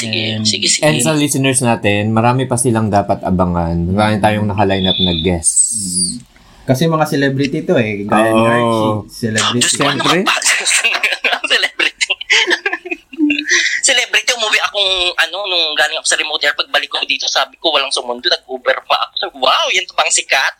Sige, 0.00 0.22
And- 0.32 0.46
sige, 0.46 0.66
sige. 0.66 0.82
And 0.82 0.98
sa 0.98 1.12
listeners 1.12 1.58
natin, 1.60 2.10
marami 2.10 2.44
pa 2.44 2.54
silang 2.54 2.86
dapat 2.88 3.20
abangan. 3.20 3.74
Marami 3.88 4.18
tayong 4.18 4.46
nakaline 4.46 4.86
up 4.86 4.96
na 4.96 5.14
guests. 5.16 6.22
Kasi 6.62 6.84
mga 6.84 7.08
celebrity 7.08 7.64
to 7.64 7.74
eh. 7.74 8.04
Gaya 8.04 8.30
Oo. 8.30 8.44
Archie. 8.44 9.10
Celebrity. 9.10 9.56
Diyos 9.58 9.72
ano 9.74 9.80
Siyempre. 10.04 10.18
ba? 10.22 10.34
Celebrity. 11.52 12.12
Celebrity, 13.88 14.30
umuwi 14.36 14.58
akong, 14.60 14.92
ano, 15.16 15.38
nung 15.48 15.72
galing 15.72 15.96
ako 15.96 16.06
sa 16.06 16.20
remote 16.20 16.44
air, 16.44 16.52
pagbalik 16.52 16.92
ko 16.92 17.00
dito, 17.02 17.24
sabi 17.24 17.56
ko, 17.56 17.72
walang 17.72 17.88
sumundo, 17.88 18.28
nag-Uber 18.28 18.84
pa 18.84 18.96
ako. 19.00 19.12
Sabi, 19.16 19.34
wow, 19.44 19.66
yan 19.72 19.88
pang 19.88 20.12
sikat. 20.12 20.54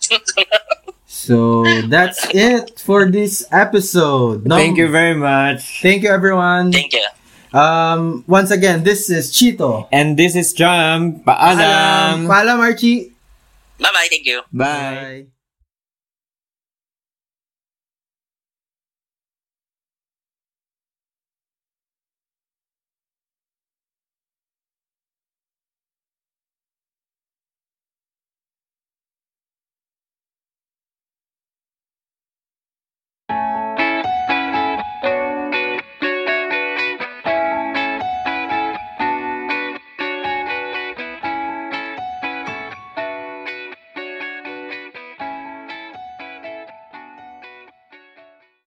So, 1.05 1.61
that's 1.89 2.25
it 2.33 2.81
for 2.81 3.05
this 3.05 3.45
episode. 3.51 4.49
No- 4.49 4.57
Thank 4.57 4.81
you 4.81 4.89
very 4.89 5.13
much. 5.13 5.85
Thank 5.85 6.03
you, 6.03 6.11
everyone. 6.11 6.73
Thank 6.73 6.97
you. 6.97 7.05
Um, 7.53 8.25
once 8.27 8.51
again, 8.51 8.85
this 8.85 9.09
is 9.11 9.33
Chito. 9.33 9.89
And 9.93 10.19
this 10.19 10.37
is 10.37 10.53
Jam. 10.53 11.21
Paalam. 11.21 12.27
Paalam, 12.29 12.59
Archie. 12.61 13.13
Bye-bye, 13.79 14.09
thank 14.11 14.27
you. 14.27 14.43
Bye. 14.53 15.27
Bye. 15.27 15.38